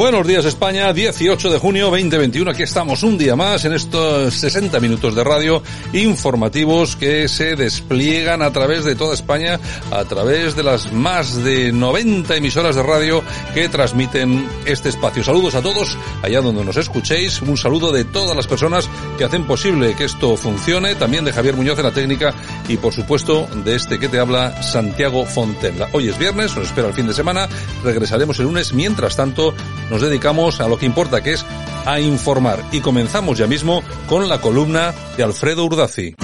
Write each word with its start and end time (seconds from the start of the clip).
Buenos 0.00 0.26
días 0.26 0.46
España, 0.46 0.94
18 0.94 1.50
de 1.50 1.58
junio 1.58 1.90
2021, 1.90 2.50
aquí 2.50 2.62
estamos 2.62 3.02
un 3.02 3.18
día 3.18 3.36
más 3.36 3.66
en 3.66 3.74
estos 3.74 4.32
60 4.32 4.80
minutos 4.80 5.14
de 5.14 5.22
radio 5.22 5.62
informativos 5.92 6.96
que 6.96 7.28
se 7.28 7.54
despliegan 7.54 8.40
a 8.40 8.50
través 8.50 8.86
de 8.86 8.94
toda 8.94 9.12
España, 9.12 9.60
a 9.90 10.02
través 10.04 10.56
de 10.56 10.62
las 10.62 10.90
más 10.90 11.44
de 11.44 11.70
90 11.70 12.34
emisoras 12.34 12.76
de 12.76 12.82
radio 12.82 13.22
que 13.52 13.68
transmiten 13.68 14.48
este 14.64 14.88
espacio. 14.88 15.22
Saludos 15.22 15.54
a 15.54 15.60
todos 15.60 15.98
allá 16.22 16.40
donde 16.40 16.64
nos 16.64 16.78
escuchéis, 16.78 17.42
un 17.42 17.58
saludo 17.58 17.92
de 17.92 18.04
todas 18.04 18.34
las 18.34 18.46
personas 18.46 18.88
que 19.18 19.24
hacen 19.24 19.46
posible 19.46 19.94
que 19.96 20.04
esto 20.04 20.34
funcione, 20.38 20.94
también 20.94 21.26
de 21.26 21.34
Javier 21.34 21.56
Muñoz 21.56 21.78
en 21.78 21.84
la 21.84 21.92
técnica 21.92 22.32
y 22.68 22.78
por 22.78 22.94
supuesto 22.94 23.46
de 23.66 23.74
este 23.74 23.98
que 23.98 24.08
te 24.08 24.18
habla 24.18 24.62
Santiago 24.62 25.26
Fontenla. 25.26 25.90
Hoy 25.92 26.08
es 26.08 26.18
viernes, 26.18 26.56
nos 26.56 26.68
espera 26.68 26.88
el 26.88 26.94
fin 26.94 27.06
de 27.06 27.12
semana, 27.12 27.50
regresaremos 27.84 28.38
el 28.38 28.46
lunes, 28.46 28.72
mientras 28.72 29.14
tanto 29.14 29.52
nos 29.90 30.00
dedicamos 30.00 30.60
a 30.60 30.68
lo 30.68 30.78
que 30.78 30.86
importa, 30.86 31.22
que 31.22 31.32
es 31.32 31.44
a 31.84 32.00
informar. 32.00 32.64
Y 32.72 32.80
comenzamos 32.80 33.38
ya 33.38 33.46
mismo 33.46 33.82
con 34.08 34.28
la 34.28 34.40
columna 34.40 34.94
de 35.16 35.24
Alfredo 35.24 35.64
Urdazi. 35.64 36.14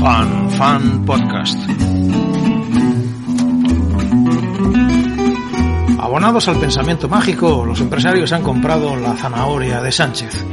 Fan 0.00 0.50
Fan 0.52 1.04
Podcast. 1.04 1.58
Abonados 5.98 6.48
al 6.48 6.58
pensamiento 6.58 7.08
mágico, 7.08 7.64
los 7.64 7.80
empresarios 7.80 8.32
han 8.32 8.42
comprado 8.42 8.96
la 8.96 9.14
zanahoria 9.14 9.80
de 9.80 9.92
Sánchez. 9.92 10.44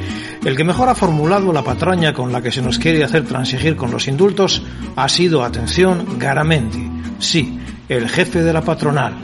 El 0.45 0.55
que 0.55 0.63
mejor 0.63 0.87
ha 0.87 0.95
formulado 0.95 1.51
la 1.51 1.63
patraña 1.63 2.13
con 2.13 2.31
la 2.31 2.41
que 2.41 2.51
se 2.51 2.61
nos 2.61 2.77
quiere 2.77 3.03
hacer 3.03 3.25
transigir 3.25 3.75
con 3.75 3.89
los 3.91 4.07
indultos 4.07 4.61
ha 4.95 5.09
sido, 5.09 5.43
atención, 5.43 6.19
Garamendi. 6.19 6.91
Sí, 7.19 7.59
el 7.89 8.09
jefe 8.09 8.43
de 8.43 8.53
la 8.53 8.61
patronal. 8.61 9.15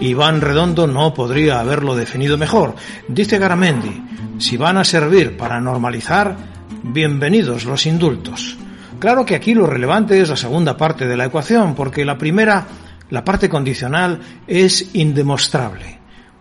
Iván 0.00 0.40
Redondo 0.40 0.86
no 0.86 1.14
podría 1.14 1.60
haberlo 1.60 1.94
definido 1.94 2.36
mejor. 2.36 2.74
Dice 3.08 3.38
Garamendi, 3.38 4.02
si 4.38 4.56
van 4.56 4.76
a 4.76 4.84
servir 4.84 5.36
para 5.36 5.60
normalizar, 5.60 6.36
bienvenidos 6.82 7.64
los 7.64 7.86
indultos. 7.86 8.56
Claro 8.98 9.24
que 9.24 9.34
aquí 9.34 9.54
lo 9.54 9.66
relevante 9.66 10.20
es 10.20 10.28
la 10.28 10.36
segunda 10.36 10.76
parte 10.76 11.06
de 11.06 11.16
la 11.16 11.26
ecuación, 11.26 11.74
porque 11.74 12.04
la 12.04 12.18
primera, 12.18 12.66
la 13.10 13.24
parte 13.24 13.48
condicional, 13.48 14.20
es 14.46 14.94
indemostrable. 14.94 15.98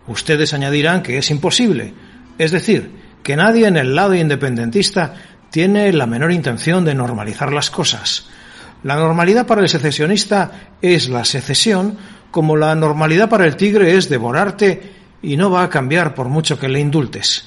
Ustedes 0.07 0.53
añadirán 0.53 1.01
que 1.01 1.17
es 1.17 1.31
imposible, 1.31 1.93
es 2.37 2.51
decir, 2.51 2.91
que 3.23 3.35
nadie 3.35 3.67
en 3.67 3.77
el 3.77 3.95
lado 3.95 4.13
independentista 4.15 5.13
tiene 5.49 5.93
la 5.93 6.07
menor 6.07 6.31
intención 6.31 6.83
de 6.83 6.95
normalizar 6.95 7.53
las 7.53 7.69
cosas. 7.69 8.27
La 8.83 8.95
normalidad 8.95 9.47
para 9.47 9.61
el 9.61 9.69
secesionista 9.69 10.73
es 10.81 11.07
la 11.07 11.23
secesión, 11.23 11.97
como 12.31 12.57
la 12.57 12.75
normalidad 12.75 13.29
para 13.29 13.45
el 13.45 13.55
tigre 13.55 13.95
es 13.95 14.09
devorarte 14.09 14.81
y 15.21 15.37
no 15.37 15.49
va 15.49 15.63
a 15.63 15.69
cambiar 15.69 16.13
por 16.13 16.27
mucho 16.27 16.59
que 16.59 16.67
le 16.67 16.81
indultes. 16.81 17.45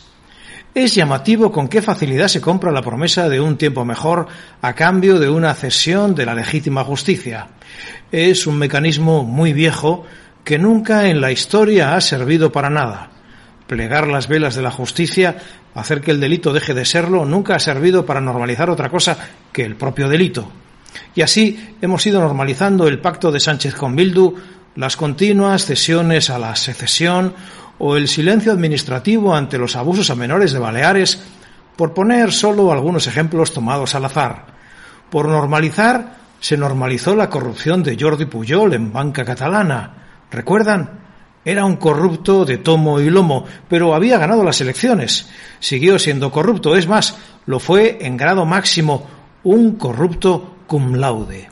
Es 0.75 0.95
llamativo 0.95 1.53
con 1.53 1.69
qué 1.69 1.83
facilidad 1.83 2.29
se 2.29 2.41
compra 2.41 2.73
la 2.73 2.83
promesa 2.83 3.29
de 3.29 3.41
un 3.41 3.59
tiempo 3.59 3.85
mejor 3.85 4.29
a 4.63 4.75
cambio 4.75 5.19
de 5.19 5.29
una 5.29 5.55
cesión 5.55 6.15
de 6.15 6.25
la 6.25 6.35
legítima 6.35 6.85
justicia. 6.85 7.49
Es 8.11 8.47
un 8.47 8.59
mecanismo 8.59 9.23
muy 9.23 9.53
viejo 9.53 10.05
que 10.43 10.59
nunca 10.59 11.09
en 11.09 11.21
la 11.21 11.33
historia 11.33 11.97
ha 11.97 12.01
servido 12.01 12.53
para 12.53 12.71
nada. 12.71 13.11
Plegar 13.67 14.07
las 14.07 14.29
velas 14.29 14.55
de 14.55 14.63
la 14.63 14.71
justicia, 14.71 15.37
hacer 15.75 16.01
que 16.01 16.13
el 16.13 16.21
delito 16.21 16.53
deje 16.53 16.73
de 16.73 16.85
serlo, 16.85 17.25
nunca 17.25 17.57
ha 17.57 17.59
servido 17.59 18.07
para 18.07 18.21
normalizar 18.21 18.71
otra 18.71 18.89
cosa 18.89 19.19
que 19.53 19.65
el 19.65 19.77
propio 19.77 20.09
delito. 20.09 20.51
Y 21.15 21.23
así 21.23 21.75
hemos 21.81 22.07
ido 22.07 22.21
normalizando 22.21 22.89
el 22.89 23.01
pacto 23.01 23.33
de 23.33 23.41
Sánchez 23.41 23.75
con 23.75 23.97
Bildu, 23.97 24.35
las 24.77 24.97
continuas 24.97 25.65
cesiones 25.65 26.31
a 26.31 26.39
la 26.39 26.55
secesión 26.57 27.35
o 27.79 27.97
el 27.97 28.09
silencio 28.09 28.53
administrativo 28.53 29.35
ante 29.35 29.59
los 29.59 29.77
abusos 29.77 30.11
a 30.11 30.15
menores 30.15 30.53
de 30.53 30.59
Baleares, 30.59 31.23
por 31.77 31.93
poner 31.93 32.33
solo 32.33 32.73
algunos 32.73 33.07
ejemplos 33.07 33.53
tomados 33.53 33.95
al 33.95 34.05
azar. 34.07 34.47
Por 35.11 35.29
normalizar, 35.29 36.17
se 36.41 36.57
normalizó 36.57 37.15
la 37.15 37.31
corrupción 37.31 37.83
de 37.83 37.97
Jordi 37.99 38.27
Pujol 38.27 38.75
en 38.75 38.93
banca 38.93 39.25
catalana. 39.25 39.95
¿Recuerdan? 40.31 41.07
Era 41.45 41.65
un 41.65 41.77
corrupto 41.77 42.45
de 42.45 42.59
tomo 42.59 42.99
y 43.01 43.09
lomo, 43.09 43.45
pero 43.69 43.95
había 43.95 44.19
ganado 44.19 44.43
las 44.43 44.61
elecciones. 44.61 45.29
Siguió 45.61 45.99
siendo 45.99 46.33
corrupto, 46.33 46.77
es 46.77 46.89
más, 46.89 47.17
lo 47.47 47.61
fue 47.61 47.99
en 48.01 48.17
grado 48.17 48.45
máximo, 48.45 49.07
un 49.45 49.77
corrupto 49.77 50.56
cum 50.67 50.95
laude. 50.95 51.49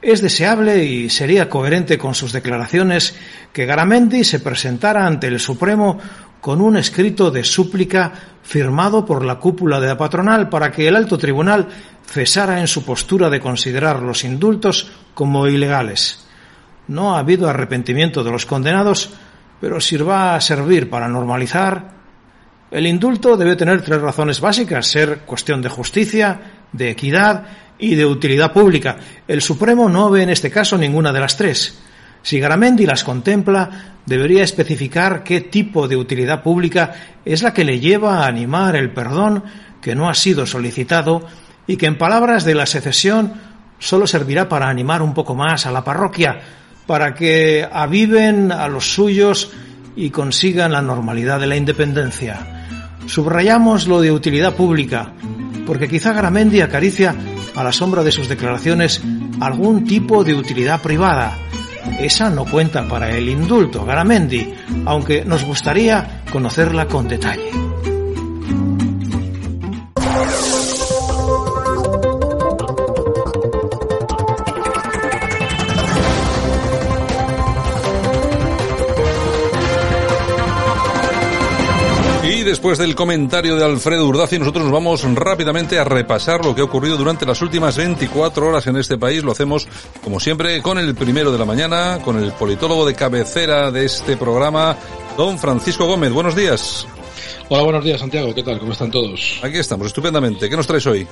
Es 0.00 0.22
deseable 0.22 0.84
y 0.84 1.10
sería 1.10 1.48
coherente 1.48 1.98
con 1.98 2.14
sus 2.14 2.32
declaraciones 2.32 3.16
que 3.52 3.66
Garamendi 3.66 4.22
se 4.22 4.40
presentara 4.40 5.06
ante 5.06 5.26
el 5.26 5.40
Supremo 5.40 5.98
con 6.40 6.60
un 6.60 6.76
escrito 6.76 7.30
de 7.30 7.42
súplica 7.42 8.12
firmado 8.42 9.04
por 9.04 9.24
la 9.24 9.40
cúpula 9.40 9.80
de 9.80 9.88
la 9.88 9.98
patronal 9.98 10.48
para 10.48 10.70
que 10.70 10.86
el 10.86 10.94
alto 10.94 11.18
tribunal 11.18 11.68
cesara 12.06 12.60
en 12.60 12.68
su 12.68 12.84
postura 12.84 13.28
de 13.28 13.40
considerar 13.40 14.00
los 14.00 14.24
indultos 14.24 14.90
como 15.14 15.46
ilegales. 15.48 16.24
No 16.86 17.14
ha 17.14 17.18
habido 17.18 17.48
arrepentimiento 17.48 18.24
de 18.24 18.30
los 18.30 18.46
condenados, 18.46 19.10
pero 19.60 19.80
sirva 19.80 20.34
a 20.34 20.40
servir 20.40 20.88
para 20.88 21.08
normalizar. 21.08 21.98
El 22.70 22.86
indulto 22.86 23.36
debe 23.36 23.56
tener 23.56 23.82
tres 23.82 24.00
razones 24.00 24.40
básicas, 24.40 24.86
ser 24.86 25.20
cuestión 25.20 25.60
de 25.60 25.68
justicia, 25.68 26.40
de 26.72 26.90
equidad 26.90 27.46
y 27.78 27.94
de 27.94 28.06
utilidad 28.06 28.52
pública. 28.52 28.96
El 29.26 29.40
Supremo 29.40 29.88
no 29.88 30.10
ve 30.10 30.22
en 30.22 30.30
este 30.30 30.50
caso 30.50 30.76
ninguna 30.76 31.12
de 31.12 31.20
las 31.20 31.36
tres. 31.36 31.78
Si 32.22 32.40
Garamendi 32.40 32.84
las 32.84 33.04
contempla, 33.04 33.94
debería 34.04 34.42
especificar 34.42 35.22
qué 35.22 35.42
tipo 35.42 35.86
de 35.86 35.96
utilidad 35.96 36.42
pública 36.42 36.94
es 37.24 37.42
la 37.42 37.52
que 37.52 37.64
le 37.64 37.78
lleva 37.78 38.20
a 38.20 38.26
animar 38.26 38.74
el 38.74 38.90
perdón 38.90 39.44
que 39.80 39.94
no 39.94 40.08
ha 40.08 40.14
sido 40.14 40.46
solicitado 40.46 41.26
y 41.66 41.76
que 41.76 41.86
en 41.86 41.98
palabras 41.98 42.44
de 42.44 42.54
la 42.54 42.66
secesión 42.66 43.34
solo 43.78 44.06
servirá 44.06 44.48
para 44.48 44.68
animar 44.68 45.02
un 45.02 45.14
poco 45.14 45.34
más 45.34 45.66
a 45.66 45.70
la 45.70 45.84
parroquia, 45.84 46.40
para 46.86 47.14
que 47.14 47.68
aviven 47.70 48.50
a 48.50 48.66
los 48.68 48.92
suyos 48.92 49.52
y 49.94 50.10
consigan 50.10 50.72
la 50.72 50.82
normalidad 50.82 51.38
de 51.38 51.46
la 51.46 51.56
independencia. 51.56 52.66
Subrayamos 53.06 53.86
lo 53.86 54.00
de 54.00 54.10
utilidad 54.10 54.54
pública, 54.54 55.12
porque 55.66 55.88
quizá 55.88 56.12
Garamendi 56.12 56.60
acaricia 56.60 57.14
a 57.54 57.64
la 57.64 57.72
sombra 57.72 58.02
de 58.02 58.12
sus 58.12 58.28
declaraciones 58.28 59.02
algún 59.40 59.84
tipo 59.84 60.24
de 60.24 60.34
utilidad 60.34 60.80
privada. 60.80 61.36
Esa 62.00 62.30
no 62.30 62.44
cuenta 62.44 62.86
para 62.88 63.10
el 63.10 63.28
indulto, 63.28 63.84
Garamendi, 63.84 64.52
aunque 64.84 65.24
nos 65.24 65.44
gustaría 65.44 66.22
conocerla 66.30 66.86
con 66.86 67.08
detalle. 67.08 67.50
Después 82.48 82.78
del 82.78 82.94
comentario 82.94 83.56
de 83.56 83.64
Alfredo 83.64 84.06
Urdaci, 84.06 84.38
nosotros 84.38 84.64
nos 84.64 84.72
vamos 84.72 85.02
rápidamente 85.14 85.78
a 85.78 85.84
repasar 85.84 86.42
lo 86.42 86.54
que 86.54 86.62
ha 86.62 86.64
ocurrido 86.64 86.96
durante 86.96 87.26
las 87.26 87.42
últimas 87.42 87.76
24 87.76 88.48
horas 88.48 88.66
en 88.66 88.76
este 88.76 88.96
país. 88.96 89.22
Lo 89.22 89.32
hacemos, 89.32 89.68
como 90.02 90.18
siempre, 90.18 90.62
con 90.62 90.78
el 90.78 90.94
primero 90.94 91.30
de 91.30 91.38
la 91.38 91.44
mañana, 91.44 91.98
con 92.02 92.16
el 92.18 92.32
politólogo 92.32 92.86
de 92.86 92.94
cabecera 92.94 93.70
de 93.70 93.84
este 93.84 94.16
programa, 94.16 94.76
don 95.16 95.38
Francisco 95.38 95.84
Gómez. 95.84 96.10
Buenos 96.10 96.34
días. 96.34 96.86
Hola, 97.50 97.64
buenos 97.64 97.84
días, 97.84 98.00
Santiago. 98.00 98.34
¿Qué 98.34 98.42
tal? 98.42 98.58
¿Cómo 98.58 98.72
están 98.72 98.90
todos? 98.90 99.40
Aquí 99.42 99.58
estamos, 99.58 99.88
estupendamente. 99.88 100.48
¿Qué 100.48 100.56
nos 100.56 100.66
traes 100.66 100.86
hoy? 100.86 101.06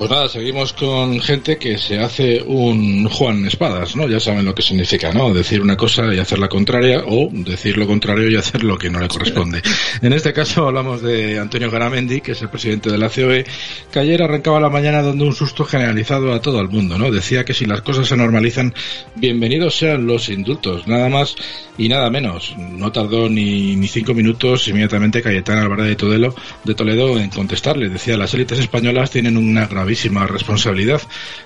Pues 0.00 0.10
nada, 0.10 0.28
seguimos 0.30 0.72
con 0.72 1.20
gente 1.20 1.58
que 1.58 1.76
se 1.76 1.98
hace 1.98 2.40
un 2.40 3.06
Juan 3.06 3.44
Espadas, 3.44 3.94
¿no? 3.96 4.08
Ya 4.08 4.18
saben 4.18 4.46
lo 4.46 4.54
que 4.54 4.62
significa, 4.62 5.12
¿no? 5.12 5.34
Decir 5.34 5.60
una 5.60 5.76
cosa 5.76 6.14
y 6.14 6.18
hacer 6.18 6.38
la 6.38 6.48
contraria 6.48 7.04
o 7.06 7.28
decir 7.30 7.76
lo 7.76 7.86
contrario 7.86 8.30
y 8.30 8.36
hacer 8.36 8.64
lo 8.64 8.78
que 8.78 8.88
no 8.88 8.98
le 8.98 9.08
corresponde. 9.08 9.60
En 10.00 10.14
este 10.14 10.32
caso 10.32 10.66
hablamos 10.66 11.02
de 11.02 11.38
Antonio 11.38 11.70
Garamendi, 11.70 12.22
que 12.22 12.32
es 12.32 12.40
el 12.40 12.48
presidente 12.48 12.90
de 12.90 12.96
la 12.96 13.10
COE, 13.10 13.44
que 13.92 13.98
ayer 13.98 14.22
arrancaba 14.22 14.58
la 14.58 14.70
mañana 14.70 15.02
dando 15.02 15.26
un 15.26 15.34
susto 15.34 15.66
generalizado 15.66 16.32
a 16.32 16.40
todo 16.40 16.62
el 16.62 16.70
mundo, 16.70 16.96
¿no? 16.96 17.10
Decía 17.10 17.44
que 17.44 17.52
si 17.52 17.66
las 17.66 17.82
cosas 17.82 18.08
se 18.08 18.16
normalizan, 18.16 18.72
bienvenidos 19.16 19.76
sean 19.76 20.06
los 20.06 20.30
indultos, 20.30 20.88
nada 20.88 21.10
más 21.10 21.36
y 21.76 21.90
nada 21.90 22.08
menos. 22.08 22.54
No 22.56 22.90
tardó 22.90 23.28
ni, 23.28 23.76
ni 23.76 23.86
cinco 23.86 24.14
minutos 24.14 24.66
inmediatamente 24.68 25.20
Cayetana 25.20 25.60
Álvarez 25.60 25.88
de 25.88 25.96
Toledo, 25.96 26.34
de 26.64 26.74
Toledo 26.74 27.18
en 27.18 27.28
contestarle. 27.28 27.90
Decía, 27.90 28.16
las 28.16 28.32
élites 28.32 28.60
españolas 28.60 29.10
tienen 29.10 29.36
una 29.36 29.66
grave 29.66 29.89
responsabilidad. 30.28 31.00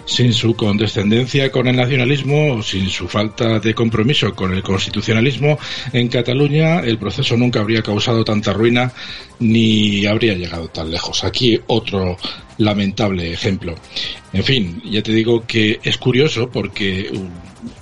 Sin 0.04 0.32
su 0.32 0.54
condescendencia 0.54 1.50
con 1.50 1.66
el 1.66 1.76
nacionalismo, 1.76 2.62
sin 2.62 2.88
su 2.88 3.08
falta 3.08 3.58
de 3.60 3.74
compromiso 3.74 4.34
con 4.34 4.52
el 4.52 4.62
constitucionalismo, 4.62 5.58
en 5.92 6.08
Cataluña 6.08 6.80
el 6.80 6.98
proceso 6.98 7.36
nunca 7.36 7.60
habría 7.60 7.82
causado 7.82 8.24
tanta 8.24 8.52
ruina 8.52 8.92
ni 9.40 10.06
habría 10.06 10.34
llegado 10.34 10.68
tan 10.68 10.90
lejos. 10.90 11.24
Aquí 11.24 11.60
otro 11.66 12.16
lamentable 12.58 13.32
ejemplo. 13.32 13.74
En 14.32 14.44
fin, 14.44 14.82
ya 14.84 15.02
te 15.02 15.12
digo 15.12 15.44
que 15.46 15.80
es 15.82 15.96
curioso 15.96 16.50
porque 16.50 17.10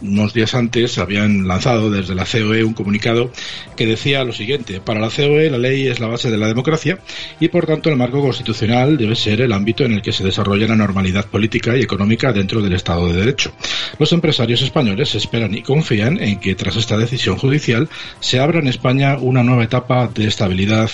unos 0.00 0.32
días 0.32 0.54
antes 0.54 0.98
habían 0.98 1.48
lanzado 1.48 1.90
desde 1.90 2.14
la 2.14 2.24
COE 2.24 2.64
un 2.64 2.74
comunicado 2.74 3.30
que 3.76 3.86
decía 3.86 4.22
lo 4.24 4.32
siguiente, 4.32 4.80
para 4.80 5.00
la 5.00 5.08
COE 5.08 5.50
la 5.50 5.58
ley 5.58 5.88
es 5.88 5.98
la 5.98 6.08
base 6.08 6.30
de 6.30 6.38
la 6.38 6.46
democracia 6.46 6.98
y 7.40 7.48
por 7.48 7.66
tanto 7.66 7.88
el 7.88 7.96
marco 7.96 8.20
constitucional 8.20 8.96
debe 8.96 9.16
ser 9.16 9.40
el 9.40 9.52
ámbito 9.52 9.84
en 9.84 9.92
el 9.92 10.02
que 10.02 10.12
se 10.12 10.24
desarrolla 10.24 10.68
la 10.68 10.76
normalidad 10.76 11.26
política 11.26 11.76
y 11.76 11.82
económica 11.82 12.32
dentro 12.32 12.60
del 12.62 12.74
Estado 12.74 13.08
de 13.08 13.14
Derecho. 13.14 13.52
Los 13.98 14.12
empresarios 14.12 14.62
españoles 14.62 15.14
esperan 15.14 15.54
y 15.54 15.62
confían 15.62 16.20
en 16.20 16.38
que 16.38 16.54
tras 16.54 16.76
esta 16.76 16.96
decisión 16.96 17.36
judicial 17.36 17.88
se 18.20 18.40
abra 18.40 18.60
en 18.60 18.68
España 18.68 19.16
una 19.18 19.42
nueva 19.42 19.64
etapa 19.64 20.08
de 20.08 20.26
estabilidad 20.26 20.90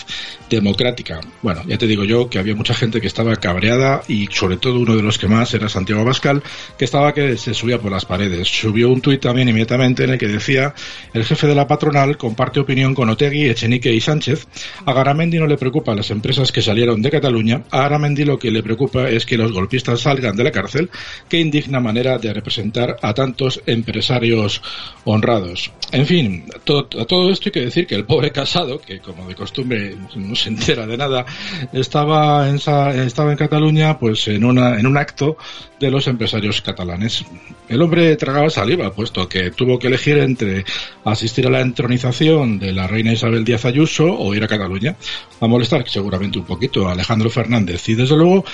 democrática. 0.49 1.21
Bueno, 1.43 1.63
ya 1.67 1.79
te 1.79 1.87
digo 1.87 2.05
yo 2.05 2.31
que 2.31 2.39
había 2.39 2.55
mucha 2.55 2.75
gente 2.75 3.01
que 3.01 3.07
estaba 3.07 3.37
cabreada 3.37 3.68
y 4.09 4.27
sobre 4.31 4.57
todo 4.57 4.79
uno 4.79 4.97
de 4.97 5.03
los 5.03 5.19
que 5.19 5.29
más 5.29 5.53
era 5.53 5.69
Santiago 5.69 6.01
Abascal, 6.01 6.43
que 6.79 6.85
estaba 6.85 7.13
que 7.13 7.37
se 7.37 7.53
subía 7.53 7.79
por 7.79 7.93
las 7.93 8.07
paredes. 8.07 8.49
Subió 8.49 8.89
un 8.89 9.01
tuit 9.01 9.21
también 9.21 9.49
inmediatamente 9.49 10.05
en 10.05 10.11
el 10.11 10.19
que 10.19 10.27
decía 10.27 10.75
el 11.13 11.25
jefe 11.25 11.47
de 11.47 11.55
la 11.55 11.67
patronal 11.67 12.17
comparte 12.17 12.61
opinión 12.61 12.95
con 12.95 13.11
Otegui, 13.11 13.49
Echenique 13.49 13.93
y 13.93 14.01
Sánchez. 14.01 14.47
A 14.87 14.93
Garamendi 14.93 15.39
no 15.39 15.47
le 15.47 15.59
preocupa 15.59 15.95
las 15.95 16.11
empresas 16.11 16.51
que 16.51 16.63
salieron 16.63 17.03
de 17.03 17.11
Cataluña. 17.11 17.65
A 17.71 17.83
Garamendi 17.83 18.25
lo 18.25 18.39
que 18.39 18.51
le 18.51 18.63
preocupa 18.63 19.09
es 19.09 19.27
que 19.27 19.37
los 19.37 19.53
golpistas 19.53 20.01
salgan 20.01 20.37
de 20.37 20.45
la 20.45 20.51
cárcel. 20.51 20.89
Qué 21.29 21.39
indigna 21.39 21.81
manera 21.81 22.19
de 22.19 22.33
representar 22.33 22.97
a 23.03 23.13
tantos 23.13 23.61
empresarios 23.67 24.63
honrados. 25.05 25.71
En 25.93 26.07
fin, 26.07 26.45
todo, 26.65 26.89
a 26.99 27.05
todo 27.05 27.31
esto 27.31 27.49
hay 27.49 27.53
que 27.53 27.61
decir 27.61 27.87
que 27.87 27.95
el 27.95 28.05
pobre 28.05 28.31
casado, 28.31 28.81
que 28.81 29.01
como 29.01 29.29
de 29.29 29.35
costumbre 29.35 29.95
no 30.17 30.35
se 30.35 30.49
entera 30.49 30.87
de 30.87 30.97
nada, 30.97 31.27
estaba 31.73 32.49
en, 32.49 32.57
estaba 32.57 33.31
en 33.31 33.37
Cataluña 33.37 33.58
pues 33.99 34.29
en, 34.29 34.45
una, 34.45 34.79
en 34.79 34.87
un 34.87 34.97
acto 34.97 35.37
de 35.81 35.91
los 35.91 36.07
empresarios 36.07 36.61
catalanes. 36.61 37.25
El 37.69 37.83
hombre 37.83 38.17
tragaba 38.17 38.51
saliva, 38.51 38.93
puesto 38.93 39.29
que 39.29 39.51
tuvo 39.51 39.79
que 39.79 39.89
elegir 39.89 40.19
entre 40.19 40.65
asistir 41.05 41.47
a 41.47 41.51
la 41.51 41.61
entronización 41.61 42.59
de 42.59 42.73
la 42.73 42.87
reina 42.87 43.13
Isabel 43.13 43.45
Díaz 43.45 43.65
Ayuso 43.65 44.07
o 44.07 44.35
ir 44.35 44.43
a 44.45 44.49
Cataluña, 44.49 44.97
a 45.41 45.47
molestar 45.47 45.89
seguramente 45.89 46.39
un 46.39 46.45
poquito 46.45 46.89
a 46.89 46.93
Alejandro 46.93 47.31
Fernández 47.31 47.89
y 47.89 47.95
desde 47.95 48.17
luego 48.17 48.45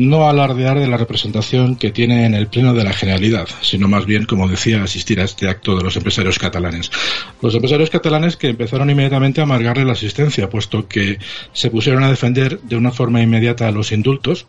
no 0.00 0.28
alardear 0.28 0.78
de 0.80 0.88
la 0.88 0.96
representación 0.96 1.76
que 1.76 1.90
tiene 1.90 2.24
en 2.24 2.34
el 2.34 2.46
Pleno 2.46 2.72
de 2.72 2.84
la 2.84 2.94
Generalidad, 2.94 3.46
sino 3.60 3.86
más 3.86 4.06
bien, 4.06 4.24
como 4.24 4.48
decía, 4.48 4.82
asistir 4.82 5.20
a 5.20 5.24
este 5.24 5.48
acto 5.48 5.76
de 5.76 5.84
los 5.84 5.94
empresarios 5.96 6.38
catalanes. 6.38 6.90
Los 7.42 7.54
empresarios 7.54 7.90
catalanes 7.90 8.36
que 8.36 8.48
empezaron 8.48 8.88
inmediatamente 8.88 9.40
a 9.40 9.44
amargarle 9.44 9.84
la 9.84 9.92
asistencia, 9.92 10.48
puesto 10.48 10.88
que 10.88 11.18
se 11.52 11.70
pusieron 11.70 12.02
a 12.02 12.08
defender 12.08 12.60
de 12.60 12.76
una 12.76 12.92
forma 12.92 13.20
inmediata 13.20 13.70
los 13.70 13.92
indultos 13.92 14.46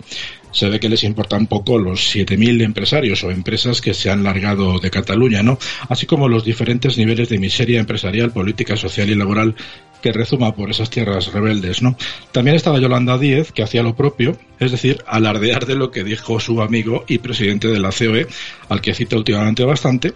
se 0.51 0.69
ve 0.69 0.79
que 0.79 0.89
les 0.89 1.03
importan 1.03 1.47
poco 1.47 1.77
los 1.77 2.13
7.000 2.13 2.61
empresarios 2.61 3.23
o 3.23 3.31
empresas 3.31 3.81
que 3.81 3.93
se 3.93 4.09
han 4.09 4.23
largado 4.23 4.79
de 4.79 4.91
Cataluña, 4.91 5.41
¿no? 5.41 5.57
Así 5.89 6.05
como 6.05 6.27
los 6.27 6.43
diferentes 6.43 6.97
niveles 6.97 7.29
de 7.29 7.39
miseria 7.39 7.79
empresarial, 7.79 8.31
política, 8.31 8.75
social 8.75 9.09
y 9.09 9.15
laboral 9.15 9.55
que 10.01 10.11
rezuma 10.11 10.53
por 10.53 10.69
esas 10.69 10.89
tierras 10.89 11.31
rebeldes, 11.31 11.81
¿no? 11.81 11.95
También 12.31 12.55
estaba 12.55 12.79
Yolanda 12.79 13.17
Díez, 13.17 13.51
que 13.51 13.63
hacía 13.63 13.83
lo 13.83 13.95
propio, 13.95 14.37
es 14.59 14.71
decir, 14.71 15.03
alardear 15.07 15.65
de 15.65 15.75
lo 15.75 15.91
que 15.91 16.03
dijo 16.03 16.39
su 16.39 16.61
amigo 16.61 17.03
y 17.07 17.19
presidente 17.19 17.67
de 17.67 17.79
la 17.79 17.91
COE, 17.91 18.27
al 18.69 18.81
que 18.81 18.93
cita 18.93 19.15
últimamente 19.15 19.63
bastante, 19.63 20.13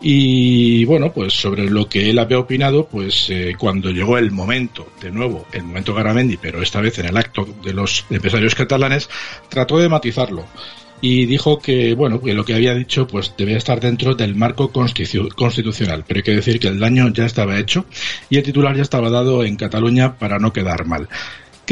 y 0.00 0.84
bueno, 0.84 1.12
pues 1.12 1.34
sobre 1.34 1.68
lo 1.68 1.88
que 1.88 2.10
él 2.10 2.18
había 2.18 2.38
opinado, 2.38 2.86
pues 2.86 3.28
eh, 3.30 3.54
cuando 3.58 3.90
llegó 3.90 4.18
el 4.18 4.30
momento, 4.30 4.88
de 5.00 5.10
nuevo, 5.10 5.46
el 5.52 5.64
momento 5.64 5.94
Garamendi, 5.94 6.36
pero 6.36 6.62
esta 6.62 6.80
vez 6.80 6.98
en 6.98 7.06
el 7.06 7.16
acto 7.16 7.46
de 7.64 7.72
los 7.72 8.04
empresarios 8.10 8.54
catalanes, 8.54 9.08
trató 9.48 9.78
de 9.78 9.88
matizarlo 9.88 10.44
y 11.02 11.26
dijo 11.26 11.58
que 11.58 11.94
bueno 11.94 12.22
que 12.22 12.32
lo 12.32 12.44
que 12.44 12.54
había 12.54 12.74
dicho 12.74 13.06
pues 13.06 13.34
debía 13.36 13.58
estar 13.58 13.80
dentro 13.80 14.14
del 14.14 14.34
marco 14.34 14.72
constitucional. 14.72 16.04
Pero 16.06 16.18
hay 16.18 16.22
que 16.22 16.36
decir 16.36 16.58
que 16.58 16.68
el 16.68 16.78
daño 16.78 17.12
ya 17.12 17.26
estaba 17.26 17.58
hecho 17.58 17.84
y 18.30 18.38
el 18.38 18.42
titular 18.42 18.74
ya 18.74 18.82
estaba 18.82 19.10
dado 19.10 19.44
en 19.44 19.56
Cataluña 19.56 20.16
para 20.16 20.38
no 20.38 20.52
quedar 20.52 20.86
mal 20.86 21.08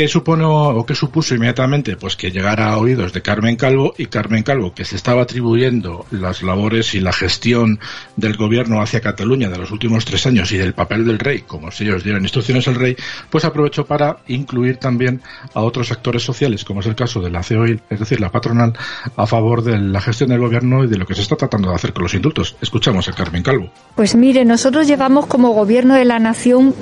¿Qué 0.00 0.08
supone 0.08 0.44
o 0.46 0.86
qué 0.86 0.94
supuso 0.94 1.34
inmediatamente? 1.34 1.94
Pues 1.94 2.16
que 2.16 2.30
llegara 2.30 2.70
a 2.70 2.78
oídos 2.78 3.12
de 3.12 3.20
Carmen 3.20 3.56
Calvo 3.56 3.92
y 3.98 4.06
Carmen 4.06 4.42
Calvo, 4.42 4.72
que 4.72 4.86
se 4.86 4.96
estaba 4.96 5.20
atribuyendo 5.20 6.06
las 6.10 6.42
labores 6.42 6.94
y 6.94 7.00
la 7.00 7.12
gestión 7.12 7.78
del 8.16 8.38
gobierno 8.38 8.80
hacia 8.80 9.02
Cataluña 9.02 9.50
de 9.50 9.58
los 9.58 9.70
últimos 9.70 10.06
tres 10.06 10.24
años 10.24 10.50
y 10.52 10.56
del 10.56 10.72
papel 10.72 11.04
del 11.04 11.18
rey, 11.18 11.42
como 11.42 11.70
si 11.70 11.84
ellos 11.84 12.02
dieran 12.02 12.22
instrucciones 12.22 12.66
al 12.66 12.76
rey, 12.76 12.96
pues 13.28 13.44
aprovechó 13.44 13.84
para 13.84 14.20
incluir 14.28 14.78
también 14.78 15.20
a 15.52 15.60
otros 15.60 15.92
actores 15.92 16.22
sociales, 16.22 16.64
como 16.64 16.80
es 16.80 16.86
el 16.86 16.94
caso 16.94 17.20
de 17.20 17.28
la 17.28 17.42
COI, 17.42 17.78
es 17.90 18.00
decir, 18.00 18.22
la 18.22 18.30
patronal, 18.30 18.72
a 19.16 19.26
favor 19.26 19.62
de 19.62 19.78
la 19.78 20.00
gestión 20.00 20.30
del 20.30 20.40
gobierno 20.40 20.82
y 20.82 20.86
de 20.86 20.96
lo 20.96 21.04
que 21.04 21.14
se 21.14 21.20
está 21.20 21.36
tratando 21.36 21.68
de 21.68 21.74
hacer 21.74 21.92
con 21.92 22.04
los 22.04 22.14
indultos. 22.14 22.56
Escuchamos 22.62 23.06
a 23.06 23.12
Carmen 23.12 23.42
Calvo. 23.42 23.70
Pues 23.96 24.14
mire, 24.14 24.46
nosotros 24.46 24.86
llevamos 24.86 25.26
como 25.26 25.50
gobierno 25.50 25.92
de 25.92 26.06
la 26.06 26.18
nación 26.18 26.74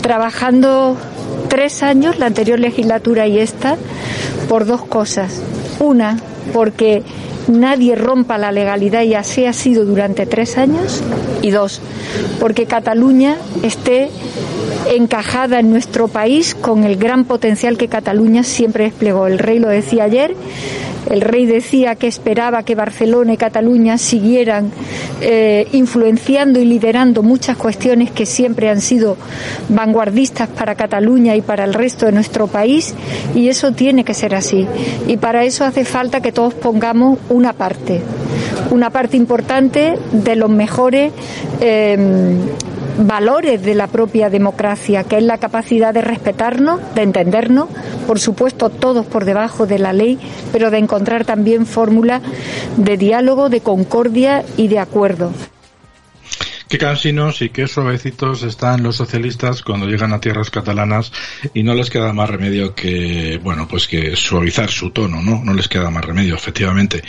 trabajando 0.00 0.96
tres 1.46 1.82
años, 1.82 2.18
la 2.18 2.26
anterior 2.36 2.60
legislatura 2.60 3.26
y 3.26 3.38
esta, 3.38 3.78
por 4.46 4.66
dos 4.66 4.84
cosas. 4.84 5.40
Una, 5.80 6.18
porque 6.52 7.02
nadie 7.48 7.94
rompa 7.94 8.36
la 8.36 8.52
legalidad 8.52 9.04
y 9.04 9.14
así 9.14 9.46
ha 9.46 9.54
sido 9.54 9.86
durante 9.86 10.26
tres 10.26 10.58
años. 10.58 11.02
Y 11.40 11.48
dos, 11.48 11.80
porque 12.38 12.66
Cataluña 12.66 13.38
esté 13.62 14.10
encajada 14.94 15.60
en 15.60 15.70
nuestro 15.70 16.08
país 16.08 16.54
con 16.54 16.84
el 16.84 16.96
gran 16.96 17.24
potencial 17.24 17.78
que 17.78 17.88
Cataluña 17.88 18.42
siempre 18.42 18.84
desplegó. 18.84 19.26
El 19.26 19.38
rey 19.38 19.58
lo 19.58 19.68
decía 19.68 20.04
ayer, 20.04 20.34
el 21.10 21.20
rey 21.20 21.46
decía 21.46 21.94
que 21.94 22.06
esperaba 22.06 22.62
que 22.62 22.74
Barcelona 22.74 23.32
y 23.32 23.36
Cataluña 23.36 23.98
siguieran 23.98 24.70
eh, 25.20 25.66
influenciando 25.72 26.58
y 26.58 26.64
liderando 26.64 27.22
muchas 27.22 27.56
cuestiones 27.56 28.10
que 28.10 28.26
siempre 28.26 28.68
han 28.68 28.80
sido 28.80 29.16
vanguardistas 29.68 30.48
para 30.48 30.74
Cataluña 30.74 31.36
y 31.36 31.40
para 31.40 31.64
el 31.64 31.74
resto 31.74 32.06
de 32.06 32.12
nuestro 32.12 32.46
país 32.46 32.94
y 33.34 33.48
eso 33.48 33.72
tiene 33.72 34.04
que 34.04 34.14
ser 34.14 34.34
así. 34.34 34.66
Y 35.06 35.16
para 35.16 35.44
eso 35.44 35.64
hace 35.64 35.84
falta 35.84 36.20
que 36.20 36.32
todos 36.32 36.54
pongamos 36.54 37.18
una 37.28 37.52
parte, 37.52 38.00
una 38.70 38.90
parte 38.90 39.16
importante 39.16 39.98
de 40.12 40.36
los 40.36 40.50
mejores 40.50 41.12
eh, 41.60 41.96
valores 42.98 43.62
de 43.62 43.74
la 43.74 43.86
propia 43.86 44.30
democracia, 44.30 45.04
que 45.04 45.18
es 45.18 45.22
la 45.22 45.38
capacidad 45.38 45.92
de 45.92 46.00
respetarnos, 46.00 46.80
de 46.94 47.02
entendernos, 47.02 47.68
por 48.06 48.18
supuesto 48.18 48.70
todos 48.70 49.06
por 49.06 49.24
debajo 49.24 49.66
de 49.66 49.78
la 49.78 49.92
ley, 49.92 50.18
pero 50.52 50.70
de 50.70 50.78
encontrar 50.78 51.24
también 51.24 51.66
fórmulas 51.66 52.22
de 52.76 52.96
diálogo, 52.96 53.48
de 53.48 53.60
concordia 53.60 54.44
y 54.56 54.68
de 54.68 54.78
acuerdo. 54.78 55.32
Qué 56.76 56.84
cansinos 56.84 57.40
y 57.40 57.48
qué 57.48 57.66
suavecitos 57.68 58.42
están 58.42 58.82
los 58.82 58.96
socialistas 58.96 59.62
cuando 59.62 59.86
llegan 59.86 60.12
a 60.12 60.20
tierras 60.20 60.50
catalanas 60.50 61.10
y 61.54 61.62
no 61.62 61.72
les 61.72 61.88
queda 61.88 62.12
más 62.12 62.28
remedio 62.28 62.74
que, 62.74 63.40
bueno, 63.42 63.66
pues 63.66 63.88
que 63.88 64.14
suavizar 64.14 64.68
su 64.68 64.90
tono, 64.90 65.22
¿no? 65.22 65.42
No 65.42 65.54
les 65.54 65.68
queda 65.68 65.88
más 65.88 66.04
remedio, 66.04 66.34
efectivamente. 66.34 67.02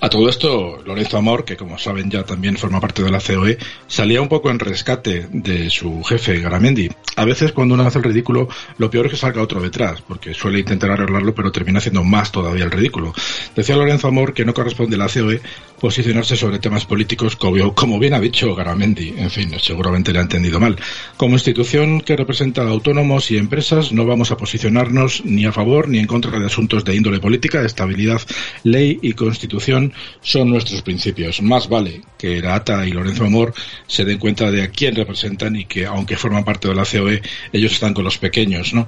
A 0.00 0.08
todo 0.08 0.26
esto, 0.30 0.82
Lorenzo 0.86 1.18
Amor, 1.18 1.44
que 1.44 1.58
como 1.58 1.76
saben 1.76 2.10
ya 2.10 2.22
también 2.22 2.56
forma 2.56 2.80
parte 2.80 3.02
de 3.02 3.10
la 3.10 3.20
COE, 3.20 3.58
salía 3.86 4.22
un 4.22 4.28
poco 4.28 4.50
en 4.50 4.58
rescate 4.58 5.28
de 5.30 5.68
su 5.68 6.02
jefe, 6.02 6.40
Garamendi. 6.40 6.90
A 7.16 7.26
veces 7.26 7.52
cuando 7.52 7.74
uno 7.74 7.86
hace 7.86 7.98
el 7.98 8.04
ridículo, 8.04 8.48
lo 8.78 8.90
peor 8.90 9.04
es 9.04 9.12
que 9.12 9.18
salga 9.18 9.42
otro 9.42 9.60
detrás, 9.60 10.00
porque 10.00 10.32
suele 10.32 10.60
intentar 10.60 10.92
arreglarlo, 10.92 11.34
pero 11.34 11.52
termina 11.52 11.78
haciendo 11.78 12.02
más 12.04 12.32
todavía 12.32 12.64
el 12.64 12.70
ridículo. 12.70 13.12
Decía 13.54 13.76
Lorenzo 13.76 14.08
Amor 14.08 14.32
que 14.32 14.46
no 14.46 14.54
corresponde 14.54 14.96
a 14.96 15.00
la 15.00 15.08
COE 15.08 15.42
posicionarse 15.80 16.36
sobre 16.36 16.58
temas 16.58 16.84
políticos 16.84 17.36
como, 17.36 17.98
bien 17.98 18.14
ha 18.14 18.20
dicho 18.20 18.54
Garamendi. 18.54 19.14
En 19.16 19.30
fin, 19.30 19.52
seguramente 19.58 20.12
le 20.12 20.18
ha 20.18 20.22
entendido 20.22 20.60
mal. 20.60 20.76
Como 21.16 21.34
institución 21.34 22.00
que 22.02 22.16
representa 22.16 22.62
autónomos 22.62 23.30
y 23.30 23.38
empresas, 23.38 23.90
no 23.90 24.04
vamos 24.04 24.30
a 24.30 24.36
posicionarnos 24.36 25.24
ni 25.24 25.46
a 25.46 25.52
favor 25.52 25.88
ni 25.88 25.98
en 25.98 26.06
contra 26.06 26.38
de 26.38 26.46
asuntos 26.46 26.84
de 26.84 26.94
índole 26.94 27.18
política. 27.18 27.62
Estabilidad, 27.62 28.20
ley 28.62 28.98
y 29.02 29.14
constitución 29.14 29.92
son 30.20 30.50
nuestros 30.50 30.82
principios. 30.82 31.40
Más 31.42 31.68
vale 31.68 32.02
que 32.18 32.40
la 32.40 32.54
ATA 32.54 32.86
y 32.86 32.92
Lorenzo 32.92 33.24
Amor 33.24 33.54
se 33.86 34.04
den 34.04 34.18
cuenta 34.18 34.50
de 34.50 34.62
a 34.62 34.68
quién 34.68 34.94
representan 34.94 35.56
y 35.56 35.64
que, 35.64 35.86
aunque 35.86 36.16
forman 36.16 36.44
parte 36.44 36.68
de 36.68 36.74
la 36.74 36.84
COE, 36.84 37.22
ellos 37.52 37.72
están 37.72 37.94
con 37.94 38.04
los 38.04 38.18
pequeños, 38.18 38.74
¿no? 38.74 38.86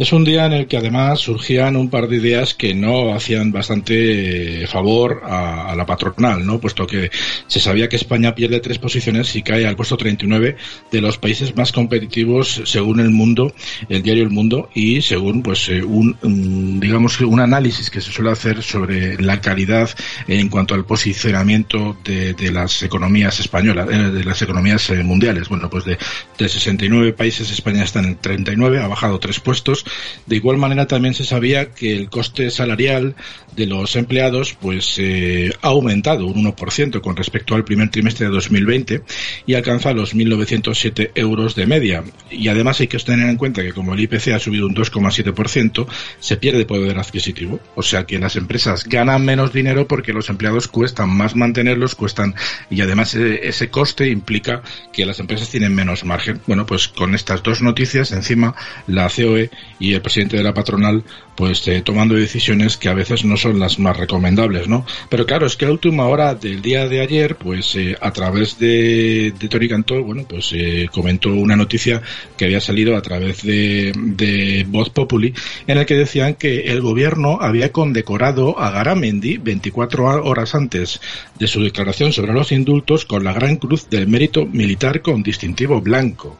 Es 0.00 0.14
un 0.14 0.24
día 0.24 0.46
en 0.46 0.52
el 0.54 0.66
que 0.66 0.78
además 0.78 1.20
surgían 1.20 1.76
un 1.76 1.90
par 1.90 2.08
de 2.08 2.16
ideas 2.16 2.54
que 2.54 2.72
no 2.72 3.12
hacían 3.12 3.52
bastante 3.52 4.66
favor 4.66 5.20
a, 5.24 5.74
la 5.76 5.84
Puesto 6.60 6.86
que 6.86 7.10
se 7.46 7.60
sabía 7.60 7.88
que 7.88 7.96
España 7.96 8.34
pierde 8.34 8.60
tres 8.60 8.78
posiciones 8.78 9.34
y 9.36 9.42
cae 9.42 9.66
al 9.66 9.76
puesto 9.76 9.96
39 9.96 10.56
de 10.90 11.00
los 11.00 11.18
países 11.18 11.56
más 11.56 11.72
competitivos 11.72 12.62
según 12.64 13.00
el 13.00 13.10
mundo, 13.10 13.52
el 13.88 14.02
diario 14.02 14.22
El 14.22 14.30
Mundo 14.30 14.70
y 14.74 15.02
según 15.02 15.42
pues 15.42 15.68
eh, 15.68 15.82
un, 15.82 16.16
un 16.22 16.80
digamos 16.80 17.20
un 17.20 17.40
análisis 17.40 17.90
que 17.90 18.00
se 18.00 18.12
suele 18.12 18.30
hacer 18.30 18.62
sobre 18.62 19.20
la 19.20 19.40
calidad 19.40 19.90
en 20.26 20.48
cuanto 20.48 20.74
al 20.74 20.84
posicionamiento 20.84 21.96
de, 22.04 22.34
las 22.50 22.82
economías 22.82 23.38
españolas, 23.38 23.88
eh, 23.90 24.10
de 24.10 24.24
las 24.24 24.42
economías 24.42 24.88
eh, 24.90 25.02
mundiales. 25.02 25.48
Bueno, 25.48 25.70
pues 25.70 25.84
de, 25.84 25.98
de 26.38 26.48
69 26.48 27.12
países 27.12 27.50
España 27.50 27.84
está 27.84 28.00
en 28.00 28.16
39, 28.16 28.80
ha 28.80 28.88
bajado 28.88 29.18
tres 29.20 29.40
puestos. 29.40 29.84
De 30.26 30.36
igual 30.36 30.56
manera 30.56 30.86
también 30.86 31.14
se 31.14 31.24
sabía 31.24 31.70
que 31.70 31.96
el 31.96 32.10
coste 32.10 32.50
salarial 32.50 33.14
de 33.54 33.66
los 33.66 33.96
empleados 33.96 34.56
pues 34.60 35.00
ha 35.62 35.66
aumentado 35.68 36.19
un 36.26 36.44
1% 36.44 37.00
con 37.00 37.16
respecto 37.16 37.54
al 37.54 37.64
primer 37.64 37.90
trimestre 37.90 38.26
de 38.26 38.32
2020 38.32 39.02
y 39.46 39.54
alcanza 39.54 39.92
los 39.92 40.14
1.907 40.14 41.12
euros 41.14 41.54
de 41.54 41.66
media. 41.66 42.04
Y 42.30 42.48
además 42.48 42.80
hay 42.80 42.86
que 42.86 42.98
tener 42.98 43.28
en 43.28 43.36
cuenta 43.36 43.62
que 43.62 43.72
como 43.72 43.94
el 43.94 44.00
IPC 44.00 44.28
ha 44.28 44.38
subido 44.38 44.66
un 44.66 44.74
2,7%, 44.74 45.86
se 46.18 46.36
pierde 46.36 46.64
poder 46.64 46.98
adquisitivo. 46.98 47.60
O 47.74 47.82
sea 47.82 48.04
que 48.04 48.18
las 48.18 48.36
empresas 48.36 48.84
ganan 48.84 49.24
menos 49.24 49.52
dinero 49.52 49.86
porque 49.86 50.12
los 50.12 50.28
empleados 50.28 50.68
cuestan 50.68 51.10
más 51.10 51.36
mantenerlos, 51.36 51.94
cuestan 51.94 52.34
y 52.70 52.80
además 52.80 53.14
ese, 53.14 53.48
ese 53.48 53.70
coste 53.70 54.08
implica 54.08 54.62
que 54.92 55.06
las 55.06 55.20
empresas 55.20 55.48
tienen 55.50 55.74
menos 55.74 56.04
margen. 56.04 56.40
Bueno, 56.46 56.66
pues 56.66 56.88
con 56.88 57.14
estas 57.14 57.42
dos 57.42 57.62
noticias 57.62 58.12
encima 58.12 58.54
la 58.86 59.08
COE 59.08 59.50
y 59.78 59.94
el 59.94 60.02
presidente 60.02 60.36
de 60.36 60.42
la 60.42 60.54
patronal 60.54 61.04
pues 61.40 61.66
eh, 61.68 61.80
tomando 61.82 62.14
decisiones 62.14 62.76
que 62.76 62.90
a 62.90 62.94
veces 62.94 63.24
no 63.24 63.36
son 63.38 63.58
las 63.58 63.78
más 63.78 63.96
recomendables, 63.96 64.68
¿no? 64.68 64.84
Pero 65.08 65.24
claro, 65.24 65.46
es 65.46 65.56
que 65.56 65.64
a 65.64 65.70
última 65.70 66.06
hora 66.10 66.34
del 66.34 66.60
día 66.60 66.88
de 66.88 67.00
ayer, 67.00 67.36
pues 67.36 67.74
eh, 67.76 67.96
a 68.00 68.12
través 68.12 68.58
de, 68.58 69.32
de 69.38 69.48
Tori 69.48 69.68
Cantó, 69.68 70.02
bueno, 70.02 70.24
pues 70.28 70.50
eh, 70.52 70.88
comentó 70.92 71.30
una 71.30 71.56
noticia 71.56 72.02
que 72.36 72.44
había 72.44 72.60
salido 72.60 72.96
a 72.96 73.02
través 73.02 73.42
de, 73.42 73.92
de 73.96 74.66
Voz 74.68 74.90
Populi, 74.90 75.32
en 75.66 75.78
el 75.78 75.86
que 75.86 75.94
decían 75.94 76.34
que 76.34 76.72
el 76.72 76.80
gobierno 76.80 77.38
había 77.40 77.72
condecorado 77.72 78.58
a 78.58 78.70
Garamendi 78.70 79.38
24 79.38 80.24
horas 80.24 80.54
antes 80.54 81.00
de 81.38 81.46
su 81.46 81.62
declaración 81.62 82.12
sobre 82.12 82.32
los 82.32 82.52
indultos 82.52 83.04
con 83.04 83.24
la 83.24 83.32
Gran 83.32 83.56
Cruz 83.56 83.88
del 83.88 84.08
Mérito 84.08 84.46
Militar 84.46 85.02
con 85.02 85.22
distintivo 85.22 85.80
blanco 85.80 86.38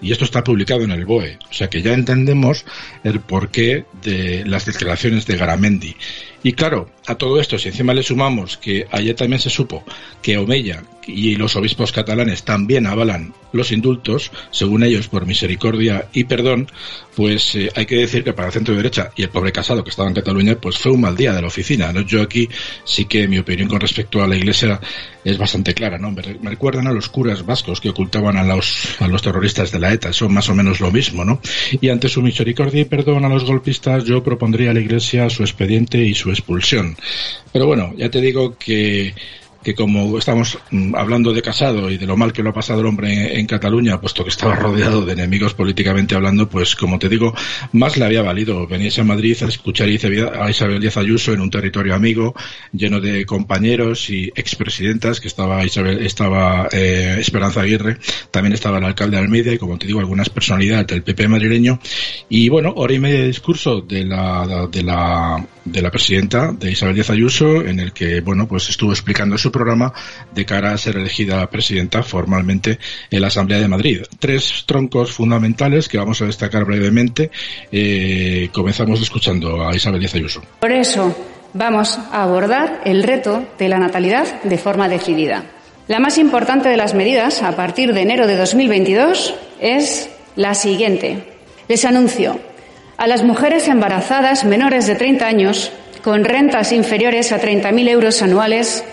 y 0.00 0.12
esto 0.12 0.24
está 0.24 0.44
publicado 0.44 0.82
en 0.82 0.90
el 0.90 1.04
BOE. 1.04 1.38
O 1.50 1.52
sea 1.52 1.68
que 1.68 1.82
ya 1.82 1.92
entendemos 1.92 2.64
el 3.04 3.20
porqué 3.20 3.84
de 4.02 4.44
las 4.46 4.66
declaraciones 4.66 5.26
de 5.26 5.36
Garamendi. 5.36 5.96
Y 6.42 6.52
claro, 6.52 6.90
a 7.08 7.14
todo 7.14 7.40
esto, 7.40 7.58
si 7.58 7.68
encima 7.68 7.94
le 7.94 8.02
sumamos 8.02 8.58
que 8.58 8.86
ayer 8.90 9.16
también 9.16 9.40
se 9.40 9.48
supo 9.48 9.82
que 10.20 10.36
Omeya 10.36 10.84
y 11.06 11.36
los 11.36 11.56
obispos 11.56 11.90
catalanes 11.90 12.42
también 12.42 12.86
avalan 12.86 13.32
los 13.52 13.72
indultos, 13.72 14.30
según 14.50 14.82
ellos 14.82 15.08
por 15.08 15.24
misericordia 15.24 16.08
y 16.12 16.24
perdón, 16.24 16.68
pues 17.16 17.54
eh, 17.54 17.70
hay 17.74 17.86
que 17.86 17.96
decir 17.96 18.22
que 18.22 18.34
para 18.34 18.48
el 18.48 18.52
centro 18.52 18.76
derecha 18.76 19.10
y 19.16 19.22
el 19.22 19.30
pobre 19.30 19.52
casado 19.52 19.82
que 19.82 19.90
estaba 19.90 20.08
en 20.08 20.14
Cataluña, 20.14 20.56
pues 20.60 20.76
fue 20.76 20.92
un 20.92 21.00
mal 21.00 21.16
día 21.16 21.32
de 21.32 21.40
la 21.40 21.48
oficina. 21.48 21.92
¿no? 21.92 22.02
Yo 22.02 22.20
aquí 22.20 22.48
sí 22.84 23.06
que 23.06 23.26
mi 23.26 23.38
opinión 23.38 23.68
con 23.68 23.80
respecto 23.80 24.22
a 24.22 24.28
la 24.28 24.36
iglesia 24.36 24.78
es 25.24 25.38
bastante 25.38 25.72
clara. 25.72 25.98
¿no? 25.98 26.10
Me, 26.10 26.22
me 26.42 26.50
recuerdan 26.50 26.86
a 26.88 26.92
los 26.92 27.08
curas 27.08 27.44
vascos 27.44 27.80
que 27.80 27.88
ocultaban 27.88 28.36
a 28.36 28.44
los, 28.44 29.00
a 29.00 29.08
los 29.08 29.22
terroristas 29.22 29.72
de 29.72 29.78
la 29.78 29.92
ETA. 29.92 30.12
Son 30.12 30.32
más 30.32 30.48
o 30.50 30.54
menos 30.54 30.80
lo 30.80 30.90
mismo. 30.90 31.24
¿no? 31.24 31.40
Y 31.80 31.88
ante 31.88 32.10
su 32.10 32.20
misericordia 32.20 32.82
y 32.82 32.84
perdón 32.84 33.24
a 33.24 33.30
los 33.30 33.44
golpistas, 33.46 34.04
yo 34.04 34.22
propondría 34.22 34.70
a 34.70 34.74
la 34.74 34.80
iglesia 34.80 35.30
su 35.30 35.42
expediente 35.42 36.04
y 36.04 36.14
su 36.14 36.30
expulsión. 36.30 36.97
Pero 37.52 37.66
bueno, 37.66 37.92
ya 37.96 38.10
te 38.10 38.20
digo 38.20 38.56
que 38.56 39.14
que 39.62 39.74
como 39.74 40.18
estamos 40.18 40.58
hablando 40.94 41.32
de 41.32 41.42
Casado 41.42 41.90
y 41.90 41.98
de 41.98 42.06
lo 42.06 42.16
mal 42.16 42.32
que 42.32 42.42
lo 42.42 42.50
ha 42.50 42.54
pasado 42.54 42.80
el 42.80 42.86
hombre 42.86 43.12
en, 43.12 43.40
en, 43.40 43.46
Cataluña, 43.46 44.00
puesto 44.00 44.22
que 44.22 44.30
estaba 44.30 44.54
rodeado 44.56 45.04
de 45.04 45.12
enemigos 45.12 45.54
políticamente 45.54 46.14
hablando, 46.14 46.48
pues 46.48 46.76
como 46.76 46.98
te 46.98 47.08
digo, 47.08 47.34
más 47.72 47.96
le 47.96 48.04
había 48.04 48.22
valido 48.22 48.66
venirse 48.66 49.00
a 49.00 49.04
Madrid 49.04 49.36
a 49.42 49.46
escuchar 49.46 49.88
a 49.88 50.50
Isabel 50.50 50.80
Díaz 50.80 50.96
Ayuso 50.96 51.32
en 51.32 51.40
un 51.40 51.50
territorio 51.50 51.94
amigo, 51.94 52.34
lleno 52.72 53.00
de 53.00 53.26
compañeros 53.26 54.10
y 54.10 54.30
expresidentas, 54.34 55.20
que 55.20 55.28
estaba 55.28 55.64
Isabel, 55.64 56.04
estaba 56.04 56.68
eh, 56.72 57.16
Esperanza 57.18 57.60
Aguirre, 57.62 57.98
también 58.30 58.52
estaba 58.54 58.78
el 58.78 58.84
alcalde 58.84 59.16
de 59.16 59.22
Almeida 59.22 59.52
y 59.52 59.58
como 59.58 59.78
te 59.78 59.86
digo, 59.86 60.00
algunas 60.00 60.28
personalidades 60.30 60.86
del 60.86 61.02
PP 61.02 61.28
madrileño. 61.28 61.80
Y 62.28 62.48
bueno, 62.48 62.72
hora 62.76 62.92
y 62.92 62.98
media 62.98 63.20
de 63.20 63.26
discurso 63.26 63.80
de 63.80 64.04
la, 64.04 64.68
de 64.70 64.82
la, 64.82 65.46
de 65.64 65.82
la 65.82 65.90
presidenta, 65.90 66.52
de 66.52 66.72
Isabel 66.72 66.94
Díaz 66.94 67.10
Ayuso, 67.10 67.62
en 67.62 67.80
el 67.80 67.92
que, 67.92 68.20
bueno, 68.20 68.46
pues 68.46 68.68
estuvo 68.68 68.92
explicando 68.92 69.38
su 69.38 69.50
programa 69.58 69.92
de 70.32 70.46
cara 70.46 70.72
a 70.72 70.78
ser 70.78 70.96
elegida 70.96 71.48
presidenta 71.50 72.02
formalmente 72.02 72.78
en 73.10 73.20
la 73.20 73.26
Asamblea 73.26 73.58
de 73.58 73.68
Madrid. 73.68 74.02
Tres 74.18 74.64
troncos 74.66 75.12
fundamentales 75.12 75.88
que 75.88 75.98
vamos 75.98 76.22
a 76.22 76.26
destacar 76.26 76.64
brevemente. 76.64 77.30
Eh, 77.72 78.48
comenzamos 78.52 79.00
escuchando 79.00 79.66
a 79.66 79.74
Isabel 79.74 80.00
Díaz 80.00 80.14
Ayuso. 80.14 80.42
Por 80.60 80.72
eso 80.72 81.14
vamos 81.52 81.98
a 82.12 82.22
abordar 82.22 82.82
el 82.84 83.02
reto 83.02 83.44
de 83.58 83.68
la 83.68 83.78
natalidad 83.78 84.42
de 84.42 84.58
forma 84.58 84.88
decidida. 84.88 85.44
La 85.88 85.98
más 85.98 86.18
importante 86.18 86.68
de 86.68 86.76
las 86.76 86.94
medidas 86.94 87.42
a 87.42 87.56
partir 87.56 87.94
de 87.94 88.02
enero 88.02 88.26
de 88.26 88.36
2022 88.36 89.34
es 89.60 90.10
la 90.36 90.54
siguiente. 90.54 91.24
Les 91.66 91.84
anuncio 91.84 92.38
a 92.96 93.06
las 93.06 93.22
mujeres 93.22 93.68
embarazadas 93.68 94.44
menores 94.44 94.86
de 94.86 94.96
30 94.96 95.26
años 95.26 95.72
con 96.02 96.24
rentas 96.24 96.72
inferiores 96.72 97.32
a 97.32 97.40
30.000 97.40 97.88
euros 97.88 98.22
anuales 98.22 98.84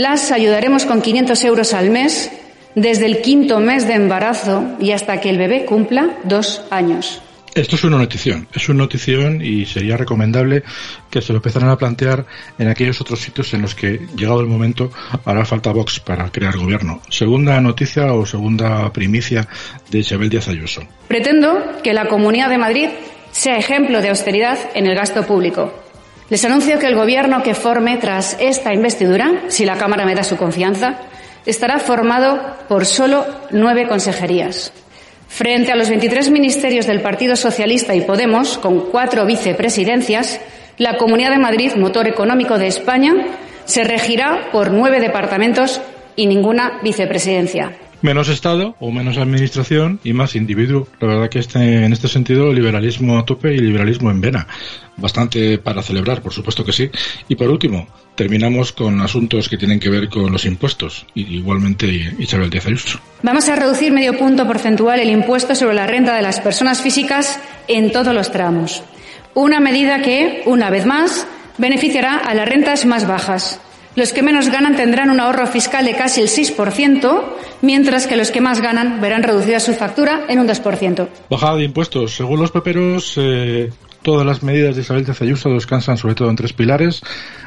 las 0.00 0.32
ayudaremos 0.32 0.86
con 0.86 1.02
500 1.02 1.44
euros 1.44 1.74
al 1.74 1.90
mes 1.90 2.32
desde 2.74 3.04
el 3.04 3.20
quinto 3.20 3.60
mes 3.60 3.86
de 3.86 3.94
embarazo 3.94 4.76
y 4.80 4.92
hasta 4.92 5.20
que 5.20 5.28
el 5.28 5.36
bebé 5.36 5.66
cumpla 5.66 6.16
dos 6.24 6.62
años. 6.70 7.20
Esto 7.54 7.76
es 7.76 7.84
una 7.84 7.98
notición, 7.98 8.48
es 8.54 8.66
una 8.70 8.84
notición 8.84 9.42
y 9.44 9.66
sería 9.66 9.98
recomendable 9.98 10.62
que 11.10 11.20
se 11.20 11.34
lo 11.34 11.38
empezaran 11.38 11.68
a 11.68 11.76
plantear 11.76 12.24
en 12.58 12.68
aquellos 12.68 12.98
otros 13.02 13.20
sitios 13.20 13.52
en 13.52 13.60
los 13.60 13.74
que, 13.74 14.00
llegado 14.16 14.40
el 14.40 14.46
momento, 14.46 14.90
hará 15.26 15.44
falta 15.44 15.70
Vox 15.72 16.00
para 16.00 16.30
crear 16.30 16.56
gobierno. 16.56 17.02
Segunda 17.10 17.60
noticia 17.60 18.14
o 18.14 18.24
segunda 18.24 18.90
primicia 18.92 19.48
de 19.90 19.98
Isabel 19.98 20.30
Díaz 20.30 20.48
Ayuso. 20.48 20.82
Pretendo 21.08 21.82
que 21.82 21.92
la 21.92 22.06
Comunidad 22.06 22.48
de 22.48 22.56
Madrid 22.56 22.88
sea 23.32 23.58
ejemplo 23.58 24.00
de 24.00 24.08
austeridad 24.08 24.58
en 24.74 24.86
el 24.86 24.94
gasto 24.94 25.26
público. 25.26 25.89
Les 26.30 26.44
anuncio 26.44 26.78
que 26.78 26.86
el 26.86 26.94
gobierno 26.94 27.42
que 27.42 27.54
forme 27.54 27.96
tras 27.96 28.36
esta 28.38 28.72
investidura, 28.72 29.42
si 29.48 29.64
la 29.64 29.76
Cámara 29.76 30.06
me 30.06 30.14
da 30.14 30.22
su 30.22 30.36
confianza, 30.36 30.94
estará 31.44 31.80
formado 31.80 32.56
por 32.68 32.86
solo 32.86 33.26
nueve 33.50 33.88
consejerías. 33.88 34.72
Frente 35.26 35.72
a 35.72 35.76
los 35.76 35.88
23 35.88 36.30
ministerios 36.30 36.86
del 36.86 37.00
Partido 37.00 37.34
Socialista 37.34 37.96
y 37.96 38.02
Podemos, 38.02 38.58
con 38.58 38.90
cuatro 38.92 39.26
vicepresidencias, 39.26 40.40
la 40.78 40.98
Comunidad 40.98 41.30
de 41.30 41.38
Madrid, 41.38 41.74
motor 41.74 42.06
económico 42.06 42.58
de 42.58 42.68
España, 42.68 43.12
se 43.64 43.82
regirá 43.82 44.50
por 44.52 44.70
nueve 44.70 45.00
departamentos 45.00 45.80
y 46.14 46.26
ninguna 46.26 46.78
vicepresidencia. 46.80 47.72
Menos 48.02 48.28
Estado 48.28 48.76
o 48.80 48.90
menos 48.90 49.18
administración 49.18 50.00
y 50.04 50.12
más 50.12 50.34
individuo. 50.36 50.86
La 51.00 51.08
verdad 51.08 51.28
que 51.28 51.38
este, 51.38 51.84
en 51.84 51.92
este 51.92 52.08
sentido, 52.08 52.52
liberalismo 52.52 53.18
a 53.18 53.24
tope 53.24 53.54
y 53.54 53.58
liberalismo 53.58 54.10
en 54.10 54.20
vena. 54.20 54.46
Bastante 54.96 55.58
para 55.58 55.82
celebrar, 55.82 56.20
por 56.20 56.32
supuesto 56.32 56.64
que 56.64 56.72
sí. 56.72 56.90
Y 57.28 57.36
por 57.36 57.48
último, 57.48 57.86
terminamos 58.14 58.72
con 58.72 59.00
asuntos 59.00 59.48
que 59.48 59.56
tienen 59.56 59.80
que 59.80 59.88
ver 59.88 60.08
con 60.08 60.30
los 60.30 60.44
impuestos. 60.44 61.06
Igualmente 61.14 61.86
Isabel 62.18 62.50
Díaz 62.50 62.66
Ayuso. 62.66 63.00
Vamos 63.22 63.48
a 63.48 63.56
reducir 63.56 63.92
medio 63.92 64.18
punto 64.18 64.46
porcentual 64.46 65.00
el 65.00 65.10
impuesto 65.10 65.54
sobre 65.54 65.74
la 65.74 65.86
renta 65.86 66.14
de 66.14 66.22
las 66.22 66.40
personas 66.40 66.82
físicas 66.82 67.40
en 67.68 67.92
todos 67.92 68.14
los 68.14 68.30
tramos. 68.30 68.82
Una 69.34 69.60
medida 69.60 70.02
que, 70.02 70.42
una 70.46 70.70
vez 70.70 70.86
más, 70.86 71.26
beneficiará 71.56 72.16
a 72.16 72.34
las 72.34 72.48
rentas 72.48 72.84
más 72.84 73.06
bajas. 73.06 73.60
Los 73.96 74.12
que 74.12 74.22
menos 74.22 74.48
ganan 74.48 74.76
tendrán 74.76 75.10
un 75.10 75.18
ahorro 75.18 75.46
fiscal 75.46 75.84
de 75.84 75.96
casi 75.96 76.20
el 76.20 76.28
6%, 76.28 77.24
mientras 77.62 78.06
que 78.06 78.16
los 78.16 78.30
que 78.30 78.40
más 78.40 78.60
ganan 78.60 79.00
verán 79.00 79.22
reducida 79.22 79.58
su 79.58 79.74
factura 79.74 80.26
en 80.28 80.38
un 80.38 80.48
2%. 80.48 81.08
Bajada 81.28 81.56
de 81.56 81.64
impuestos. 81.64 82.14
Según 82.14 82.40
los 82.40 82.52
peperos, 82.52 83.14
eh, 83.16 83.70
todas 84.02 84.24
las 84.24 84.44
medidas 84.44 84.76
de 84.76 84.82
Isabel 84.82 85.04
Díaz 85.04 85.20
Ayuso 85.22 85.50
descansan 85.50 85.96
sobre 85.96 86.14
todo 86.14 86.30
en 86.30 86.36
tres 86.36 86.52
pilares. 86.52 87.02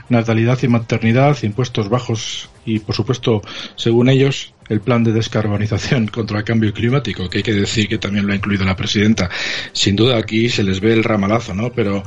Natalidad 0.09 0.59
y 0.61 0.67
maternidad, 0.67 1.37
impuestos 1.43 1.89
bajos 1.89 2.49
y, 2.65 2.79
por 2.79 2.93
supuesto, 2.93 3.41
según 3.75 4.09
ellos, 4.09 4.53
el 4.67 4.81
plan 4.81 5.03
de 5.05 5.13
descarbonización 5.13 6.07
contra 6.13 6.39
el 6.39 6.43
cambio 6.43 6.73
climático, 6.73 7.29
que 7.29 7.37
hay 7.37 7.43
que 7.43 7.53
decir 7.53 7.87
que 7.87 7.97
también 7.97 8.27
lo 8.27 8.33
ha 8.33 8.35
incluido 8.35 8.65
la 8.65 8.75
presidenta. 8.75 9.29
Sin 9.71 9.95
duda 9.95 10.17
aquí 10.17 10.49
se 10.49 10.63
les 10.63 10.81
ve 10.81 10.91
el 10.91 11.05
ramalazo, 11.05 11.53
¿no? 11.53 11.71
Pero 11.71 12.03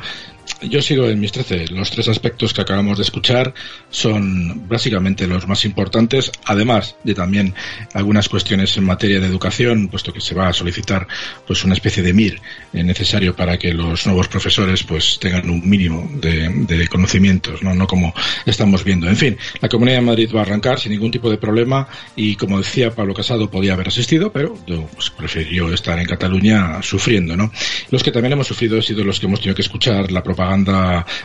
yo 0.63 0.81
sigo 0.81 1.09
en 1.09 1.21
mis 1.21 1.33
13. 1.33 1.69
Los 1.69 1.91
tres 1.91 2.09
aspectos 2.09 2.55
que 2.55 2.63
acabamos 2.63 2.99
de 2.99 3.05
escuchar 3.05 3.53
son 3.91 4.67
básicamente 4.69 5.27
los 5.27 5.47
más 5.47 5.65
importantes, 5.65 6.33
además 6.45 6.97
de 7.05 7.15
también 7.15 7.55
algunas 7.93 8.29
cuestiones 8.29 8.77
en 8.77 8.85
materia 8.85 9.21
de 9.21 9.27
educación, 9.27 9.89
puesto 9.89 10.13
que 10.13 10.21
se 10.21 10.35
va 10.35 10.49
a 10.49 10.53
solicitar 10.53 11.07
pues 11.47 11.65
una 11.65 11.75
especie 11.75 12.03
de 12.03 12.13
MIR 12.13 12.41
necesario 12.73 13.35
para 13.37 13.59
que 13.59 13.73
los 13.73 14.07
nuevos 14.07 14.29
profesores 14.29 14.83
pues 14.83 15.19
tengan 15.21 15.51
un 15.51 15.69
mínimo 15.69 16.11
de, 16.15 16.49
de 16.49 16.89
conocimientos, 16.89 17.63
¿no? 17.63 17.75
no 17.75 17.87
como 17.87 18.15
estamos 18.47 18.85
viendo. 18.85 19.09
En 19.09 19.17
fin, 19.17 19.37
la 19.61 19.69
Comunidad 19.69 19.99
de 19.99 20.03
Madrid 20.03 20.31
va 20.35 20.41
a 20.41 20.43
arrancar 20.43 20.81
sin 20.81 20.93
ningún 20.93 21.11
tipo 21.11 21.31
de 21.31 21.39
problema 21.39 21.89
y 22.15 22.37
como 22.37 22.59
decía 22.59 22.91
Pablo 22.91 23.15
Casado 23.15 23.51
podía 23.51 23.75
haber 23.75 23.89
asistido, 23.89 24.33
pero 24.33 24.55
pues, 24.95 25.11
prefirió 25.11 25.73
estar 25.73 25.99
en 25.99 26.07
Cataluña 26.07 26.83
sufriendo, 26.83 27.37
¿no? 27.37 27.53
Los 27.91 28.03
que 28.03 28.11
también 28.11 28.33
hemos 28.33 28.47
sufrido 28.47 28.77
han 28.77 28.83
sido 28.83 29.05
los 29.05 29.21
que 29.21 29.27
hemos 29.27 29.41
tenido 29.41 29.55
que 29.55 29.63
escuchar 29.63 30.11
la 30.11 30.23
propaganda 30.23 30.46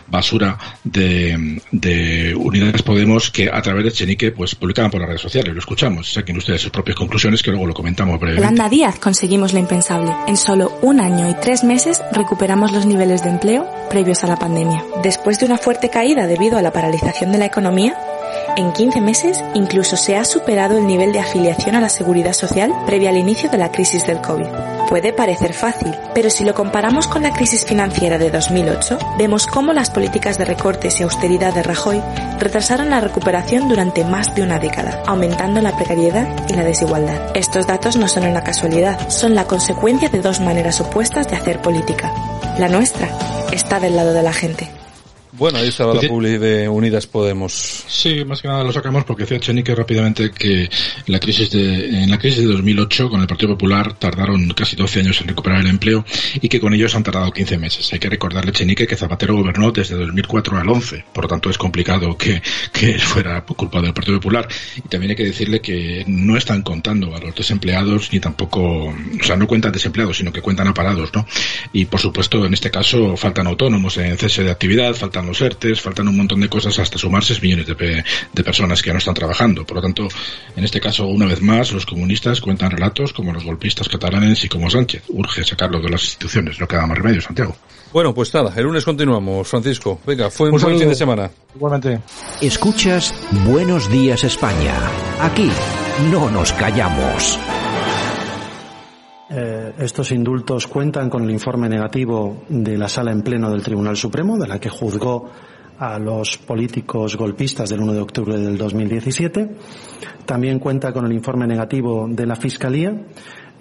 basura 0.06 0.58
de, 0.84 1.60
de 1.70 2.34
Unidades 2.34 2.82
Podemos 2.82 3.30
que 3.30 3.48
a 3.52 3.62
través 3.62 3.84
de 3.84 3.92
Chenique 3.92 4.32
pues 4.32 4.54
publicaban 4.54 4.90
por 4.90 5.00
las 5.00 5.08
redes 5.08 5.22
sociales. 5.22 5.52
Lo 5.52 5.60
escuchamos, 5.60 6.12
saquen 6.12 6.36
ustedes 6.36 6.60
sus 6.60 6.70
propias 6.70 6.96
conclusiones 6.96 7.42
que 7.42 7.50
luego 7.50 7.66
lo 7.66 7.74
comentamos 7.74 8.18
brevemente. 8.18 8.46
Holanda 8.46 8.68
Díaz 8.68 8.98
conseguimos 8.98 9.52
lo 9.52 9.58
impensable. 9.58 10.12
En 10.26 10.36
solo 10.36 10.78
un 10.82 11.00
año 11.00 11.30
y 11.30 11.34
tres 11.34 11.64
meses 11.64 12.02
recuperamos 12.12 12.72
los 12.72 12.86
niveles 12.86 13.22
de 13.22 13.30
empleo 13.30 13.68
previos 13.88 14.24
a 14.24 14.26
la 14.26 14.36
pandemia. 14.36 14.84
Después 15.02 15.38
de 15.38 15.46
una 15.46 15.58
fuerte 15.58 15.90
caída 15.90 16.26
debido 16.26 16.58
a 16.58 16.62
la 16.62 16.72
paralización 16.72 17.32
de 17.32 17.38
la 17.38 17.46
economía, 17.46 17.96
en 18.56 18.72
15 18.72 19.00
meses 19.00 19.42
incluso 19.54 19.96
se 19.96 20.16
ha 20.16 20.24
superado 20.24 20.76
el 20.76 20.86
nivel 20.86 21.12
de 21.12 21.20
afiliación 21.20 21.74
a 21.74 21.80
la 21.80 21.88
seguridad 21.88 22.32
social 22.32 22.72
previa 22.86 23.10
al 23.10 23.16
inicio 23.16 23.50
de 23.50 23.58
la 23.58 23.70
crisis 23.70 24.06
del 24.06 24.20
COVID. 24.20 24.46
Puede 24.88 25.12
parecer 25.12 25.54
fácil, 25.54 25.94
pero 26.14 26.28
si 26.28 26.44
lo 26.44 26.54
comparamos 26.54 27.06
con 27.06 27.22
la 27.22 27.32
crisis 27.32 27.64
financiera 27.64 28.18
de 28.18 28.30
2008, 28.30 28.98
vemos 29.16 29.46
cómo 29.46 29.72
las 29.72 29.90
políticas 29.90 30.36
de 30.36 30.44
recortes 30.44 31.00
y 31.00 31.02
austeridad 31.02 31.54
de 31.54 31.62
Rajoy 31.62 32.02
retrasaron 32.38 32.90
la 32.90 33.00
recuperación 33.00 33.68
durante 33.68 34.04
más 34.04 34.34
de 34.34 34.42
una 34.42 34.58
década, 34.58 35.02
aumentando 35.06 35.60
la 35.62 35.74
precariedad 35.76 36.28
y 36.48 36.54
la 36.54 36.64
desigualdad. 36.64 37.34
Estos 37.34 37.66
datos 37.66 37.96
no 37.96 38.08
son 38.08 38.26
una 38.26 38.44
casualidad, 38.44 39.08
son 39.08 39.34
la 39.34 39.44
consecuencia 39.44 40.08
de 40.10 40.20
dos 40.20 40.40
maneras 40.40 40.80
opuestas 40.80 41.28
de 41.28 41.36
hacer 41.36 41.60
política. 41.60 42.12
La 42.58 42.68
nuestra 42.68 43.08
está 43.50 43.80
del 43.80 43.96
lado 43.96 44.12
de 44.12 44.22
la 44.22 44.32
gente. 44.32 44.81
Bueno, 45.42 45.58
ahí 45.58 45.70
estaba 45.70 45.92
la 45.92 46.00
publi 46.02 46.38
de 46.38 46.68
Unidas 46.68 47.08
Podemos. 47.08 47.52
Sí, 47.88 48.24
más 48.24 48.40
que 48.40 48.46
nada 48.46 48.62
lo 48.62 48.70
sacamos 48.70 49.02
porque 49.02 49.24
decía 49.24 49.40
Chenique 49.40 49.74
rápidamente 49.74 50.30
que 50.30 50.70
la 51.06 51.18
crisis 51.18 51.50
de, 51.50 52.04
en 52.04 52.12
la 52.12 52.16
crisis 52.16 52.46
de 52.46 52.52
2008 52.52 53.10
con 53.10 53.20
el 53.20 53.26
Partido 53.26 53.54
Popular 53.54 53.92
tardaron 53.94 54.48
casi 54.50 54.76
12 54.76 55.00
años 55.00 55.20
en 55.20 55.26
recuperar 55.26 55.62
el 55.62 55.66
empleo 55.66 56.04
y 56.40 56.48
que 56.48 56.60
con 56.60 56.72
ellos 56.74 56.94
han 56.94 57.02
tardado 57.02 57.32
15 57.32 57.58
meses. 57.58 57.92
Hay 57.92 57.98
que 57.98 58.08
recordarle 58.08 58.52
Chenique 58.52 58.86
que 58.86 58.94
Zapatero 58.94 59.34
gobernó 59.34 59.72
desde 59.72 59.96
2004 59.96 60.58
al 60.58 60.68
11, 60.68 61.06
por 61.12 61.24
lo 61.24 61.28
tanto 61.28 61.50
es 61.50 61.58
complicado 61.58 62.16
que, 62.16 62.40
que 62.72 62.96
fuera 63.00 63.44
culpa 63.44 63.82
del 63.82 63.92
Partido 63.92 64.18
Popular. 64.20 64.46
Y 64.76 64.82
también 64.82 65.10
hay 65.10 65.16
que 65.16 65.24
decirle 65.24 65.60
que 65.60 66.04
no 66.06 66.36
están 66.36 66.62
contando 66.62 67.16
a 67.16 67.18
los 67.18 67.34
desempleados 67.34 68.12
ni 68.12 68.20
tampoco, 68.20 68.84
o 68.84 69.24
sea, 69.24 69.34
no 69.34 69.48
cuentan 69.48 69.72
desempleados, 69.72 70.18
sino 70.18 70.32
que 70.32 70.40
cuentan 70.40 70.68
a 70.68 70.72
parados, 70.74 71.12
¿no? 71.12 71.26
Y 71.72 71.86
por 71.86 71.98
supuesto, 71.98 72.46
en 72.46 72.54
este 72.54 72.70
caso 72.70 73.16
faltan 73.16 73.48
autónomos 73.48 73.96
en 73.96 74.16
cese 74.16 74.44
de 74.44 74.52
actividad, 74.52 74.94
faltan 74.94 75.31
los 75.32 75.40
ERTES, 75.40 75.80
faltan 75.80 76.08
un 76.08 76.16
montón 76.16 76.40
de 76.40 76.48
cosas 76.48 76.78
hasta 76.78 76.98
sumar 76.98 77.24
6 77.24 77.42
millones 77.42 77.66
de, 77.66 78.04
de 78.32 78.44
personas 78.44 78.82
que 78.82 78.88
ya 78.88 78.92
no 78.92 78.98
están 78.98 79.14
trabajando. 79.14 79.64
Por 79.64 79.76
lo 79.76 79.82
tanto, 79.82 80.08
en 80.54 80.64
este 80.64 80.78
caso, 80.78 81.06
una 81.06 81.26
vez 81.26 81.40
más, 81.40 81.72
los 81.72 81.86
comunistas 81.86 82.40
cuentan 82.40 82.70
relatos 82.70 83.12
como 83.14 83.32
los 83.32 83.44
golpistas 83.44 83.88
catalanes 83.88 84.44
y 84.44 84.48
como 84.48 84.68
Sánchez. 84.68 85.04
Urge 85.08 85.42
sacarlos 85.42 85.82
de 85.82 85.88
las 85.88 86.04
instituciones, 86.04 86.60
no 86.60 86.68
queda 86.68 86.86
más 86.86 86.98
remedio, 86.98 87.22
Santiago. 87.22 87.56
Bueno, 87.92 88.14
pues 88.14 88.32
nada, 88.34 88.52
el 88.56 88.64
lunes 88.64 88.84
continuamos, 88.84 89.48
Francisco. 89.48 90.00
Venga, 90.06 90.30
fue 90.30 90.48
un, 90.48 90.54
Un 90.56 90.60
buen 90.60 90.78
fin 90.78 90.88
de 90.88 90.94
semana. 90.94 91.30
Igualmente. 91.54 92.00
Escuchas 92.40 93.14
Buenos 93.46 93.90
Días 93.90 94.24
España. 94.24 94.74
Aquí 95.20 95.50
no 96.10 96.30
nos 96.30 96.52
callamos. 96.52 97.38
Eh, 99.34 99.72
estos 99.78 100.12
indultos 100.12 100.66
cuentan 100.66 101.08
con 101.08 101.22
el 101.22 101.30
informe 101.30 101.66
negativo 101.66 102.42
de 102.50 102.76
la 102.76 102.86
sala 102.86 103.12
en 103.12 103.22
pleno 103.22 103.50
del 103.50 103.62
Tribunal 103.62 103.96
Supremo, 103.96 104.36
de 104.36 104.46
la 104.46 104.60
que 104.60 104.68
juzgó 104.68 105.30
a 105.78 105.98
los 105.98 106.36
políticos 106.36 107.16
golpistas 107.16 107.70
del 107.70 107.80
1 107.80 107.94
de 107.94 108.00
octubre 108.00 108.38
del 108.38 108.58
2017. 108.58 109.50
También 110.26 110.58
cuenta 110.58 110.92
con 110.92 111.06
el 111.06 111.12
informe 111.12 111.46
negativo 111.46 112.06
de 112.10 112.26
la 112.26 112.36
Fiscalía. 112.36 112.90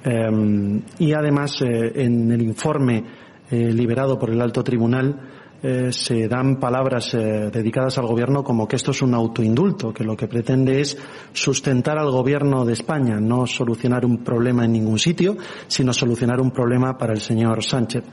eh, 0.04 0.82
y 1.00 1.14
además, 1.14 1.62
eh, 1.62 2.04
en 2.04 2.32
el 2.32 2.42
informe 2.42 3.06
eh, 3.50 3.72
liberado 3.72 4.20
por 4.20 4.30
el 4.30 4.42
alto 4.42 4.64
tribunal, 4.64 5.20
eh, 5.64 5.92
se 5.92 6.28
dan 6.28 6.60
palabras 6.60 7.14
eh, 7.14 7.52
dedicadas 7.52 7.98
al 8.00 8.08
gobierno 8.08 8.44
como 8.44 8.68
que 8.68 8.76
esto 8.76 8.92
es 8.92 9.02
un 9.02 9.14
autoindulto, 9.14 9.94
que 9.94 10.04
lo 10.04 10.18
que 10.18 10.28
pretende 10.28 10.82
es 10.82 10.98
sustentar 11.34 12.00
al 12.00 12.10
gobierno 12.10 12.66
de 12.66 12.74
España, 12.74 13.20
no 13.20 13.46
solucionar 13.46 14.06
un 14.06 14.24
problema 14.24 14.66
en 14.66 14.72
ningún 14.72 14.98
sitio, 14.98 15.38
sino 15.68 15.94
solucionar 15.94 16.42
un 16.42 16.52
problema 16.52 16.98
para 16.98 17.14
el 17.14 17.20
señor 17.20 17.64
Sánchez. 17.64 18.04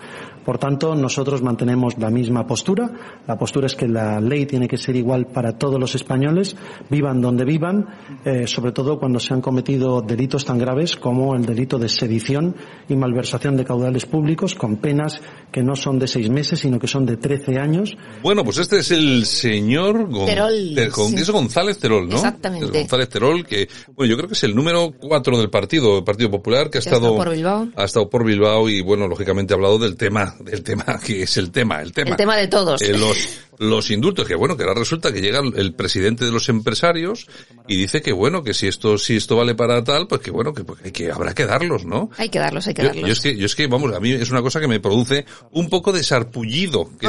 Por 0.49 0.57
tanto, 0.57 0.95
nosotros 0.95 1.43
mantenemos 1.43 1.99
la 1.99 2.09
misma 2.09 2.47
postura. 2.47 2.91
La 3.27 3.37
postura 3.37 3.67
es 3.67 3.75
que 3.77 3.87
la 3.87 4.19
ley 4.19 4.47
tiene 4.47 4.67
que 4.67 4.79
ser 4.79 4.97
igual 4.97 5.27
para 5.27 5.59
todos 5.59 5.79
los 5.79 5.95
españoles, 5.95 6.57
vivan 6.89 7.21
donde 7.21 7.45
vivan, 7.45 7.85
eh, 8.25 8.47
sobre 8.47 8.73
todo 8.73 8.99
cuando 8.99 9.21
se 9.21 9.35
han 9.35 9.43
cometido 9.43 10.01
delitos 10.01 10.47
tan 10.47 10.57
graves 10.59 10.97
como 10.97 11.35
el 11.35 11.45
delito 11.45 11.79
de 11.79 11.91
sedición 11.91 12.57
y 12.89 12.97
malversación 12.97 13.59
de 13.59 13.67
caudales 13.67 14.07
públicos, 14.07 14.55
con 14.55 14.77
penas 14.79 15.21
que 15.53 15.63
no 15.63 15.77
son 15.77 15.99
de 15.99 16.07
seis 16.09 16.31
meses, 16.31 16.61
sino 16.61 16.79
que 16.79 16.87
son 16.87 17.05
de 17.05 17.19
trece 17.19 17.59
años. 17.59 17.95
Bueno, 18.23 18.43
pues 18.43 18.57
este 18.57 18.79
es 18.79 18.91
el 18.91 19.27
señor 19.27 20.09
Gon- 20.09 20.25
Terol, 20.25 20.73
Ter- 20.75 20.91
Gon- 20.93 21.09
sí. 21.11 21.17
es 21.17 21.29
González 21.31 21.79
Terol, 21.79 22.09
¿no? 22.09 22.15
Exactamente. 22.15 22.65
Es 22.65 22.73
González 22.73 23.09
Terol, 23.11 23.45
que, 23.45 23.69
bueno, 23.95 24.11
yo 24.11 24.17
creo 24.17 24.29
que 24.29 24.35
es 24.35 24.45
el 24.45 24.55
número 24.55 24.93
cuatro 24.99 25.37
del 25.37 25.51
partido, 25.51 25.99
el 25.99 26.05
Partido 26.05 26.31
Popular, 26.31 26.71
que 26.71 26.79
ha 26.79 26.81
Que 26.81 26.89
ha 26.89 26.93
estado 26.93 27.09
estado, 27.09 27.17
por 27.19 27.31
Bilbao. 27.35 27.69
ha 27.77 27.85
estado 27.85 28.09
por 28.09 28.25
Bilbao 28.25 28.67
y, 28.71 28.81
bueno, 28.81 29.07
lógicamente 29.07 29.53
ha 29.53 29.57
hablado 29.57 29.79
del 29.79 29.95
tema, 29.97 30.37
del 30.40 30.62
tema, 30.62 30.85
que 31.05 31.22
es 31.22 31.37
el 31.37 31.51
tema, 31.51 31.83
el 31.83 31.92
tema. 31.92 32.11
El 32.11 32.16
tema 32.16 32.37
de 32.37 32.48
todos. 32.48 32.81
Eh, 32.83 32.96
los, 32.96 33.40
los 33.59 33.90
indultos, 33.90 34.27
que 34.27 34.35
bueno, 34.35 34.57
que 34.57 34.64
ahora 34.64 34.79
resulta 34.79 35.12
que 35.12 35.20
llega 35.20 35.40
el, 35.40 35.59
el 35.59 35.74
presidente 35.74 36.24
de 36.24 36.31
los 36.31 36.48
empresarios 36.48 37.27
y 37.66 37.77
dice 37.77 38.03
que 38.03 38.12
bueno, 38.12 38.42
que 38.42 38.55
si 38.55 38.66
esto, 38.66 38.98
si 38.98 39.16
esto 39.16 39.37
vale 39.37 39.55
para 39.55 39.83
tal, 39.85 40.07
pues 40.07 40.20
que 40.20 40.31
bueno, 40.31 40.55
que, 40.55 40.64
pues 40.64 40.81
que, 40.92 41.11
habrá 41.11 41.35
que 41.35 41.46
darlos, 41.46 41.85
¿no? 41.85 42.11
Hay 42.16 42.29
que 42.29 42.38
darlos, 42.38 42.66
hay 42.66 42.74
que 42.74 42.83
darlos. 42.83 43.07
yo 43.07 43.12
es 43.12 43.20
que, 43.20 43.37
yo 43.37 43.46
es 43.46 43.55
que, 43.55 43.66
vamos, 43.66 43.92
a 43.94 44.01
mí 44.01 44.12
es 44.12 44.31
una 44.31 44.42
cosa 44.42 44.61
que 44.61 44.68
me 44.68 44.81
produce 44.81 45.27
un 45.53 45.68
poco 45.68 45.92
de 45.92 46.03
sarpullido, 46.03 46.90
que, 46.98 47.09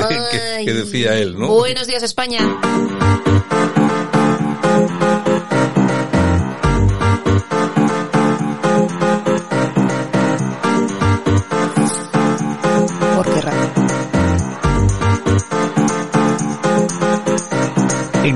que 0.65 0.73
decía 0.73 1.17
él, 1.17 1.37
¿no? 1.37 1.47
Buenos 1.47 1.87
días, 1.87 2.03
España. 2.03 2.39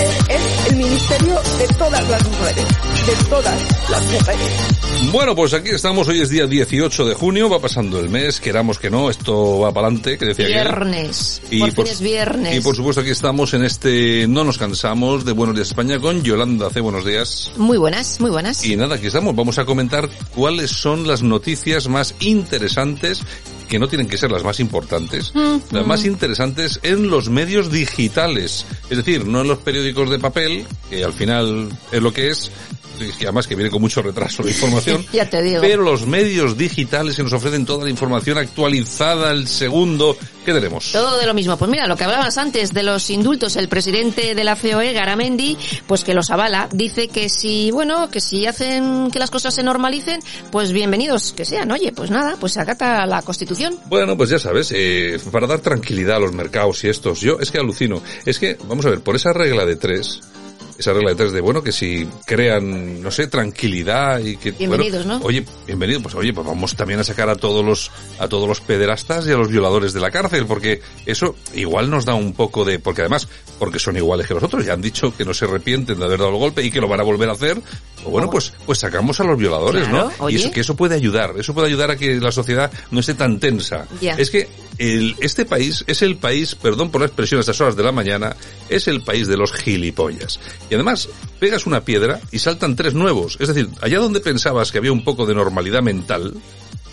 Este 0.00 0.34
es 0.34 0.66
el 0.70 0.76
ministerio 0.76 1.34
de 1.58 1.66
todas 1.78 2.08
las 2.08 2.24
mujeres, 2.28 2.64
de 3.06 3.24
todas 3.28 3.90
las 3.90 4.02
mujeres. 4.06 5.12
Bueno, 5.12 5.34
pues 5.34 5.52
aquí 5.54 5.70
estamos, 5.70 6.06
hoy 6.08 6.20
es 6.20 6.28
día 6.30 6.46
18 6.46 7.06
de 7.06 7.14
junio, 7.14 7.48
va 7.48 7.58
pasando 7.60 7.98
el 8.00 8.08
mes, 8.08 8.40
queramos 8.40 8.78
que 8.78 8.90
no, 8.90 9.10
esto 9.10 9.60
va 9.60 9.72
para 9.72 9.86
adelante, 9.88 10.16
que 10.18 10.26
decía. 10.26 10.46
Viernes. 10.46 11.42
Y 11.50 11.60
por 11.60 11.74
por- 11.74 11.84
fin 11.86 11.92
es 11.94 12.00
viernes. 12.00 12.56
Y 12.56 12.60
por 12.60 12.76
supuesto 12.76 13.00
aquí 13.00 13.10
estamos 13.10 13.52
en 13.54 13.64
este 13.64 14.26
No 14.28 14.44
nos 14.44 14.58
cansamos 14.58 15.24
de 15.24 15.32
Buenos 15.32 15.56
Días 15.56 15.68
España 15.68 15.98
con 15.98 16.22
Yolanda 16.22 16.70
C. 16.70 16.80
Buenos 16.80 17.04
días. 17.04 17.50
Muy 17.56 17.78
buenas, 17.78 18.20
muy 18.20 18.30
buenas. 18.30 18.64
Y 18.64 18.76
nada, 18.76 18.96
aquí 18.96 19.06
estamos. 19.08 19.34
Vamos 19.34 19.58
a 19.58 19.64
comentar 19.64 20.08
cuáles 20.34 20.70
son 20.70 21.06
las 21.06 21.22
noticias 21.22 21.88
más 21.88 22.14
interesantes 22.20 23.20
que 23.70 23.78
no 23.78 23.88
tienen 23.88 24.08
que 24.08 24.18
ser 24.18 24.30
las 24.32 24.44
más 24.44 24.60
importantes, 24.60 25.32
Mm, 25.32 25.58
las 25.70 25.86
mm. 25.86 25.88
más 25.88 26.04
interesantes 26.04 26.80
en 26.82 27.08
los 27.08 27.30
medios 27.30 27.70
digitales, 27.70 28.66
es 28.90 28.96
decir, 28.96 29.26
no 29.26 29.42
en 29.42 29.48
los 29.48 29.58
periódicos 29.58 30.10
de 30.10 30.18
papel, 30.18 30.66
que 30.90 31.04
al 31.04 31.12
final 31.12 31.68
es 31.92 32.02
lo 32.02 32.12
que 32.12 32.30
es, 32.30 32.50
y 33.00 33.24
además 33.24 33.46
que 33.46 33.54
viene 33.54 33.70
con 33.70 33.80
mucho 33.80 34.02
retraso 34.02 34.42
la 34.42 34.50
información, 34.50 35.04
ya 35.12 35.28
te 35.28 35.42
digo. 35.42 35.60
pero 35.60 35.82
los 35.82 36.06
medios 36.06 36.56
digitales 36.56 37.16
que 37.16 37.22
nos 37.22 37.32
ofrecen 37.32 37.64
toda 37.64 37.84
la 37.84 37.90
información 37.90 38.38
actualizada 38.38 39.30
al 39.30 39.46
segundo, 39.48 40.16
¿qué 40.44 40.52
tenemos? 40.52 40.92
Todo 40.92 41.18
de 41.18 41.26
lo 41.26 41.34
mismo. 41.34 41.56
Pues 41.56 41.70
mira, 41.70 41.86
lo 41.86 41.96
que 41.96 42.04
hablabas 42.04 42.38
antes 42.38 42.72
de 42.72 42.82
los 42.82 43.10
indultos, 43.10 43.56
el 43.56 43.68
presidente 43.68 44.34
de 44.34 44.44
la 44.44 44.56
COE, 44.56 44.92
Garamendi, 44.92 45.56
pues 45.86 46.04
que 46.04 46.14
los 46.14 46.30
avala. 46.30 46.68
Dice 46.72 47.08
que 47.08 47.28
si, 47.28 47.70
bueno, 47.70 48.10
que 48.10 48.20
si 48.20 48.46
hacen 48.46 49.10
que 49.10 49.18
las 49.18 49.30
cosas 49.30 49.54
se 49.54 49.62
normalicen, 49.62 50.20
pues 50.50 50.72
bienvenidos 50.72 51.32
que 51.32 51.44
sean. 51.44 51.70
Oye, 51.70 51.92
pues 51.92 52.10
nada, 52.10 52.36
pues 52.38 52.52
se 52.52 52.60
acata 52.60 53.06
la 53.06 53.22
Constitución. 53.22 53.78
Bueno, 53.86 54.16
pues 54.16 54.30
ya 54.30 54.38
sabes, 54.38 54.72
eh, 54.74 55.18
para 55.30 55.46
dar 55.46 55.60
tranquilidad 55.60 56.16
a 56.16 56.20
los 56.20 56.32
mercados 56.32 56.82
y 56.84 56.88
estos, 56.88 57.20
yo 57.20 57.38
es 57.40 57.50
que 57.50 57.58
alucino. 57.58 58.02
Es 58.24 58.38
que, 58.38 58.58
vamos 58.68 58.84
a 58.86 58.90
ver, 58.90 59.00
por 59.00 59.16
esa 59.16 59.32
regla 59.32 59.64
de 59.64 59.76
tres, 59.76 60.20
esa 60.80 60.94
regla 60.94 61.10
de 61.10 61.16
tres 61.16 61.32
de, 61.32 61.42
bueno, 61.42 61.62
que 61.62 61.72
si 61.72 62.08
crean, 62.24 63.02
no 63.02 63.10
sé, 63.10 63.26
tranquilidad 63.26 64.18
y 64.18 64.36
que... 64.38 64.52
Bienvenidos, 64.52 65.04
bueno, 65.04 65.20
¿no? 65.20 65.26
Oye, 65.26 65.44
bienvenido, 65.66 66.00
pues 66.00 66.14
oye, 66.14 66.32
pues 66.32 66.46
vamos 66.46 66.74
también 66.74 66.98
a 67.00 67.04
sacar 67.04 67.28
a 67.28 67.36
todos 67.36 67.62
los, 67.62 67.90
a 68.18 68.28
todos 68.28 68.48
los 68.48 68.62
pederastas 68.62 69.26
y 69.26 69.32
a 69.32 69.36
los 69.36 69.48
violadores 69.48 69.92
de 69.92 70.00
la 70.00 70.10
cárcel, 70.10 70.46
porque 70.46 70.80
eso 71.04 71.36
igual 71.54 71.90
nos 71.90 72.06
da 72.06 72.14
un 72.14 72.32
poco 72.32 72.64
de, 72.64 72.78
porque 72.78 73.02
además, 73.02 73.28
porque 73.58 73.78
son 73.78 73.98
iguales 73.98 74.26
que 74.26 74.32
los 74.32 74.42
otros, 74.42 74.64
ya 74.64 74.72
han 74.72 74.80
dicho 74.80 75.14
que 75.14 75.26
no 75.26 75.34
se 75.34 75.44
arrepienten 75.44 75.98
de 75.98 76.04
haber 76.04 76.18
dado 76.18 76.30
el 76.30 76.38
golpe 76.38 76.64
y 76.64 76.70
que 76.70 76.80
lo 76.80 76.88
van 76.88 77.00
a 77.00 77.04
volver 77.04 77.28
a 77.28 77.32
hacer, 77.32 77.60
o 78.04 78.10
bueno, 78.10 78.30
pues, 78.30 78.52
pues 78.66 78.78
sacamos 78.78 79.20
a 79.20 79.24
los 79.24 79.38
violadores, 79.38 79.88
Claro, 79.88 80.12
¿no? 80.18 80.24
oye. 80.24 80.36
Y 80.36 80.40
eso, 80.40 80.50
que 80.50 80.60
eso 80.60 80.74
puede 80.76 80.94
ayudar, 80.94 81.34
eso 81.38 81.54
puede 81.54 81.68
ayudar 81.68 81.90
a 81.90 81.96
que 81.96 82.20
la 82.20 82.32
sociedad 82.32 82.70
no 82.90 83.00
esté 83.00 83.14
tan 83.14 83.38
tensa. 83.38 83.86
Es 84.00 84.30
que 84.30 84.48
el, 84.78 85.14
este 85.20 85.44
país 85.44 85.84
es 85.86 86.02
el 86.02 86.16
país, 86.16 86.54
perdón 86.54 86.90
por 86.90 87.00
la 87.02 87.06
expresión 87.06 87.38
a 87.38 87.40
estas 87.40 87.60
horas 87.60 87.76
de 87.76 87.82
la 87.82 87.92
mañana, 87.92 88.34
es 88.68 88.88
el 88.88 89.02
país 89.02 89.26
de 89.26 89.36
los 89.36 89.52
gilipollas. 89.52 90.40
Y 90.70 90.74
además, 90.74 91.08
pegas 91.38 91.66
una 91.66 91.82
piedra 91.82 92.20
y 92.30 92.38
saltan 92.38 92.76
tres 92.76 92.94
nuevos. 92.94 93.36
Es 93.40 93.48
decir, 93.48 93.68
allá 93.82 93.98
donde 93.98 94.20
pensabas 94.20 94.72
que 94.72 94.78
había 94.78 94.92
un 94.92 95.04
poco 95.04 95.26
de 95.26 95.34
normalidad 95.34 95.82
mental, 95.82 96.34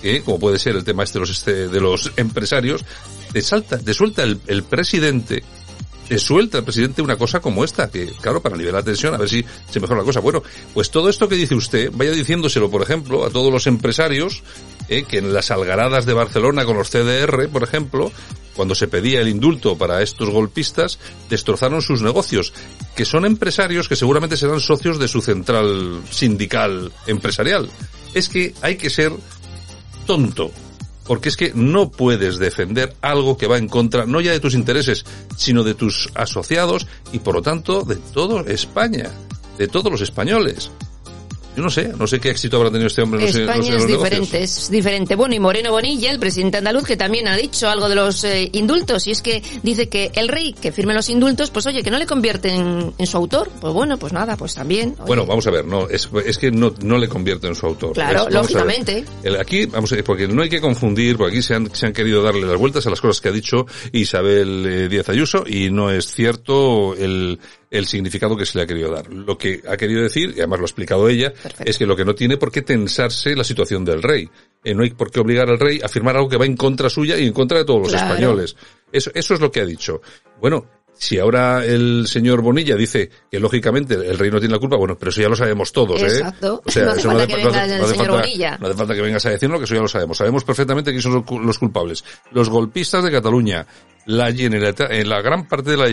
¿eh? 0.04 0.22
como 0.26 0.40
puede 0.40 0.60
ser 0.60 0.76
el 0.76 0.84
tema 0.84 1.04
este 1.04 1.18
de 1.18 1.20
los, 1.22 1.30
este, 1.30 1.68
de 1.70 1.80
los 1.80 2.12
empresarios, 2.18 2.84
te 3.32 3.42
salta, 3.42 3.78
te 3.78 3.94
suelta 3.94 4.24
el, 4.24 4.40
el 4.48 4.64
presidente, 4.64 5.44
te 6.08 6.18
suelta 6.18 6.60
el 6.60 6.64
presidente 6.64 7.02
una 7.02 7.18
cosa 7.18 7.40
como 7.40 7.64
esta, 7.64 7.90
que 7.90 8.08
claro, 8.22 8.42
para 8.42 8.56
nivelar 8.56 8.82
la 8.82 8.86
tensión, 8.86 9.14
a 9.14 9.18
ver 9.18 9.30
si 9.30 9.44
se 9.70 9.80
mejora 9.80 10.00
la 10.00 10.06
cosa. 10.06 10.20
Bueno, 10.20 10.42
pues 10.74 10.90
todo 10.90 11.10
esto 11.10 11.28
que 11.28 11.36
dice 11.36 11.56
usted, 11.56 11.92
vaya 11.94 12.12
diciéndoselo, 12.12 12.70
por 12.70 12.82
ejemplo, 12.82 13.26
a 13.26 13.30
todos 13.30 13.52
los 13.52 13.68
empresarios, 13.68 14.44
eh, 14.88 15.04
que 15.04 15.18
en 15.18 15.34
las 15.34 15.52
algaradas 15.52 16.06
de 16.06 16.14
Barcelona 16.14 16.66
con 16.66 16.78
los 16.78 16.90
CDR, 16.90 17.50
por 17.50 17.64
ejemplo, 17.64 18.12
cuando 18.56 18.74
se 18.74 18.88
pedía 18.88 19.22
el 19.22 19.28
indulto 19.28 19.78
para 19.78 20.02
estos 20.02 20.30
golpistas, 20.30 21.00
destrozaron 21.30 21.82
sus 21.82 22.02
negocios, 22.02 22.54
que 22.96 23.06
son 23.06 23.26
empresarios 23.26 23.88
que 23.88 23.96
seguramente 23.96 24.38
serán 24.38 24.60
socios 24.60 25.00
de 25.00 25.08
su 25.08 25.22
central 25.22 26.02
sindical 26.10 26.92
empresarial. 27.06 27.70
Es 28.14 28.30
que 28.30 28.54
hay 28.62 28.78
que 28.78 28.90
ser 28.90 29.12
tonto. 30.06 30.52
Porque 31.08 31.30
es 31.30 31.38
que 31.38 31.52
no 31.56 31.90
puedes 31.90 32.38
defender 32.38 32.96
algo 33.02 33.38
que 33.38 33.48
va 33.48 33.58
en 33.58 33.68
contra, 33.68 34.06
no 34.06 34.22
ya 34.22 34.32
de 34.32 34.40
tus 34.40 34.54
intereses, 34.54 35.06
sino 35.36 35.64
de 35.64 35.74
tus 35.74 36.10
asociados 36.16 36.88
y 37.14 37.20
por 37.20 37.36
lo 37.36 37.42
tanto 37.42 37.84
de 37.84 37.96
toda 37.96 38.42
España, 38.52 39.10
de 39.58 39.68
todos 39.68 39.92
los 39.92 40.02
españoles. 40.02 40.70
Yo 41.58 41.64
no 41.64 41.72
sé, 41.72 41.92
no 41.98 42.06
sé 42.06 42.20
qué 42.20 42.30
éxito 42.30 42.58
habrá 42.58 42.70
tenido 42.70 42.86
este 42.86 43.02
hombre. 43.02 43.20
No 43.20 43.28
sé, 43.32 43.40
no 43.46 43.52
España 43.52 43.72
sé 43.72 43.78
es 43.78 43.88
diferente, 43.88 44.38
negocios. 44.38 44.58
es 44.64 44.70
diferente. 44.70 45.16
Bueno, 45.16 45.34
y 45.34 45.40
Moreno 45.40 45.72
Bonilla, 45.72 46.12
el 46.12 46.20
presidente 46.20 46.58
andaluz, 46.60 46.84
que 46.86 46.96
también 46.96 47.28
ha 47.28 47.36
dicho 47.36 47.68
algo 47.68 47.90
de 47.90 47.96
los 47.96 48.24
eh, 48.24 48.48
indultos, 48.54 49.08
y 49.08 49.12
es 49.12 49.24
que 49.24 49.42
dice 49.64 49.90
que 49.90 50.12
el 50.14 50.28
rey 50.28 50.54
que 50.54 50.72
firme 50.72 50.94
los 50.94 51.10
indultos, 51.10 51.50
pues 51.50 51.66
oye, 51.66 51.82
que 51.82 51.90
no 51.90 51.98
le 51.98 52.06
convierten 52.06 52.94
en 52.96 53.08
su 53.08 53.18
autor. 53.18 53.50
Pues 53.60 53.74
bueno, 53.74 53.98
pues 53.98 54.14
nada, 54.14 54.38
pues 54.38 54.54
también. 54.54 54.90
oye. 55.00 55.08
Bueno, 55.08 55.26
vamos 55.26 55.48
a 55.48 55.52
ver, 55.52 55.66
no, 55.66 55.90
es, 55.90 56.08
es 56.28 56.38
que 56.38 56.52
no, 56.52 56.76
no 56.84 56.98
le 57.00 57.10
convierte 57.10 57.48
en 57.48 57.56
su 57.56 57.66
autor. 57.66 57.94
Claro, 57.94 58.20
Es- 58.20 58.26
ver. 58.26 58.34
lógicamente. 58.36 59.04
El- 59.24 59.38
aquí, 59.38 59.66
vamos 59.66 59.92
a 59.92 59.96
ver, 59.96 60.04
porque 60.04 60.28
no 60.28 60.44
hay 60.44 60.50
que 60.50 60.62
confundir, 60.62 61.18
porque 61.18 61.34
aquí 61.38 61.42
se 61.42 61.56
han, 61.56 61.74
se 61.74 61.88
han 61.88 61.94
querido 61.94 62.22
darle 62.22 62.46
las 62.46 62.58
vueltas 62.58 62.86
a 62.86 62.92
las 62.92 63.02
cosas 63.02 63.20
que 63.20 63.30
ha 63.30 63.32
dicho 63.32 63.66
Isabel 63.92 64.64
eh, 64.68 64.90
Díaz 64.90 65.10
Ayuso 65.10 65.44
y 65.48 65.72
no 65.72 65.90
es 65.90 66.06
cierto 66.14 66.94
el, 66.96 67.40
el 67.70 67.86
significado 67.86 68.38
que 68.38 68.46
se 68.46 68.58
le 68.58 68.64
ha 68.64 68.68
querido 68.68 68.92
dar. 68.92 69.12
Lo 69.12 69.38
que 69.38 69.62
ha 69.68 69.76
querido 69.78 70.02
decir, 70.02 70.30
y 70.36 70.40
además 70.40 70.60
lo 70.60 70.66
ha 70.66 70.68
explicado 70.68 71.10
ella, 71.10 71.34
es 71.66 71.78
que 71.78 71.86
lo 71.86 71.96
que 71.96 72.06
no 72.06 72.16
tiene 72.16 72.38
por 72.38 72.52
qué 72.52 72.62
tensarse 72.62 73.36
la 73.36 73.44
situación 73.44 73.84
del 73.84 74.02
rey. 74.02 74.30
Eh, 74.64 74.74
no 74.74 74.84
hay 74.84 74.92
por 74.92 75.12
qué 75.12 75.20
obligar 75.20 75.50
al 75.50 75.60
rey 75.60 75.80
a 75.84 75.88
firmar 75.88 76.16
algo 76.16 76.30
que 76.30 76.38
va 76.38 76.46
en 76.46 76.56
contra 76.58 76.90
suya 76.90 77.18
y 77.18 77.26
en 77.28 77.34
contra 77.34 77.58
de 77.58 77.66
todos 77.66 77.82
los 77.82 77.94
españoles. 77.94 78.56
Eso, 78.92 79.12
eso 79.14 79.34
es 79.34 79.40
lo 79.42 79.52
que 79.52 79.62
ha 79.62 79.66
dicho. 79.66 80.02
Bueno, 80.40 80.66
si 81.00 81.20
ahora 81.20 81.64
el 81.64 82.08
señor 82.08 82.42
Bonilla 82.42 82.76
dice 82.76 83.10
que 83.30 83.40
lógicamente 83.40 83.94
el 83.94 84.18
rey 84.18 84.32
no 84.32 84.40
tiene 84.40 84.56
la 84.56 84.60
culpa, 84.60 84.78
bueno, 84.78 84.98
pero 84.98 85.12
eso 85.12 85.22
ya 85.22 85.30
lo 85.30 85.36
sabemos 85.36 85.72
todos, 85.72 86.02
¿eh? 86.02 86.06
Exacto. 86.08 86.62
O 86.66 86.72
sea, 86.72 86.86
No 86.86 86.92
hace 86.92 87.00
eso 87.02 87.10
falta 87.10 87.28
que 87.28 87.34
no 87.44 87.50
hace- 87.50 87.78
no 87.78 87.84
hace 87.86 87.94
falta- 87.96 88.12
Bonilla. 88.14 88.58
no 88.60 88.68
hace 88.68 88.76
falta 88.78 88.96
que 88.96 89.02
vengas 89.02 89.26
a 89.26 89.30
decirlo, 89.30 89.60
que 89.60 89.66
eso 89.66 89.76
ya 89.76 89.82
lo 89.82 89.88
sabemos. 89.88 90.18
Sabemos 90.18 90.44
perfectamente 90.44 90.90
quiénes 90.90 91.04
son 91.04 91.14
los 91.14 91.24
cu- 91.24 91.40
los 91.40 91.60
culpables. 91.60 92.04
Los 92.32 92.50
golpistas 92.50 93.04
de 93.04 93.12
Cataluña, 93.12 93.68
la 94.08 94.34
Generalitat, 94.34 94.92
en 94.92 95.08
la 95.10 95.22
gran 95.22 95.48
parte 95.48 95.72
de 95.72 95.78
la 95.78 95.86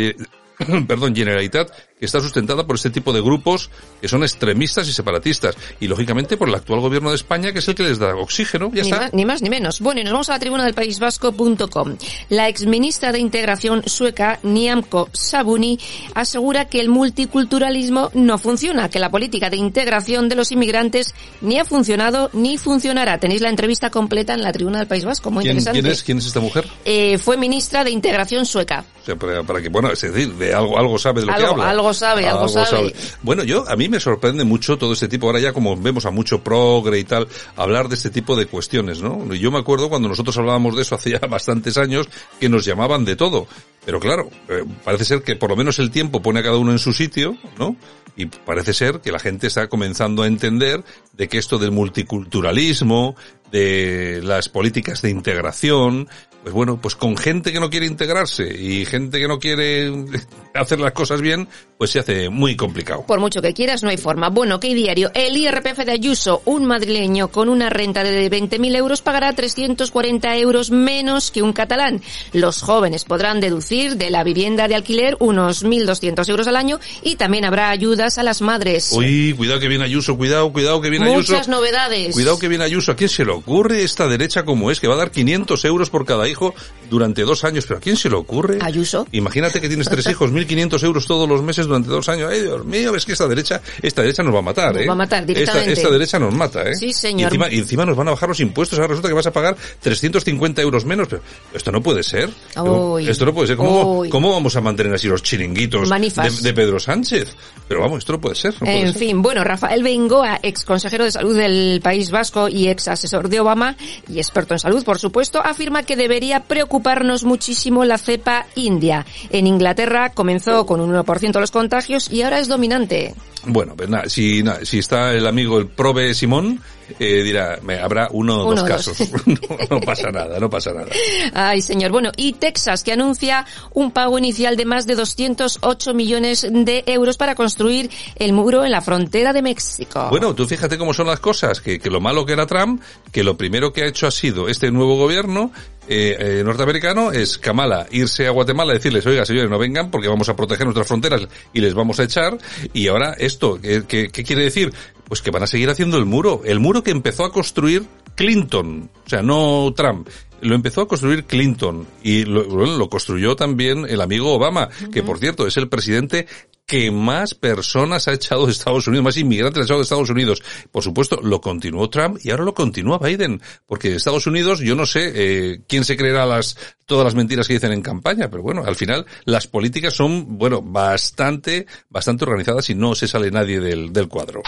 perdón, 0.86 1.14
Generalitat, 1.14 1.70
que 1.98 2.06
está 2.06 2.20
sustentada 2.20 2.66
por 2.66 2.76
este 2.76 2.90
tipo 2.90 3.12
de 3.12 3.20
grupos 3.20 3.70
que 4.00 4.08
son 4.08 4.22
extremistas 4.22 4.88
y 4.88 4.92
separatistas. 4.92 5.56
Y 5.80 5.86
lógicamente 5.88 6.36
por 6.36 6.48
el 6.48 6.54
actual 6.54 6.80
gobierno 6.80 7.10
de 7.10 7.16
España, 7.16 7.52
que 7.52 7.58
es 7.60 7.68
el 7.68 7.74
que 7.74 7.82
les 7.82 7.98
da 7.98 8.14
oxígeno, 8.16 8.70
ya 8.72 8.82
Ni 8.82 8.90
está. 8.90 9.00
más, 9.02 9.14
ni 9.14 9.24
más 9.24 9.42
ni 9.42 9.50
menos. 9.50 9.80
Bueno, 9.80 10.00
y 10.00 10.04
nos 10.04 10.12
vamos 10.12 10.28
a 10.28 10.32
la 10.32 10.38
tribuna 10.38 10.64
del 10.64 10.74
País 10.74 10.98
Vasco.com. 10.98 11.96
La 12.28 12.48
exministra 12.48 13.12
de 13.12 13.18
Integración 13.20 13.82
sueca, 13.88 14.38
Niamko 14.42 15.08
Sabuni, 15.12 15.78
asegura 16.14 16.66
que 16.66 16.80
el 16.80 16.88
multiculturalismo 16.88 18.10
no 18.14 18.38
funciona, 18.38 18.88
que 18.88 18.98
la 18.98 19.10
política 19.10 19.50
de 19.50 19.56
integración 19.56 20.28
de 20.28 20.34
los 20.36 20.52
inmigrantes 20.52 21.14
ni 21.40 21.58
ha 21.58 21.64
funcionado 21.64 22.30
ni 22.32 22.58
funcionará. 22.58 23.18
Tenéis 23.18 23.40
la 23.40 23.50
entrevista 23.50 23.90
completa 23.90 24.34
en 24.34 24.42
la 24.42 24.52
tribuna 24.52 24.78
del 24.78 24.86
País 24.88 25.04
Vasco, 25.04 25.30
muy 25.30 25.42
¿Quién, 25.44 25.56
interesante. 25.56 25.80
quién 25.80 25.92
es, 25.92 26.02
¿Quién 26.02 26.18
es 26.18 26.26
esta 26.26 26.40
mujer? 26.40 26.66
Eh, 26.84 27.18
fue 27.18 27.36
ministra 27.36 27.82
de 27.84 27.90
Integración 27.90 28.46
sueca. 28.46 28.84
O 29.02 29.04
sea, 29.06 29.16
para, 29.16 29.42
para 29.42 29.60
que, 29.60 29.68
bueno, 29.68 29.90
es 29.90 30.00
decir, 30.00 30.32
de 30.44 30.54
algo, 30.54 30.78
algo 30.78 30.98
sabe 30.98 31.20
de 31.20 31.26
lo 31.26 31.35
que 31.35 31.44
habla. 31.44 31.70
algo 31.70 31.94
sabe, 31.94 32.26
algo 32.26 32.48
sabe. 32.48 32.94
Bueno, 33.22 33.44
yo, 33.44 33.68
a 33.68 33.76
mí 33.76 33.88
me 33.88 34.00
sorprende 34.00 34.44
mucho 34.44 34.76
todo 34.76 34.92
este 34.92 35.09
tipo, 35.09 35.26
ahora 35.26 35.40
ya 35.40 35.52
como 35.52 35.76
vemos 35.76 36.07
a 36.07 36.11
mucho 36.11 36.42
progre 36.42 36.98
y 36.98 37.04
tal, 37.04 37.28
hablar 37.57 37.88
de 37.88 37.94
este 37.94 38.11
tipo 38.11 38.37
de 38.37 38.46
cuestiones, 38.46 39.02
¿no? 39.02 39.33
Yo 39.35 39.50
me 39.50 39.59
acuerdo 39.59 39.88
cuando 39.88 40.09
nosotros 40.09 40.37
hablábamos 40.38 40.76
de 40.76 40.83
eso 40.83 40.94
hace 40.94 41.11
ya 41.11 41.18
bastantes 41.28 41.76
años, 41.78 42.09
que 42.38 42.48
nos 42.48 42.64
llamaban 42.64 43.04
de 43.04 43.16
todo. 43.16 43.46
Pero 43.85 44.00
claro, 44.00 44.30
eh, 44.48 44.64
parece 44.83 45.04
ser 45.04 45.22
que 45.22 45.37
por 45.37 45.50
lo 45.50 45.57
menos 45.57 45.78
el 45.78 45.90
tiempo 45.90 46.22
pone 46.22 46.40
a 46.40 46.42
cada 46.42 46.57
uno 46.57 46.72
en 46.72 46.78
su 46.78 46.92
sitio, 46.92 47.37
¿no? 47.59 47.76
Y 48.16 48.26
parece 48.26 48.72
ser 48.72 49.00
que 49.00 49.12
la 49.12 49.18
gente 49.18 49.48
está 49.48 49.68
comenzando 49.68 50.22
a 50.22 50.26
entender 50.26 50.85
de 51.12 51.28
que 51.28 51.38
esto 51.38 51.59
del 51.59 51.72
multiculturalismo, 51.72 53.16
de 53.50 54.20
las 54.22 54.48
políticas 54.48 55.02
de 55.02 55.11
integración, 55.11 56.09
pues 56.44 56.52
bueno, 56.54 56.78
pues 56.78 56.94
con 56.94 57.16
gente 57.16 57.52
que 57.52 57.59
no 57.59 57.70
quiere 57.70 57.87
integrarse 57.87 58.46
y 58.46 58.85
gente 58.85 59.18
que 59.18 59.26
no 59.26 59.38
quiere 59.38 59.90
hacer 60.54 60.78
las 60.78 60.92
cosas 60.92 61.22
bien, 61.22 61.48
pues 61.78 61.90
se 61.90 62.00
hace 62.00 62.28
muy 62.28 62.54
complicado. 62.54 63.07
Por 63.07 63.18
mucho 63.18 63.40
que 63.40 63.54
quieras, 63.54 63.83
no 63.83 63.88
hay 63.88 63.96
forma. 63.96 64.28
Bueno, 64.28 64.61
¿qué 64.61 64.74
diario? 64.74 65.11
El 65.14 65.38
IRPF 65.38 65.78
de 65.87 65.92
Ayuso, 65.92 66.42
un 66.44 66.66
madrileño 66.66 67.28
con 67.28 67.48
una 67.48 67.70
renta 67.70 68.04
de 68.04 68.30
20.000 68.30 68.76
euros 68.76 69.00
pagará 69.00 69.33
340 69.33 70.37
euros 70.37 70.70
menos 70.70 71.30
que 71.30 71.40
un 71.40 71.54
catalán. 71.54 72.02
Los 72.35 72.61
jóvenes 72.61 73.07
podrán 73.07 73.40
deducir 73.40 73.96
de 73.96 74.11
la 74.11 74.22
vivienda 74.22 74.68
de 74.68 74.74
alquiler 74.74 75.16
unos 75.20 75.64
1.200 75.64 76.28
euros 76.28 76.46
al 76.46 76.57
año 76.57 76.78
y 77.02 77.16
también 77.16 77.46
habrá 77.46 77.70
ayudas 77.70 78.18
a 78.18 78.22
las 78.22 78.42
madres. 78.42 78.92
Uy, 78.92 79.33
cuidado 79.35 79.61
que 79.61 79.68
viene 79.68 79.85
Ayuso, 79.85 80.14
cuidado, 80.18 80.52
cuidado 80.52 80.83
que 80.83 80.90
viene 80.90 81.11
Ayuso. 81.11 81.33
Muchas 81.33 81.48
novedades. 81.48 82.12
Cuidado 82.12 82.38
que 82.38 82.48
viene 82.48 82.64
Ayuso, 82.64 82.92
¿a 82.92 82.96
quién 82.96 83.09
se 83.09 83.24
lo 83.24 83.40
ocurre 83.44 83.83
esta 83.83 84.09
derecha 84.09 84.44
como 84.44 84.70
es, 84.70 84.80
que 84.80 84.88
va 84.88 84.94
a 84.94 84.98
dar 84.98 85.11
500 85.11 85.64
euros 85.66 85.90
por 85.90 86.04
cada 86.04 86.26
hijo 86.28 86.54
durante 86.90 87.22
dos 87.22 87.44
años? 87.44 87.66
¿Pero 87.66 87.78
a 87.78 87.80
quién 87.80 87.96
se 87.96 88.09
le 88.09 88.16
ocurre? 88.16 88.59
Ayuso. 88.61 89.07
Imagínate 89.12 89.61
que 89.61 89.68
tienes 89.68 89.88
tres 89.88 90.07
hijos, 90.09 90.30
1.500 90.33 90.83
euros 90.85 91.07
todos 91.07 91.28
los 91.28 91.42
meses 91.42 91.66
durante 91.66 91.88
dos 91.88 92.09
años. 92.09 92.30
Ay, 92.33 92.42
Dios 92.42 92.64
mío, 92.64 92.94
es 92.96 93.04
que 93.04 93.12
esta 93.12 93.28
derecha, 93.28 93.61
esta 93.83 94.02
derecha 94.02 94.22
nos 94.22 94.35
va 94.35 94.38
a 94.38 94.42
matar, 94.42 94.72
Nos 94.74 94.83
¿eh? 94.83 94.87
va 94.87 94.92
a 94.92 94.96
matar 94.96 95.20
esta, 95.20 95.26
directamente. 95.33 95.72
esta 95.72 95.90
derecha 95.90 96.18
nos 96.18 96.35
mata, 96.35 96.62
¿eh? 96.62 96.74
Sí, 96.74 96.92
señor. 96.92 97.20
Y 97.20 97.24
encima, 97.24 97.50
y 97.52 97.59
encima 97.59 97.85
nos 97.87 97.96
van 97.96 98.09
a 98.09 98.12
bajar 98.12 98.28
los 98.28 98.40
impuestos. 98.40 98.78
Ahora 98.78 98.88
resulta 98.88 99.09
que 99.09 99.14
vas 99.14 99.26
a 99.26 99.33
pagar 99.33 99.57
350 99.80 100.62
euros 100.62 100.85
menos. 100.85 101.09
Pero 101.09 101.22
esto 101.52 101.70
no 101.72 101.83
puede 101.83 102.02
ser. 102.02 102.30
Esto 102.50 103.26
no 103.26 103.35
puede 103.35 103.48
ser. 103.48 103.57
¿Cómo. 103.57 104.04
¿Cómo 104.11 104.30
vamos 104.33 104.57
a 104.57 104.61
mantener 104.61 104.94
así 104.94 105.07
los 105.09 105.22
chiringuitos 105.22 105.88
de, 105.90 106.30
de 106.42 106.54
Pedro 106.54 106.78
Sánchez? 106.80 107.35
Pero 107.68 107.80
vamos, 107.80 107.98
esto 107.98 108.12
no 108.12 108.20
puede 108.20 108.35
ser. 108.35 108.52
no 108.54 108.61
puede 108.61 108.80
En 108.80 108.92
ser. 108.92 108.98
fin, 108.98 109.22
bueno, 109.22 109.44
Rafael 109.44 109.83
Bengoa, 109.83 110.38
ex 110.42 110.64
consejero 110.64 111.04
de 111.04 111.11
salud 111.12 111.37
del 111.37 111.80
País 111.83 112.11
Vasco 112.11 112.48
y 112.48 112.68
ex 112.68 112.88
asesor 112.88 113.23
de 113.28 113.40
Obama 113.40 113.76
y 114.08 114.18
experto 114.18 114.54
en 114.54 114.58
salud, 114.58 114.84
por 114.84 114.98
supuesto, 114.98 115.40
afirma 115.44 115.82
que 115.82 115.96
debería 115.96 116.40
preocuparnos 116.40 117.24
muchísimo 117.24 117.84
la 117.84 117.98
cepa 117.98 118.46
india. 118.54 119.06
En 119.30 119.46
Inglaterra 119.46 120.10
comenzó 120.10 120.66
con 120.66 120.80
un 120.80 120.92
1% 120.92 121.32
de 121.32 121.40
los 121.40 121.50
contagios 121.50 122.10
y 122.10 122.22
ahora 122.22 122.40
es 122.40 122.48
dominante. 122.48 123.14
Bueno, 123.46 123.74
pues 123.76 123.90
si, 124.12 124.42
nada, 124.42 124.64
si 124.64 124.78
está 124.78 125.12
el 125.12 125.26
amigo 125.26 125.58
el 125.58 125.66
Probe 125.66 126.14
Simón, 126.14 126.60
eh, 126.99 127.23
dirá, 127.23 127.59
me, 127.62 127.79
habrá 127.79 128.09
uno 128.11 128.42
o 128.42 128.47
Uno 128.53 128.61
dos 128.61 128.68
casos. 128.68 128.99
no, 129.27 129.37
no 129.70 129.81
pasa 129.81 130.11
nada, 130.11 130.38
no 130.38 130.51
pasa 130.51 130.73
nada. 130.73 130.88
Ay, 131.33 131.62
señor. 131.62 131.90
Bueno, 131.90 132.11
y 132.16 132.35
Texas, 132.35 132.83
que 132.83 132.92
anuncia 132.92 133.47
un 133.73 133.90
pago 133.90 134.18
inicial 134.18 134.57
de 134.57 134.64
más 134.64 134.87
de 134.87 134.94
208 134.94 135.94
millones 135.94 136.47
de 136.51 136.85
euros 136.87 137.16
para 137.16 137.35
construir 137.35 137.90
el 138.16 138.33
muro 138.33 138.64
en 138.64 138.70
la 138.70 138.81
frontera 138.81 139.33
de 139.33 139.42
México. 139.42 140.09
Bueno, 140.11 140.35
tú 140.35 140.47
fíjate 140.47 140.79
cómo 140.79 140.94
son 140.94 141.07
las 141.07 141.20
cosas, 141.20 141.61
que, 141.61 141.79
que 141.79 141.90
lo 141.90 142.01
malo 142.01 142.25
que 142.27 142.33
era 142.33 142.47
Trump, 142.47 142.83
que 143.12 143.23
lo 143.23 143.37
primero 143.37 143.73
que 143.73 143.83
ha 143.83 143.87
hecho 143.87 144.07
ha 144.07 144.11
sido 144.11 144.49
este 144.49 144.70
nuevo 144.70 144.97
gobierno 144.97 145.53
eh, 145.87 146.16
eh, 146.18 146.42
norteamericano 146.42 147.12
es 147.12 147.37
Kamala 147.37 147.87
irse 147.90 148.27
a 148.27 148.31
Guatemala 148.31 148.73
y 148.73 148.77
decirles, 148.77 149.05
oiga 149.05 149.27
señores, 149.27 149.51
no 149.51 149.59
vengan 149.59 149.90
porque 149.90 150.09
vamos 150.09 150.29
a 150.31 150.37
proteger 150.37 150.64
nuestras 150.64 150.87
fronteras 150.88 151.29
y 151.53 151.61
les 151.61 151.75
vamos 151.75 152.01
a 152.01 152.05
echar. 152.05 152.38
Y 152.73 152.88
ahora 152.88 153.14
esto, 153.18 153.61
¿qué, 153.61 153.85
qué, 153.87 154.09
qué 154.09 154.25
quiere 154.25 154.44
decir? 154.44 154.73
Pues 155.14 155.22
que 155.22 155.31
van 155.31 155.44
a 155.44 155.46
seguir 155.46 155.70
haciendo 155.70 155.96
el 155.96 156.07
muro. 156.07 156.42
El 156.44 156.59
muro 156.59 156.83
que 156.83 156.90
empezó 156.90 157.24
a 157.24 157.31
construir 157.31 157.87
Clinton, 158.16 158.90
o 159.07 159.09
sea, 159.09 159.22
no 159.22 159.72
Trump. 159.77 160.09
Lo 160.40 160.57
empezó 160.57 160.81
a 160.81 160.88
construir 160.88 161.22
Clinton 161.24 161.87
y 162.03 162.24
lo, 162.24 162.44
bueno, 162.46 162.77
lo 162.77 162.88
construyó 162.88 163.37
también 163.37 163.87
el 163.88 164.00
amigo 164.00 164.35
Obama, 164.35 164.70
que 164.92 165.05
por 165.05 165.20
cierto 165.20 165.46
es 165.46 165.57
el 165.57 165.68
presidente 165.68 166.27
que 166.66 166.90
más 166.90 167.35
personas 167.35 168.09
ha 168.09 168.12
echado 168.12 168.46
de 168.46 168.53
Estados 168.53 168.87
Unidos, 168.87 169.05
más 169.05 169.16
inmigrantes 169.16 169.62
ha 169.62 169.64
echado 169.64 169.81
de 169.81 169.85
Estados 169.85 170.11
Unidos. 170.11 170.42
Por 170.72 170.83
supuesto, 170.83 171.20
lo 171.22 171.40
continuó 171.40 171.90
Trump 171.90 172.18
y 172.22 172.31
ahora 172.31 172.44
lo 172.44 172.55
continúa 172.55 172.98
Biden, 172.98 173.40
porque 173.66 173.88
en 173.88 173.94
Estados 173.94 174.27
Unidos 174.27 174.61
yo 174.61 174.74
no 174.74 174.87
sé 174.87 175.12
eh, 175.14 175.61
quién 175.68 175.85
se 175.85 175.96
creerá 175.96 176.27
las 176.27 176.57
todas 176.87 177.05
las 177.05 177.14
mentiras 177.14 177.46
que 177.46 177.55
dicen 177.55 177.72
en 177.72 177.83
campaña, 177.83 178.31
pero 178.31 178.42
bueno, 178.42 178.64
al 178.64 178.77
final 178.77 179.07
las 179.24 179.46
políticas 179.46 179.94
son 179.94 180.38
bueno 180.38 180.62
bastante 180.62 181.66
bastante 181.88 182.24
organizadas 182.24 182.68
y 182.70 182.74
no 182.74 182.94
se 182.94 183.09
sale 183.09 183.31
nadie 183.31 183.61
del, 183.61 183.92
del 183.92 184.09
cuadro. 184.09 184.42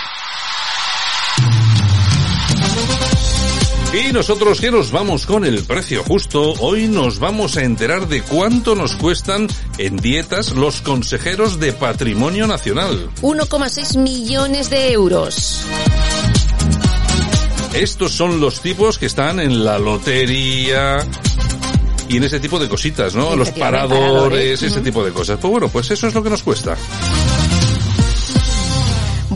Y 3.93 4.13
nosotros 4.13 4.61
que 4.61 4.71
nos 4.71 4.91
vamos 4.91 5.25
con 5.25 5.47
el 5.47 5.63
precio 5.65 6.05
justo, 6.05 6.53
hoy 6.61 6.87
nos 6.87 7.19
vamos 7.19 7.57
a 7.57 7.63
enterar 7.63 8.07
de 8.09 8.21
cuánto 8.21 8.75
nos 8.75 8.95
cuestan 8.95 9.49
en 9.79 9.97
dietas 9.97 10.53
los 10.53 10.83
consejeros 10.83 11.59
de 11.59 11.73
Patrimonio 11.73 12.47
Nacional. 12.47 13.09
1,6 13.23 13.97
millones 13.99 14.69
de 14.69 14.93
euros. 14.93 15.63
Estos 17.73 18.13
son 18.13 18.39
los 18.39 18.61
tipos 18.61 18.99
que 18.99 19.07
están 19.07 19.41
en 19.41 19.65
la 19.65 19.79
lotería 19.79 20.99
y 22.09 22.19
en 22.19 22.25
ese 22.25 22.39
tipo 22.39 22.59
de 22.59 22.69
cositas, 22.69 23.15
¿no? 23.15 23.35
Los 23.35 23.49
Efectivamente, 23.49 23.89
paradores, 23.89 24.11
paradores, 24.13 24.63
ese 24.63 24.81
tipo 24.81 25.05
de 25.05 25.13
cosas. 25.13 25.39
Pues 25.41 25.51
bueno, 25.51 25.69
pues 25.69 25.91
eso 25.91 26.07
es 26.07 26.15
lo 26.15 26.23
que 26.23 26.31
nos 26.31 26.43
cuesta. 26.43 26.77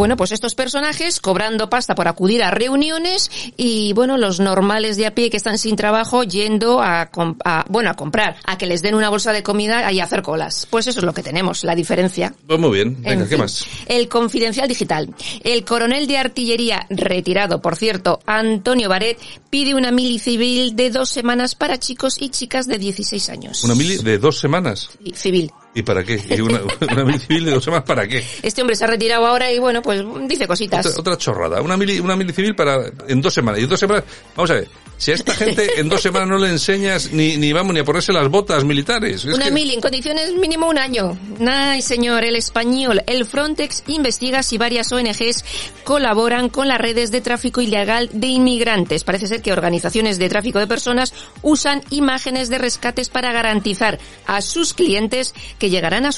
Bueno, 0.00 0.16
pues 0.16 0.32
estos 0.32 0.54
personajes 0.54 1.20
cobrando 1.20 1.68
pasta 1.68 1.94
por 1.94 2.08
acudir 2.08 2.42
a 2.42 2.50
reuniones 2.50 3.30
y 3.58 3.92
bueno, 3.92 4.16
los 4.16 4.40
normales 4.40 4.96
de 4.96 5.04
a 5.04 5.14
pie 5.14 5.28
que 5.28 5.36
están 5.36 5.58
sin 5.58 5.76
trabajo 5.76 6.22
yendo 6.24 6.80
a, 6.80 7.10
a- 7.44 7.64
bueno, 7.68 7.90
a 7.90 7.94
comprar, 7.94 8.36
a 8.46 8.56
que 8.56 8.64
les 8.64 8.80
den 8.80 8.94
una 8.94 9.10
bolsa 9.10 9.34
de 9.34 9.42
comida 9.42 9.92
y 9.92 10.00
a 10.00 10.04
hacer 10.04 10.22
colas. 10.22 10.66
Pues 10.70 10.86
eso 10.86 11.00
es 11.00 11.04
lo 11.04 11.12
que 11.12 11.22
tenemos, 11.22 11.64
la 11.64 11.74
diferencia. 11.74 12.32
Pues 12.46 12.58
muy 12.58 12.70
bien, 12.70 12.94
venga, 12.94 13.10
En 13.12 13.18
¿qué 13.24 13.26
fin, 13.26 13.38
más? 13.40 13.66
El 13.88 14.08
confidencial 14.08 14.68
digital. 14.68 15.14
El 15.44 15.66
coronel 15.66 16.06
de 16.06 16.16
artillería, 16.16 16.86
retirado, 16.88 17.60
por 17.60 17.76
cierto, 17.76 18.20
Antonio 18.24 18.88
Baret, 18.88 19.18
pide 19.50 19.74
una 19.74 19.90
mili 19.90 20.18
civil 20.18 20.74
de 20.76 20.88
dos 20.88 21.10
semanas 21.10 21.54
para 21.54 21.78
chicos 21.78 22.16
y 22.22 22.30
chicas 22.30 22.66
de 22.66 22.78
16 22.78 23.28
años. 23.28 23.64
Una 23.64 23.74
mili 23.74 23.98
de 23.98 24.16
dos 24.16 24.38
semanas. 24.40 24.88
Civil. 25.14 25.50
¿Y 25.72 25.82
para 25.82 26.02
qué? 26.02 26.20
¿Y 26.30 26.40
una, 26.40 26.60
una 26.92 27.04
mili 27.04 27.18
civil 27.18 27.44
de 27.44 27.50
dos 27.52 27.64
semanas 27.64 27.84
para 27.86 28.06
qué? 28.08 28.24
Este 28.42 28.60
hombre 28.60 28.74
se 28.76 28.84
ha 28.84 28.88
retirado 28.88 29.24
ahora 29.26 29.52
y 29.52 29.58
bueno, 29.58 29.82
pues 29.82 30.02
dice 30.26 30.46
cositas. 30.48 30.84
Otra, 30.86 31.00
otra 31.00 31.16
chorrada. 31.16 31.62
Una 31.62 31.76
mili, 31.76 32.00
una 32.00 32.16
mili 32.16 32.32
civil 32.32 32.54
para, 32.56 32.90
en 33.08 33.20
dos 33.20 33.32
semanas. 33.32 33.60
Y 33.60 33.64
en 33.64 33.70
dos 33.70 33.78
semanas, 33.78 34.02
vamos 34.34 34.50
a 34.50 34.54
ver, 34.54 34.68
si 34.96 35.12
a 35.12 35.14
esta 35.14 35.32
gente 35.32 35.80
en 35.80 35.88
dos 35.88 36.02
semanas 36.02 36.28
no 36.28 36.38
le 36.38 36.48
enseñas 36.50 37.12
ni, 37.12 37.36
ni 37.36 37.52
vamos 37.52 37.72
ni 37.72 37.80
a 37.80 37.84
ponerse 37.84 38.12
las 38.12 38.28
botas 38.28 38.64
militares. 38.64 39.24
Es 39.24 39.34
Una 39.34 39.44
que- 39.46 39.50
mili 39.52 39.74
en 39.74 39.80
condiciones 39.80 40.34
mínimo 40.34 40.68
un 40.68 40.76
año. 40.76 41.16
Ay, 41.48 41.82
señor, 41.82 42.24
el 42.24 42.34
español. 42.34 43.02
El 43.06 43.24
Frontex 43.24 43.84
investiga 43.86 44.42
si 44.42 44.58
varias 44.58 44.90
ONGs 44.90 45.44
colaboran 45.84 46.48
con 46.48 46.66
las 46.68 46.78
redes 46.80 47.10
de 47.12 47.20
tráfico 47.20 47.60
ilegal 47.60 48.10
de 48.12 48.26
inmigrantes. 48.26 49.04
Parece 49.04 49.28
ser 49.28 49.40
que 49.40 49.52
organizaciones 49.52 50.18
de 50.18 50.28
tráfico 50.28 50.58
de 50.58 50.66
personas 50.66 51.14
usan 51.42 51.82
imágenes 51.90 52.48
de 52.50 52.58
rescates 52.58 53.08
para 53.08 53.32
garantizar 53.32 53.98
a 54.26 54.42
sus 54.42 54.74
clientes 54.74 55.32
que 55.60 55.70
llegarán 55.70 56.06
a. 56.06 56.10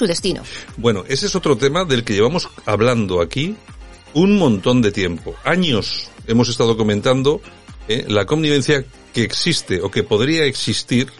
Bueno, 0.78 1.05
ese 1.07 1.26
es 1.26 1.37
otro 1.37 1.57
tema 1.57 1.85
del 1.85 2.02
que 2.02 2.14
llevamos 2.14 2.48
hablando 2.64 3.20
aquí 3.20 3.55
un 4.14 4.38
montón 4.38 4.83
de 4.83 4.90
tiempo. 4.90 5.35
Años 5.44 6.11
hemos 6.26 6.48
estado 6.48 6.76
comentando 6.76 7.40
eh, 7.88 8.07
la 8.09 8.24
connivencia 8.24 8.85
que 9.12 9.22
existe 9.22 9.81
o 9.81 9.90
que 9.90 10.02
podría 10.02 10.44
existir 10.44 11.12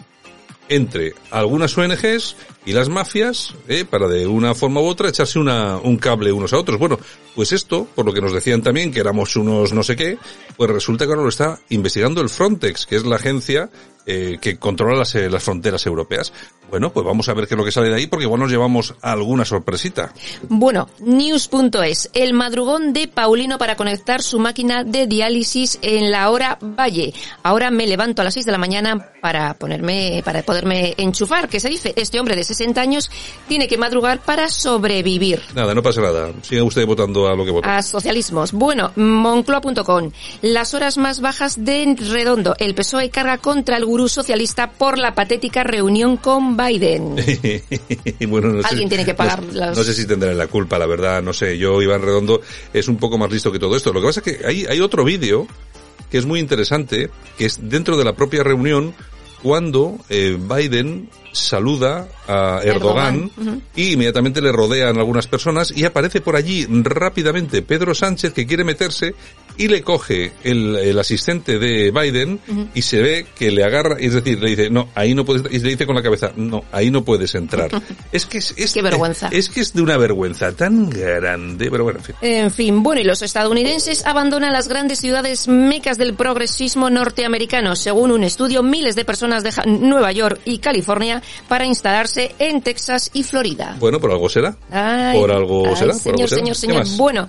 entre 0.69 1.13
algunas 1.29 1.77
ONGs 1.77 2.35
y 2.65 2.71
las 2.71 2.89
mafias 2.89 3.53
eh, 3.67 3.85
para 3.85 4.07
de 4.07 4.25
una 4.25 4.55
forma 4.55 4.81
u 4.81 4.85
otra 4.85 5.09
echarse 5.09 5.37
una, 5.37 5.77
un 5.77 5.97
cable 5.97 6.31
unos 6.31 6.53
a 6.53 6.57
otros. 6.57 6.79
Bueno, 6.79 6.97
pues 7.35 7.51
esto, 7.51 7.87
por 7.93 8.05
lo 8.05 8.13
que 8.13 8.21
nos 8.21 8.33
decían 8.33 8.61
también 8.61 8.91
que 8.91 8.99
éramos 8.99 9.35
unos 9.35 9.73
no 9.73 9.83
sé 9.83 9.95
qué, 9.95 10.17
pues 10.55 10.69
resulta 10.69 11.05
que 11.05 11.11
ahora 11.11 11.23
lo 11.23 11.29
está 11.29 11.59
investigando 11.69 12.21
el 12.21 12.29
Frontex, 12.29 12.85
que 12.85 12.95
es 12.95 13.05
la 13.05 13.17
agencia 13.17 13.69
eh, 14.05 14.37
que 14.41 14.57
controla 14.57 14.97
las, 14.97 15.15
eh, 15.15 15.29
las 15.29 15.43
fronteras 15.43 15.85
europeas. 15.85 16.33
Bueno, 16.73 16.91
pues 16.91 17.05
vamos 17.05 17.29
a 17.29 17.35
ver 17.35 17.47
qué 17.47 17.53
es 17.53 17.57
lo 17.59 17.63
que 17.63 17.71
sale 17.71 17.89
de 17.89 17.97
ahí, 17.97 18.07
porque 18.07 18.25
igual 18.25 18.39
nos 18.39 18.49
llevamos 18.49 18.95
alguna 19.03 19.45
sorpresita. 19.45 20.11
Bueno, 20.49 20.89
news.es, 21.01 22.09
el 22.15 22.33
madrugón 22.33 22.93
de 22.93 23.07
Paulino 23.07 23.59
para 23.59 23.75
conectar 23.75 24.23
su 24.23 24.39
máquina 24.39 24.83
de 24.83 25.05
diálisis 25.05 25.77
en 25.83 26.09
la 26.09 26.31
hora 26.31 26.57
Valle. 26.59 27.13
Ahora 27.43 27.69
me 27.69 27.85
levanto 27.85 28.23
a 28.23 28.25
las 28.25 28.33
6 28.33 28.47
de 28.47 28.51
la 28.51 28.57
mañana 28.57 29.11
para 29.21 29.53
ponerme, 29.53 30.23
para 30.25 30.41
poderme 30.41 30.95
enchufar, 30.97 31.47
que 31.47 31.59
se 31.59 31.69
dice, 31.69 31.93
este 31.95 32.19
hombre 32.19 32.35
de 32.35 32.43
60 32.43 32.81
años 32.81 33.11
tiene 33.47 33.67
que 33.67 33.77
madrugar 33.77 34.21
para 34.21 34.49
sobrevivir. 34.49 35.43
Nada, 35.53 35.75
no 35.75 35.83
pasa 35.83 36.01
nada. 36.01 36.31
Siga 36.41 36.63
usted 36.63 36.87
votando 36.87 37.27
a 37.27 37.35
lo 37.35 37.45
que 37.45 37.51
vota. 37.51 37.77
A 37.77 37.83
socialismos. 37.83 38.51
Bueno, 38.51 38.91
moncloa.com. 38.95 40.09
Las 40.41 40.73
horas 40.73 40.97
más 40.97 41.21
bajas 41.21 41.63
de 41.63 41.95
Redondo. 41.99 42.55
El 42.57 42.73
PSOE 42.73 43.11
carga 43.11 43.37
contra 43.37 43.77
el 43.77 43.85
gurú 43.85 44.09
socialista 44.09 44.71
por 44.71 44.97
la 44.97 45.13
patética 45.13 45.63
reunión 45.63 46.17
con 46.17 46.57
Biden. 46.67 47.15
Y 48.19 48.25
bueno, 48.27 48.49
no 48.49 48.61
sé- 48.61 48.67
Alguien 48.69 48.89
tiene 48.89 49.05
que 49.05 49.13
pagar 49.13 49.43
no, 49.43 49.51
las- 49.53 49.77
no 49.77 49.83
sé 49.83 49.93
si 49.93 50.05
tendrán 50.07 50.37
la 50.37 50.47
culpa, 50.47 50.77
la 50.79 50.85
verdad, 50.85 51.21
no 51.23 51.33
sé. 51.33 51.57
Yo, 51.57 51.81
Iván 51.81 52.01
Redondo, 52.01 52.41
es 52.73 52.87
un 52.87 52.97
poco 52.97 53.17
más 53.17 53.31
listo 53.31 53.51
que 53.51 53.59
todo 53.59 53.75
esto. 53.75 53.91
Lo 53.93 54.01
que 54.01 54.07
pasa 54.07 54.21
es 54.25 54.37
que 54.37 54.45
hay, 54.45 54.65
hay 54.65 54.79
otro 54.79 55.03
vídeo 55.03 55.47
que 56.11 56.17
es 56.19 56.25
muy 56.25 56.39
interesante, 56.39 57.09
que 57.37 57.45
es 57.45 57.57
dentro 57.69 57.97
de 57.97 58.03
la 58.05 58.13
propia 58.15 58.43
reunión, 58.43 58.93
cuando 59.41 59.97
eh, 60.09 60.37
Biden 60.39 61.09
saluda 61.33 62.07
a 62.27 62.61
Erdogan, 62.63 63.29
y 63.75 63.93
inmediatamente 63.93 64.41
le 64.41 64.51
rodean 64.51 64.97
algunas 64.97 65.27
personas 65.27 65.73
y 65.75 65.83
aparece 65.83 66.21
por 66.21 66.35
allí 66.37 66.65
rápidamente 66.69 67.61
Pedro 67.61 67.93
Sánchez 67.93 68.31
que 68.33 68.47
quiere 68.47 68.63
meterse 68.63 69.13
y 69.57 69.67
le 69.67 69.81
coge 69.83 70.31
el, 70.43 70.75
el 70.77 70.97
asistente 70.97 71.59
de 71.59 71.91
Biden 71.91 72.39
y 72.73 72.81
se 72.83 73.01
ve 73.01 73.25
que 73.37 73.51
le 73.51 73.63
agarra, 73.63 73.97
es 73.99 74.13
decir, 74.13 74.39
le 74.41 74.49
dice, 74.51 74.69
no, 74.69 74.87
ahí 74.95 75.13
no 75.13 75.25
puedes, 75.25 75.43
y 75.51 75.59
le 75.59 75.69
dice 75.71 75.85
con 75.85 75.95
la 75.95 76.01
cabeza, 76.03 76.31
no, 76.35 76.63
ahí 76.71 76.89
no 76.91 77.03
puedes 77.03 77.33
entrar. 77.35 77.69
es 78.11 78.25
que 78.25 78.37
es, 78.37 78.53
es- 78.55 78.73
Qué 78.73 78.81
vergüenza. 78.81 79.29
Es, 79.31 79.49
que 79.49 79.61
es 79.61 79.73
de 79.73 79.81
una 79.81 79.97
vergüenza 79.97 80.51
tan 80.53 80.89
grande, 80.89 81.69
pero 81.71 81.83
bueno, 81.83 81.99
en 81.99 82.05
fin. 82.05 82.15
En 82.21 82.51
fin, 82.51 82.83
bueno, 82.83 83.01
y 83.01 83.03
los 83.03 83.21
estadounidenses 83.21 84.05
abandonan 84.05 84.53
las 84.53 84.67
grandes 84.67 84.99
ciudades 84.99 85.47
mecas 85.47 85.97
del 85.97 86.13
progresismo 86.13 86.89
norteamericano. 86.89 87.75
Según 87.75 88.11
un 88.11 88.23
estudio, 88.23 88.61
miles 88.63 88.95
de 88.95 89.03
personas 89.05 89.43
dejan 89.43 89.87
Nueva 89.89 90.11
York 90.11 90.39
y 90.45 90.59
California 90.59 91.22
para 91.47 91.65
instalarse 91.65 92.35
en 92.39 92.61
Texas 92.61 93.09
y 93.13 93.23
Florida. 93.23 93.75
Bueno, 93.79 93.99
por 93.99 94.11
algo 94.11 94.29
será. 94.29 94.55
Ay, 94.71 95.19
por 95.19 95.31
algo 95.31 95.67
ay, 95.67 95.75
será, 95.75 95.93
por 95.93 96.01
señor, 96.01 96.19
algo 96.19 96.27
señor, 96.27 96.55
¿Qué 96.55 96.85
señor. 96.85 96.97
Bueno, 96.97 97.27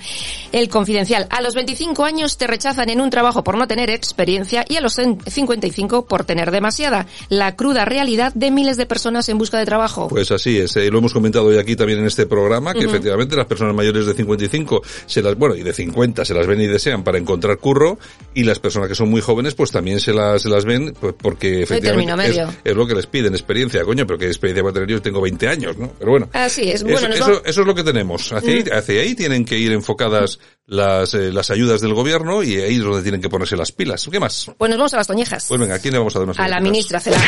el 0.53 0.69
confidencial. 0.69 1.27
A 1.31 1.41
los 1.41 1.55
25 1.55 2.05
años 2.05 2.37
te 2.37 2.47
rechazan 2.47 2.89
en 2.91 3.01
un 3.01 3.11
trabajo 3.11 3.45
por 3.45 3.57
no 3.57 3.67
tener 3.67 3.91
experiencia 3.91 4.65
y 4.69 4.77
a 4.77 4.81
los 4.81 4.95
55 4.95 6.07
por 6.07 6.25
tener 6.25 6.51
demasiada. 6.51 7.07
La 7.29 7.57
cruda 7.57 7.85
realidad 7.85 8.33
de 8.35 8.51
miles 8.51 8.77
de 8.77 8.87
personas 8.87 9.29
en 9.29 9.39
busca 9.39 9.59
de 9.59 9.65
trabajo. 9.65 10.09
Pues 10.09 10.31
así 10.31 10.59
es, 10.59 10.77
eh, 10.77 10.91
lo 10.91 10.99
hemos 10.99 11.13
comentado 11.13 11.47
hoy 11.47 11.59
aquí 11.59 11.77
también 11.77 11.99
en 12.01 12.07
este 12.07 12.27
programa, 12.27 12.75
que 12.75 12.85
efectivamente 12.85 13.37
las 13.37 13.47
personas 13.47 13.75
mayores 13.75 14.07
de 14.07 14.15
55 14.15 14.83
se 15.07 15.23
las, 15.23 15.37
bueno, 15.37 15.55
y 15.55 15.63
de 15.63 15.73
50 15.73 16.25
se 16.25 16.35
las 16.35 16.47
ven 16.47 16.61
y 16.61 16.67
desean 16.67 17.03
para 17.05 17.19
encontrar 17.19 17.59
curro, 17.59 17.99
y 18.35 18.45
las 18.45 18.59
personas 18.59 18.89
que 18.89 18.95
son 18.95 19.11
muy 19.11 19.21
jóvenes 19.21 19.55
pues 19.55 19.71
también 19.71 20.01
se 20.01 20.13
las, 20.13 20.43
se 20.43 20.49
las 20.49 20.65
ven 20.65 20.95
pues, 20.99 21.15
porque 21.21 21.63
efectivamente 21.63 22.47
es 22.65 22.77
lo 22.77 22.87
que 22.87 22.95
les 22.95 23.07
piden, 23.07 23.35
experiencia, 23.35 23.84
coño, 23.87 24.07
pero 24.07 24.19
qué 24.19 24.27
experiencia 24.27 24.63
voy 24.63 24.71
a 24.71 24.75
tener 24.75 24.89
yo, 24.89 25.03
tengo 25.03 25.21
20 25.21 25.49
años, 25.49 25.77
¿no? 25.77 25.91
Pero 25.99 26.11
bueno. 26.11 26.29
Así 26.33 26.63
es. 26.71 26.77
Eso, 26.77 26.85
Bueno, 26.87 27.09
eso, 27.15 27.25
vamos- 27.27 27.43
eso 27.45 27.61
es 27.61 27.67
lo 27.67 27.75
que 27.75 27.85
tenemos. 27.85 28.33
Hacia, 28.33 28.51
ahí, 28.51 28.63
Mm. 28.65 28.73
hacia 28.77 29.01
ahí 29.01 29.15
tienen 29.15 29.45
que 29.45 29.59
ir 29.59 29.73
enfocadas 29.73 30.39
las, 30.67 31.15
eh, 31.15 31.33
las 31.33 31.51
ayudas 31.51 31.81
del 31.81 31.95
gobierno 31.95 32.43
y 32.43 32.57
ahí 32.57 32.77
es 32.77 32.83
donde 32.83 33.03
tienen 33.03 33.21
que 33.21 33.29
ponerse 33.29 33.57
las 33.57 33.73
pilas. 33.73 34.09
¿Qué 34.11 34.21
más? 34.21 34.51
Pues 34.59 34.69
nos 34.71 34.79
vamos 34.79 34.95
a 34.95 34.97
las 34.99 35.07
toñejas. 35.07 35.45
Pues 35.49 35.61
venga, 35.61 35.75
¿a 35.75 35.79
quién 35.79 35.93
le 35.93 35.99
vamos 35.99 36.15
a 36.17 36.19
dar 36.21 36.25
unas 36.27 36.39
a 36.39 36.49
la 36.49 36.61
ministra 36.61 37.01
Cela. 37.01 37.19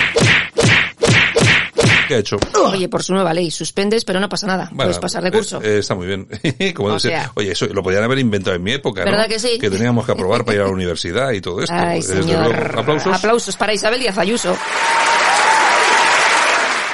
¿Qué 2.09 2.15
ha 2.15 2.19
hecho? 2.19 2.37
Oye, 2.71 2.89
por 2.89 3.03
su 3.03 3.13
nueva 3.15 3.35
ley, 3.35 3.51
suspendes, 3.51 4.05
pero 4.05 4.21
no 4.21 4.29
pasa 4.29 4.47
nada. 4.47 4.67
Bueno, 4.67 4.77
Puedes 4.85 4.99
pasar 5.01 5.25
de 5.25 5.33
curso. 5.33 5.61
eh, 5.61 5.75
eh, 5.75 5.79
está 5.79 5.97
muy 5.97 6.07
bien. 6.07 6.29
Como 6.75 6.91
O 6.91 7.01
sea. 7.01 7.33
Oye, 7.35 7.51
eso 7.51 7.67
lo 7.67 7.83
podían 7.83 8.05
haber 8.05 8.21
inventado 8.21 8.55
en 8.55 8.63
mi 8.63 8.73
época, 8.75 9.05
¿no? 9.05 9.11
¿Verdad 9.11 9.27
que 9.27 9.41
sí? 9.41 9.59
Que 9.59 9.69
teníamos 9.71 10.07
que 10.07 10.13
aprobar 10.13 10.45
para 10.45 10.55
ir 10.55 10.63
a 10.63 10.67
la 10.67 10.71
universidad 10.73 11.33
y 11.33 11.41
todo 11.41 11.61
esto. 11.63 11.75
Ay, 11.77 12.01
Desde 12.01 12.23
señor. 12.23 12.47
luego, 12.55 12.79
aplausos. 12.81 13.13
Aplausos 13.17 13.57
para 13.57 13.75
Isabel 13.75 13.99
Díaz 13.99 14.19
Ayuso. 14.19 14.57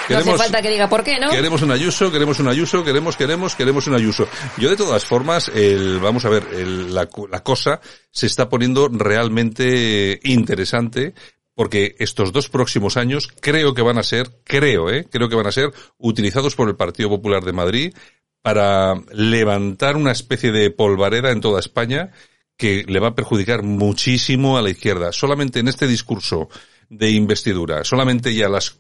No 0.03 0.09
Queremos- 0.19 0.35
hace 0.35 0.43
falta 0.45 0.63
que 0.63 0.71
diga 0.71 0.89
por 0.89 1.03
qué, 1.05 1.19
¿no? 1.21 1.31
Queremos 1.31 1.63
un 1.63 1.71
Ayuso, 1.71 2.11
queremos 2.11 2.39
un 2.41 2.49
Ayuso, 2.49 2.83
queremos, 2.85 3.17
queremos, 3.17 3.55
queremos 3.55 3.87
un 3.87 3.95
Ayuso. 3.95 4.29
Yo 4.59 4.69
de 4.71 4.77
todas 4.77 5.05
formas, 5.05 5.49
el, 5.55 6.01
vamos 6.01 6.25
a 6.25 6.29
ver, 6.29 6.47
el- 6.53 6.95
la, 6.95 7.09
la 7.31 7.43
cosa 7.43 7.81
se 8.11 8.27
está 8.27 8.49
poniendo 8.49 8.89
realmente 8.89 10.21
interesante 10.25 11.15
porque 11.55 11.95
estos 11.99 12.33
dos 12.33 12.49
próximos 12.49 12.97
años 12.97 13.29
creo 13.41 13.75
que 13.75 13.83
van 13.83 13.99
a 13.99 14.03
ser, 14.03 14.41
creo, 14.45 14.91
eh, 14.91 15.07
creo 15.11 15.29
que 15.29 15.37
van 15.37 15.47
a 15.47 15.53
ser 15.53 15.71
utilizados 15.99 16.55
por 16.57 16.69
el 16.69 16.77
Partido 16.77 17.09
Popular 17.11 17.45
de 17.45 17.53
Madrid 17.53 17.95
para 18.41 18.95
levantar 19.13 19.97
una 19.97 20.13
especie 20.13 20.51
de 20.51 20.71
polvareda 20.71 21.31
en 21.31 21.41
toda 21.41 21.61
España 21.61 22.11
que 22.57 22.85
le 22.87 23.01
va 23.01 23.09
a 23.09 23.15
perjudicar 23.15 23.63
muchísimo 23.63 24.57
a 24.59 24.63
la 24.63 24.71
izquierda. 24.71 25.13
Solamente 25.13 25.61
en 25.61 25.69
este 25.69 25.87
discurso 25.87 26.49
de 26.89 27.11
investidura, 27.11 27.85
solamente 27.85 28.35
ya 28.35 28.49
las 28.49 28.79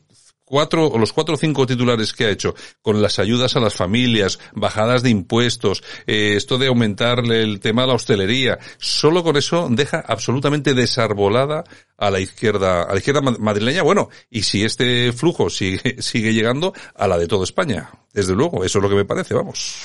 cuatro 0.52 0.86
o 0.86 0.98
los 0.98 1.14
cuatro 1.14 1.36
o 1.36 1.38
cinco 1.38 1.64
titulares 1.66 2.12
que 2.12 2.26
ha 2.26 2.28
hecho 2.30 2.54
con 2.82 3.00
las 3.00 3.18
ayudas 3.18 3.56
a 3.56 3.60
las 3.60 3.74
familias, 3.74 4.38
bajadas 4.52 5.02
de 5.02 5.08
impuestos, 5.08 5.82
eh, 6.06 6.34
esto 6.36 6.58
de 6.58 6.66
aumentarle 6.66 7.42
el 7.42 7.58
tema 7.58 7.82
de 7.82 7.88
la 7.88 7.94
hostelería, 7.94 8.58
solo 8.76 9.24
con 9.24 9.38
eso 9.38 9.68
deja 9.70 10.04
absolutamente 10.06 10.74
desarbolada 10.74 11.64
a 11.96 12.10
la 12.10 12.20
izquierda, 12.20 12.82
a 12.82 12.92
la 12.92 12.98
izquierda 12.98 13.22
ma- 13.22 13.34
madrileña. 13.38 13.82
Bueno, 13.82 14.10
y 14.28 14.42
si 14.42 14.62
este 14.62 15.10
flujo 15.14 15.48
sigue, 15.48 15.96
sigue 16.02 16.34
llegando 16.34 16.74
a 16.96 17.08
la 17.08 17.16
de 17.16 17.26
toda 17.28 17.44
España, 17.44 17.88
desde 18.12 18.34
luego, 18.34 18.62
eso 18.62 18.78
es 18.78 18.82
lo 18.82 18.90
que 18.90 18.96
me 18.96 19.06
parece, 19.06 19.32
vamos. 19.32 19.76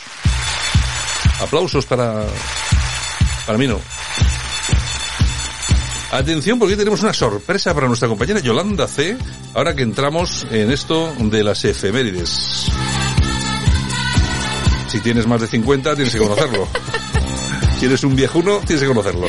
Aplausos 1.40 1.86
para, 1.86 2.26
para 3.46 3.58
mí 3.58 3.68
no. 3.68 3.80
Atención 6.12 6.58
porque 6.58 6.78
tenemos 6.78 7.02
una 7.04 7.14
sorpresa 7.14 7.74
para 7.74 7.88
nuestra 7.88 8.08
compañera 8.08 8.40
Yolanda 8.40 8.88
C. 8.88 9.18
Ahora 9.54 9.76
que 9.76 9.84
entramos 9.84 10.48
en 10.50 10.72
esto 10.72 11.14
de 11.20 11.44
las 11.44 11.66
efemérides. 11.66 12.72
Si 14.88 15.02
tienes 15.02 15.28
más 15.28 15.42
de 15.42 15.48
50 15.48 15.96
tienes 15.96 16.14
que 16.14 16.20
conocerlo. 16.20 16.68
Si 17.80 17.86
eres 17.86 18.04
un 18.04 18.16
viejuno 18.16 18.60
tienes 18.66 18.82
que 18.82 18.88
conocerlo. 18.88 19.28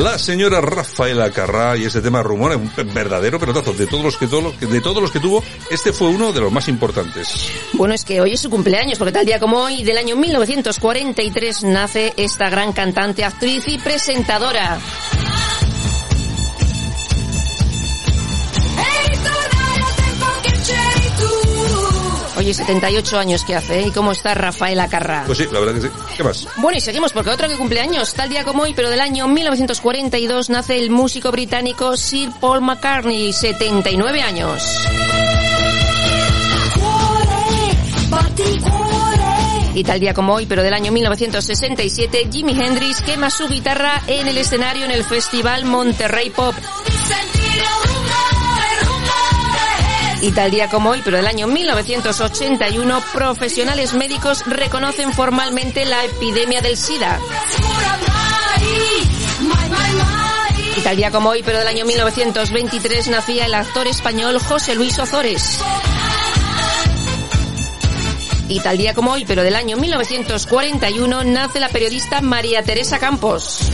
La 0.00 0.18
señora 0.18 0.62
Rafaela 0.62 1.30
Carrá 1.30 1.76
y 1.76 1.84
ese 1.84 2.00
tema 2.00 2.22
rumor, 2.22 2.56
un 2.56 2.72
verdadero 2.94 3.38
pelotazo 3.38 3.74
de 3.74 3.84
de 3.84 3.86
todos 3.86 5.02
los 5.02 5.10
que 5.10 5.20
tuvo, 5.20 5.44
este 5.70 5.92
fue 5.92 6.08
uno 6.08 6.32
de 6.32 6.40
los 6.40 6.50
más 6.50 6.66
importantes. 6.68 7.50
Bueno, 7.74 7.92
es 7.92 8.02
que 8.02 8.18
hoy 8.22 8.32
es 8.32 8.40
su 8.40 8.48
cumpleaños, 8.48 8.96
porque 8.96 9.12
tal 9.12 9.26
día 9.26 9.38
como 9.38 9.58
hoy, 9.58 9.84
del 9.84 9.98
año 9.98 10.16
1943, 10.16 11.64
nace 11.64 12.14
esta 12.16 12.48
gran 12.48 12.72
cantante, 12.72 13.22
actriz 13.22 13.64
y 13.68 13.76
presentadora. 13.76 14.80
Oye, 22.42 22.54
78 22.54 23.18
años 23.20 23.44
que 23.44 23.54
hace, 23.54 23.78
¿eh? 23.78 23.86
¿Y 23.86 23.90
cómo 23.92 24.10
está 24.10 24.34
Rafaela 24.34 24.88
Carrá? 24.88 25.22
Pues 25.26 25.38
sí, 25.38 25.46
la 25.52 25.60
verdad 25.60 25.74
que 25.76 25.82
sí. 25.82 25.88
¿Qué 26.16 26.24
más? 26.24 26.48
Bueno, 26.56 26.76
y 26.76 26.80
seguimos 26.80 27.12
porque 27.12 27.30
otro 27.30 27.46
que 27.46 27.54
cumpleaños, 27.54 28.14
tal 28.14 28.28
día 28.30 28.42
como 28.42 28.64
hoy, 28.64 28.74
pero 28.74 28.90
del 28.90 28.98
año 28.98 29.28
1942, 29.28 30.50
nace 30.50 30.76
el 30.76 30.90
músico 30.90 31.30
británico 31.30 31.96
Sir 31.96 32.30
Paul 32.40 32.62
McCartney, 32.62 33.32
79 33.32 34.22
años. 34.22 34.60
Y 39.74 39.84
tal 39.84 40.00
día 40.00 40.12
como 40.12 40.34
hoy, 40.34 40.46
pero 40.46 40.64
del 40.64 40.74
año 40.74 40.90
1967, 40.90 42.28
Jimi 42.28 42.60
Hendrix 42.60 43.02
quema 43.02 43.30
su 43.30 43.46
guitarra 43.46 44.02
en 44.08 44.26
el 44.26 44.36
escenario 44.36 44.84
en 44.84 44.90
el 44.90 45.04
Festival 45.04 45.64
Monterrey 45.64 46.30
Pop. 46.30 46.56
Y 50.22 50.30
tal 50.30 50.52
día 50.52 50.68
como 50.68 50.90
hoy, 50.90 51.02
pero 51.04 51.16
del 51.16 51.26
año 51.26 51.48
1981, 51.48 53.02
profesionales 53.12 53.92
médicos 53.92 54.44
reconocen 54.46 55.12
formalmente 55.12 55.84
la 55.84 56.04
epidemia 56.04 56.60
del 56.60 56.76
SIDA. 56.76 57.18
Y 60.76 60.80
tal 60.82 60.96
día 60.96 61.10
como 61.10 61.30
hoy, 61.30 61.42
pero 61.44 61.58
del 61.58 61.66
año 61.66 61.84
1923, 61.84 63.08
nacía 63.08 63.46
el 63.46 63.54
actor 63.54 63.88
español 63.88 64.38
José 64.38 64.76
Luis 64.76 64.96
Ozores. 65.00 65.60
Y 68.46 68.60
tal 68.60 68.78
día 68.78 68.94
como 68.94 69.10
hoy, 69.10 69.24
pero 69.24 69.42
del 69.42 69.56
año 69.56 69.76
1941, 69.76 71.24
nace 71.24 71.58
la 71.58 71.68
periodista 71.68 72.20
María 72.20 72.62
Teresa 72.62 73.00
Campos. 73.00 73.72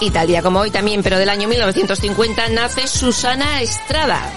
Y 0.00 0.10
tal 0.10 0.26
día 0.26 0.42
como 0.42 0.60
hoy 0.60 0.70
también, 0.70 1.02
pero 1.02 1.18
del 1.18 1.28
año 1.28 1.46
1950, 1.48 2.48
nace 2.50 2.86
Susana 2.86 3.60
Estrada. 3.60 4.32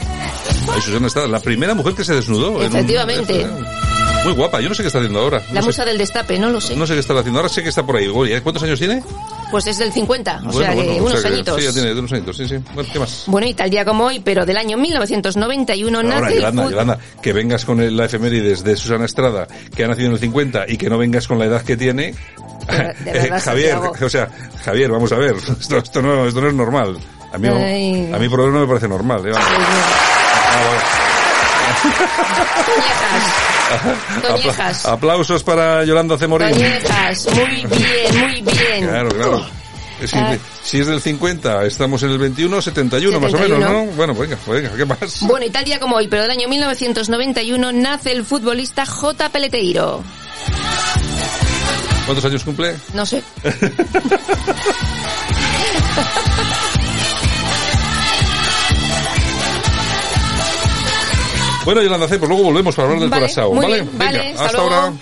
Ay, 0.73 0.82
Susana 0.82 1.08
está 1.08 1.26
la 1.28 1.39
primera 1.39 1.73
mujer 1.73 1.93
que 1.93 2.04
se 2.04 2.13
desnudó. 2.13 2.62
en 2.62 2.71
un- 2.71 2.76
Efectivamente. 2.78 3.47
Muy 4.26 4.34
guapa, 4.34 4.62
yo 4.62 4.69
no 4.69 4.76
sé 4.76 4.84
qué 4.84 4.88
está 4.88 4.99
haciendo 4.99 5.19
ahora. 5.19 5.41
La 5.52 5.62
musa 5.62 5.84
sé, 5.84 5.89
del 5.89 5.97
destape, 5.97 6.39
no 6.39 6.49
lo 6.49 6.62
sé. 6.62 6.78
no 6.78 6.88
sé 6.88 6.93
qué 6.93 6.99
está 7.02 7.13
haciendo 7.17 7.39
ahora, 7.39 7.49
sé 7.49 7.62
que 7.62 7.67
está 7.69 7.86
por 7.86 7.97
ahí. 7.97 8.08
¿Cuántos 8.41 8.63
años 8.63 8.80
tiene? 8.80 9.04
Pues 9.52 9.67
es 9.67 9.78
del 9.78 9.91
50, 9.91 10.38
o 10.38 10.43
Bueno, 10.45 10.60
sea 10.60 10.69
que 10.69 10.76
bueno, 10.76 10.91
o 10.93 10.97
unos 11.08 11.12
sea 11.21 11.30
que- 11.30 11.36
añitos. 11.36 11.60
Sí, 11.60 11.63
ya 11.65 11.73
tiene 11.73 11.91
unos 11.93 12.12
añitos, 12.13 12.38
sí, 12.38 12.47
sí. 12.47 12.56
Bueno, 12.73 12.89
¿qué 12.91 12.99
más? 12.99 13.23
Bueno, 13.28 13.47
y 13.47 13.54
tal 13.54 13.69
día 13.69 13.84
como 13.86 14.06
hoy, 14.06 14.19
pero 14.21 14.45
del 14.45 14.56
año 14.58 14.78
1991, 14.78 15.97
Ahora, 15.99 16.21
nace 16.21 16.39
Yolanda, 16.39 16.97
que 17.21 17.34
vengas 17.34 17.65
con 17.65 17.82
el- 17.82 17.97
la 17.97 18.06
efemérides 18.06 18.63
de 18.63 18.78
Susana 18.78 19.06
Estrada, 19.06 19.45
que 19.76 19.84
ha 19.84 19.88
nacido 19.89 20.08
en 20.08 20.13
el 20.13 20.19
50, 20.19 20.65
y 20.69 20.78
que 20.78 20.89
no 20.89 20.97
vengas 20.97 21.28
con 21.28 21.38
la 21.38 21.45
edad 21.45 21.62
que 21.62 21.76
tiene. 21.76 22.15
De 22.67 23.12
verdad, 23.12 23.38
Eh, 23.38 23.41
Javier, 23.41 23.71
Santiago. 23.71 23.93
o 24.06 24.10
sea, 24.10 24.28
Javier, 24.63 24.91
vamos 24.91 25.12
a 25.12 25.15
ver, 25.15 25.36
esto, 25.60 25.78
esto, 25.78 26.02
no, 26.02 26.28
esto 26.28 26.41
no 26.41 26.47
es 26.49 26.54
normal. 26.54 26.97
A 27.34 27.38
mí, 27.38 27.47
Ay. 27.47 28.12
a 28.13 28.17
mí 28.19 28.30
por 28.30 28.39
lo 28.39 28.45
menos 28.45 28.60
no 28.60 28.60
me 28.62 28.67
parece 28.67 28.88
normal. 28.88 29.26
¿eh? 29.28 29.32
Vamos. 29.32 30.84
Apla- 34.30 34.91
aplausos 34.93 35.43
para 35.43 35.84
Yolanda 35.84 36.17
C. 36.17 36.28
Morín. 36.28 36.49
Toñejas. 36.52 37.28
Muy 37.34 37.65
bien, 37.78 38.19
muy 38.19 38.41
bien. 38.41 38.88
Claro, 38.88 39.10
claro. 39.10 39.45
Si, 40.06 40.17
Ah. 40.17 40.38
si 40.63 40.80
es 40.82 40.88
del 40.88 41.02
50, 41.02 41.65
estamos 41.65 42.04
en 42.04 42.10
el 42.12 42.17
21, 42.17 42.62
71, 42.62 43.19
más 43.19 43.34
o 43.34 43.38
71. 43.38 43.69
menos, 43.69 43.86
¿no? 43.86 43.91
Bueno, 43.93 44.13
venga, 44.13 44.38
venga, 44.47 44.71
¿qué 44.76 44.86
más? 44.86 45.21
Bueno, 45.21 45.45
y 45.45 45.49
tal 45.49 45.63
día 45.63 45.80
como 45.80 45.95
hoy, 45.95 46.08
pero 46.08 46.23
del 46.23 46.32
año 46.32 46.47
1991, 46.49 47.71
nace 47.71 48.12
el 48.12 48.26
futbolista 48.26 48.86
J. 48.86 49.30
Peleteiro. 49.30 50.04
¿Cuántos 52.05 52.25
años 52.25 52.43
cumple? 52.43 52.75
No 52.93 53.05
sé. 53.05 53.23
Bueno, 61.65 61.81
Yolanda 61.81 62.07
C., 62.09 62.19
pues 62.19 62.27
luego 62.27 62.43
volvemos 62.43 62.75
para 62.75 62.87
hablar 62.89 62.99
del 63.01 63.09
Vale, 63.09 63.21
corazón, 63.21 63.55
¿vale? 63.55 63.67
bien, 63.75 63.89
vale, 63.97 64.17
Venga, 64.19 64.45
hasta 64.45 64.57
ahora. 64.61 64.93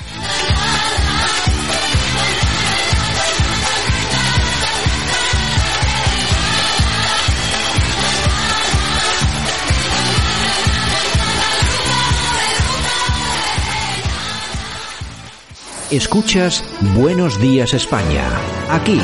Escuchas 15.91 16.63
Buenos 16.95 17.37
Días 17.41 17.73
España. 17.73 18.25
Aquí 18.69 18.97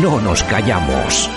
no 0.00 0.18
nos 0.18 0.42
callamos. 0.44 1.28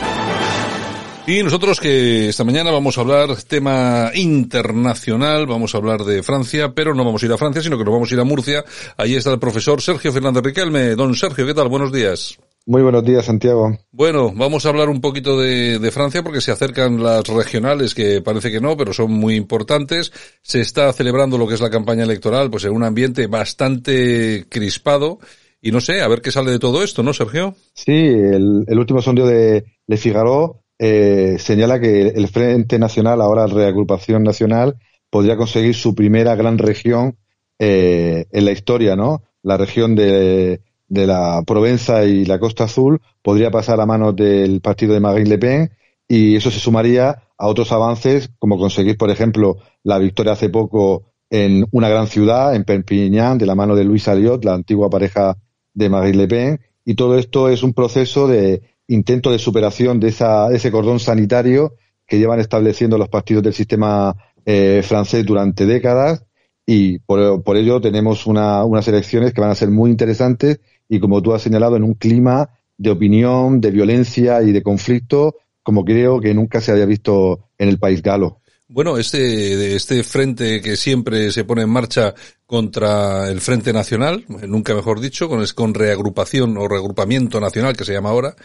Y 1.27 1.43
nosotros 1.43 1.81
que 1.81 2.29
esta 2.29 2.45
mañana 2.45 2.71
vamos 2.71 2.97
a 2.97 3.01
hablar 3.01 3.35
tema 3.43 4.11
internacional, 4.13 5.47
vamos 5.47 5.75
a 5.75 5.79
hablar 5.79 6.05
de 6.05 6.23
Francia, 6.23 6.71
pero 6.73 6.95
no 6.95 7.03
vamos 7.03 7.21
a 7.21 7.25
ir 7.25 7.33
a 7.33 7.37
Francia, 7.37 7.61
sino 7.61 7.77
que 7.77 7.83
nos 7.83 7.93
vamos 7.93 8.09
a 8.09 8.13
ir 8.13 8.21
a 8.21 8.23
Murcia. 8.23 8.63
Ahí 8.95 9.15
está 9.15 9.31
el 9.31 9.39
profesor 9.39 9.81
Sergio 9.81 10.13
Fernández 10.13 10.43
Riquelme. 10.43 10.95
Don 10.95 11.13
Sergio, 11.13 11.45
¿qué 11.45 11.53
tal? 11.53 11.67
Buenos 11.67 11.91
días. 11.91 12.37
Muy 12.67 12.81
buenos 12.81 13.03
días, 13.03 13.25
Santiago. 13.25 13.77
Bueno, 13.91 14.33
vamos 14.35 14.65
a 14.65 14.69
hablar 14.69 14.89
un 14.89 14.99
poquito 14.99 15.39
de, 15.39 15.77
de, 15.77 15.91
Francia 15.91 16.23
porque 16.23 16.41
se 16.41 16.51
acercan 16.51 17.03
las 17.03 17.27
regionales 17.27 17.93
que 17.93 18.21
parece 18.21 18.51
que 18.51 18.59
no, 18.59 18.75
pero 18.75 18.91
son 18.91 19.11
muy 19.11 19.35
importantes. 19.35 20.11
Se 20.41 20.61
está 20.61 20.91
celebrando 20.91 21.37
lo 21.37 21.47
que 21.47 21.53
es 21.53 21.61
la 21.61 21.69
campaña 21.69 22.03
electoral, 22.03 22.49
pues 22.49 22.65
en 22.65 22.71
un 22.71 22.83
ambiente 22.83 23.27
bastante 23.27 24.45
crispado. 24.49 25.19
Y 25.61 25.71
no 25.71 25.79
sé, 25.79 26.01
a 26.01 26.07
ver 26.07 26.21
qué 26.21 26.31
sale 26.31 26.51
de 26.51 26.59
todo 26.59 26.83
esto, 26.83 27.03
¿no, 27.03 27.13
Sergio? 27.13 27.55
Sí, 27.73 27.91
el, 27.91 28.65
el 28.67 28.79
último 28.79 29.01
sondeo 29.01 29.27
de 29.27 29.65
Le 29.85 29.97
Figaro 29.97 30.63
eh, 30.77 31.37
señala 31.39 31.79
que 31.79 32.07
el 32.07 32.27
Frente 32.27 32.77
Nacional, 32.79 33.21
ahora 33.21 33.47
Reagrupación 33.47 34.23
Nacional, 34.23 34.75
podría 35.09 35.37
conseguir 35.37 35.75
su 35.75 35.95
primera 35.95 36.35
gran 36.35 36.57
región 36.57 37.17
eh, 37.59 38.25
en 38.31 38.45
la 38.45 38.51
historia, 38.51 38.95
¿no? 38.95 39.23
La 39.41 39.57
región 39.57 39.95
de, 39.95 40.61
de, 40.87 41.07
la 41.07 41.43
Provenza 41.45 42.05
y 42.05 42.25
la 42.25 42.39
Costa 42.39 42.65
Azul 42.65 43.01
podría 43.21 43.51
pasar 43.51 43.79
a 43.79 43.85
manos 43.85 44.15
del 44.15 44.61
partido 44.61 44.93
de 44.93 44.99
Marine 44.99 45.29
Le 45.29 45.37
Pen 45.37 45.71
y 46.07 46.35
eso 46.35 46.51
se 46.51 46.59
sumaría 46.59 47.23
a 47.37 47.47
otros 47.47 47.71
avances, 47.71 48.29
como 48.39 48.57
conseguir, 48.57 48.97
por 48.97 49.09
ejemplo, 49.09 49.57
la 49.83 49.97
victoria 49.97 50.33
hace 50.33 50.49
poco 50.49 51.03
en 51.29 51.65
una 51.71 51.89
gran 51.89 52.07
ciudad, 52.07 52.55
en 52.55 52.63
Perpignan, 52.63 53.37
de 53.37 53.45
la 53.45 53.55
mano 53.55 53.75
de 53.75 53.83
Luis 53.83 54.07
Aliot, 54.07 54.45
la 54.45 54.53
antigua 54.53 54.89
pareja 54.89 55.35
de 55.73 55.89
Marine 55.89 56.17
Le 56.17 56.27
Pen, 56.27 56.61
y 56.85 56.93
todo 56.93 57.17
esto 57.17 57.49
es 57.49 57.63
un 57.63 57.73
proceso 57.73 58.27
de 58.27 58.61
intento 58.87 59.31
de 59.31 59.39
superación 59.39 59.99
de 59.99 60.09
esa, 60.09 60.53
ese 60.53 60.71
cordón 60.71 60.99
sanitario 60.99 61.73
que 62.05 62.19
llevan 62.19 62.39
estableciendo 62.39 62.97
los 62.97 63.09
partidos 63.09 63.43
del 63.43 63.53
sistema 63.53 64.15
eh, 64.45 64.81
francés 64.83 65.25
durante 65.25 65.65
décadas. 65.65 66.23
Y 66.67 66.99
por, 66.99 67.43
por 67.43 67.57
ello 67.57 67.81
tenemos 67.81 68.25
una, 68.27 68.63
unas 68.63 68.87
elecciones 68.87 69.33
que 69.33 69.41
van 69.41 69.51
a 69.51 69.55
ser 69.55 69.69
muy 69.69 69.89
interesantes 69.89 70.59
y 70.87 70.99
como 70.99 71.21
tú 71.21 71.33
has 71.33 71.41
señalado 71.41 71.75
en 71.75 71.83
un 71.83 71.93
clima 71.93 72.49
de 72.77 72.91
opinión, 72.91 73.61
de 73.61 73.71
violencia 73.71 74.41
y 74.41 74.51
de 74.51 74.63
conflicto 74.63 75.35
como 75.65 75.83
creo 75.83 76.21
que 76.21 76.31
nunca 76.35 76.61
se 76.61 76.71
había 76.71 76.85
visto 76.85 77.49
en 77.57 77.69
el 77.69 77.79
país 77.79 78.03
galo. 78.03 78.39
Bueno, 78.67 78.99
este, 78.99 79.75
este 79.75 80.03
frente 80.03 80.61
que 80.61 80.77
siempre 80.77 81.31
se 81.31 81.43
pone 81.43 81.63
en 81.63 81.71
marcha 81.71 82.13
contra 82.45 83.31
el 83.31 83.41
Frente 83.41 83.73
Nacional, 83.73 84.25
nunca 84.47 84.75
mejor 84.75 84.99
dicho, 84.99 85.27
con, 85.27 85.43
con 85.55 85.73
reagrupación 85.73 86.55
o 86.57 86.67
reagrupamiento 86.67 87.39
nacional 87.39 87.75
que 87.75 87.83
se 87.83 87.93
llama 87.93 88.09
ahora, 88.09 88.35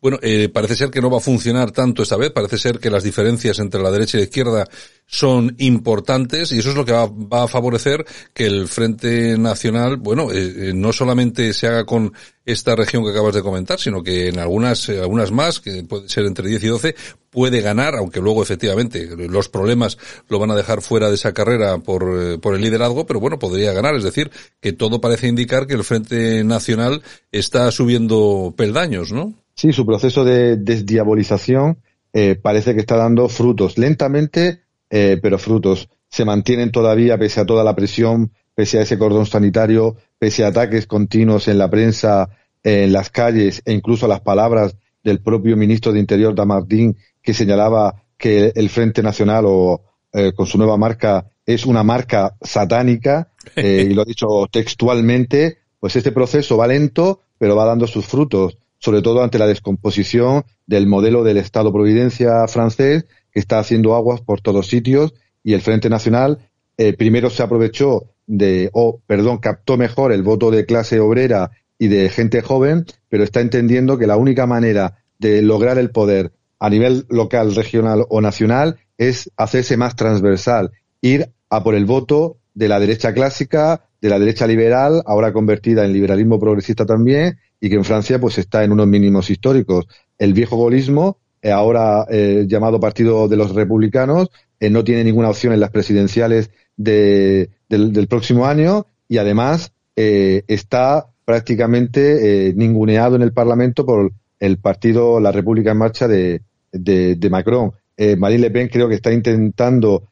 bueno, 0.00 0.18
eh, 0.22 0.48
parece 0.48 0.76
ser 0.76 0.90
que 0.90 1.00
no 1.00 1.10
va 1.10 1.18
a 1.18 1.20
funcionar 1.20 1.70
tanto 1.70 2.02
esta 2.02 2.16
vez, 2.16 2.30
parece 2.30 2.58
ser 2.58 2.78
que 2.78 2.90
las 2.90 3.02
diferencias 3.02 3.58
entre 3.58 3.82
la 3.82 3.90
derecha 3.90 4.16
y 4.16 4.20
la 4.20 4.24
izquierda 4.24 4.68
son 5.06 5.54
importantes 5.58 6.50
y 6.50 6.58
eso 6.58 6.70
es 6.70 6.76
lo 6.76 6.84
que 6.84 6.92
va, 6.92 7.44
a 7.44 7.48
favorecer 7.48 8.04
que 8.34 8.46
el 8.46 8.66
Frente 8.66 9.38
Nacional, 9.38 9.96
bueno, 9.96 10.32
eh, 10.32 10.70
eh, 10.70 10.72
no 10.74 10.92
solamente 10.92 11.52
se 11.52 11.68
haga 11.68 11.84
con 11.84 12.12
esta 12.44 12.74
región 12.74 13.04
que 13.04 13.10
acabas 13.10 13.34
de 13.34 13.42
comentar, 13.42 13.78
sino 13.78 14.02
que 14.02 14.28
en 14.28 14.40
algunas, 14.40 14.88
eh, 14.88 15.00
algunas 15.00 15.30
más, 15.30 15.60
que 15.60 15.84
puede 15.84 16.08
ser 16.08 16.26
entre 16.26 16.48
10 16.48 16.64
y 16.64 16.66
12, 16.66 16.96
puede 17.30 17.60
ganar, 17.60 17.94
aunque 17.94 18.20
luego 18.20 18.42
efectivamente 18.42 19.08
los 19.16 19.48
problemas 19.48 19.96
lo 20.28 20.38
van 20.40 20.50
a 20.50 20.56
dejar 20.56 20.82
fuera 20.82 21.08
de 21.08 21.14
esa 21.14 21.32
carrera 21.32 21.78
por, 21.78 22.40
por 22.40 22.54
el 22.54 22.60
liderazgo, 22.60 23.06
pero 23.06 23.20
bueno, 23.20 23.38
podría 23.38 23.72
ganar. 23.72 23.94
Es 23.94 24.04
decir, 24.04 24.30
que 24.60 24.72
todo 24.72 25.00
parece 25.00 25.28
indicar 25.28 25.66
que 25.66 25.74
el 25.74 25.84
Frente 25.84 26.42
Nacional 26.44 27.02
está 27.30 27.70
subiendo 27.70 28.54
peldaños, 28.56 29.12
¿no? 29.12 29.34
Sí, 29.56 29.72
su 29.72 29.86
proceso 29.86 30.22
de 30.22 30.58
desdiabolización 30.58 31.78
eh, 32.12 32.38
parece 32.40 32.74
que 32.74 32.80
está 32.80 32.96
dando 32.96 33.26
frutos, 33.30 33.78
lentamente, 33.78 34.60
eh, 34.90 35.18
pero 35.22 35.38
frutos. 35.38 35.88
Se 36.10 36.26
mantienen 36.26 36.70
todavía, 36.70 37.16
pese 37.16 37.40
a 37.40 37.46
toda 37.46 37.64
la 37.64 37.74
presión, 37.74 38.32
pese 38.54 38.78
a 38.78 38.82
ese 38.82 38.98
cordón 38.98 39.24
sanitario, 39.24 39.96
pese 40.18 40.44
a 40.44 40.48
ataques 40.48 40.86
continuos 40.86 41.48
en 41.48 41.56
la 41.56 41.70
prensa, 41.70 42.28
en 42.62 42.92
las 42.92 43.08
calles 43.08 43.62
e 43.64 43.72
incluso 43.72 44.04
a 44.04 44.10
las 44.10 44.20
palabras 44.20 44.76
del 45.02 45.20
propio 45.20 45.56
ministro 45.56 45.90
de 45.90 46.00
Interior, 46.00 46.34
Damartín, 46.34 46.98
que 47.22 47.32
señalaba 47.32 48.02
que 48.18 48.52
el 48.54 48.68
Frente 48.68 49.02
Nacional 49.02 49.44
o 49.46 49.82
eh, 50.12 50.32
con 50.34 50.46
su 50.46 50.58
nueva 50.58 50.76
marca 50.76 51.30
es 51.46 51.64
una 51.64 51.82
marca 51.82 52.36
satánica, 52.42 53.30
eh, 53.54 53.86
y 53.90 53.94
lo 53.94 54.02
ha 54.02 54.04
dicho 54.04 54.26
textualmente, 54.50 55.58
pues 55.80 55.96
este 55.96 56.12
proceso 56.12 56.58
va 56.58 56.66
lento, 56.66 57.22
pero 57.38 57.56
va 57.56 57.64
dando 57.64 57.86
sus 57.86 58.04
frutos 58.04 58.58
sobre 58.78 59.02
todo 59.02 59.22
ante 59.22 59.38
la 59.38 59.46
descomposición 59.46 60.44
del 60.66 60.86
modelo 60.86 61.24
del 61.24 61.38
Estado-Providencia 61.38 62.46
francés, 62.48 63.06
que 63.32 63.40
está 63.40 63.58
haciendo 63.58 63.94
aguas 63.94 64.20
por 64.20 64.40
todos 64.40 64.68
sitios, 64.68 65.14
y 65.42 65.54
el 65.54 65.60
Frente 65.60 65.88
Nacional 65.88 66.38
eh, 66.76 66.92
primero 66.92 67.30
se 67.30 67.42
aprovechó 67.42 68.10
de, 68.26 68.70
o, 68.72 69.00
perdón, 69.06 69.38
captó 69.38 69.76
mejor 69.76 70.12
el 70.12 70.22
voto 70.22 70.50
de 70.50 70.66
clase 70.66 71.00
obrera 71.00 71.50
y 71.78 71.88
de 71.88 72.08
gente 72.08 72.42
joven, 72.42 72.84
pero 73.08 73.24
está 73.24 73.40
entendiendo 73.40 73.98
que 73.98 74.06
la 74.06 74.16
única 74.16 74.46
manera 74.46 74.98
de 75.18 75.42
lograr 75.42 75.78
el 75.78 75.90
poder 75.90 76.32
a 76.58 76.70
nivel 76.70 77.06
local, 77.08 77.54
regional 77.54 78.04
o 78.08 78.20
nacional 78.20 78.78
es 78.98 79.30
hacerse 79.36 79.76
más 79.76 79.94
transversal, 79.94 80.72
ir 81.00 81.30
a 81.50 81.62
por 81.62 81.74
el 81.74 81.84
voto 81.84 82.38
de 82.54 82.68
la 82.68 82.80
derecha 82.80 83.12
clásica, 83.12 83.84
de 84.00 84.08
la 84.08 84.18
derecha 84.18 84.46
liberal, 84.46 85.02
ahora 85.06 85.32
convertida 85.32 85.84
en 85.84 85.92
liberalismo 85.92 86.38
progresista 86.38 86.86
también, 86.86 87.38
y 87.66 87.68
que 87.68 87.74
en 87.74 87.84
Francia 87.84 88.20
pues 88.20 88.38
está 88.38 88.62
en 88.62 88.72
unos 88.72 88.86
mínimos 88.86 89.28
históricos. 89.28 89.86
El 90.18 90.32
viejo 90.32 90.56
golismo, 90.56 91.18
eh, 91.42 91.50
ahora 91.50 92.06
eh, 92.08 92.44
llamado 92.46 92.78
Partido 92.78 93.26
de 93.28 93.36
los 93.36 93.54
Republicanos, 93.54 94.30
eh, 94.60 94.70
no 94.70 94.84
tiene 94.84 95.02
ninguna 95.02 95.30
opción 95.30 95.52
en 95.52 95.60
las 95.60 95.70
presidenciales 95.70 96.50
de, 96.76 97.50
del, 97.68 98.06
próximo 98.08 98.46
año 98.46 98.86
y 99.08 99.18
además 99.18 99.72
está 99.96 101.06
prácticamente 101.24 102.52
ninguneado 102.54 103.16
en 103.16 103.22
el 103.22 103.32
Parlamento 103.32 103.86
por 103.86 104.12
el 104.38 104.58
partido 104.58 105.20
La 105.20 105.32
República 105.32 105.72
en 105.72 105.78
Marcha 105.78 106.06
de, 106.06 106.42
de, 106.70 107.16
de 107.16 107.30
Macron. 107.30 107.72
Marine 108.18 108.42
Le 108.42 108.50
Pen 108.50 108.68
creo 108.68 108.88
que 108.90 108.96
está 108.96 109.10
intentando 109.10 110.08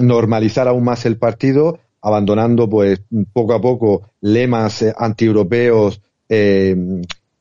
normalizar 0.00 0.66
aún 0.66 0.82
más 0.82 1.06
el 1.06 1.18
partido, 1.18 1.78
abandonando 2.00 2.68
pues 2.68 3.02
poco 3.32 3.54
a 3.54 3.60
poco 3.60 4.10
lemas 4.20 4.84
antieuropeos 4.96 6.00
eh, 6.34 6.74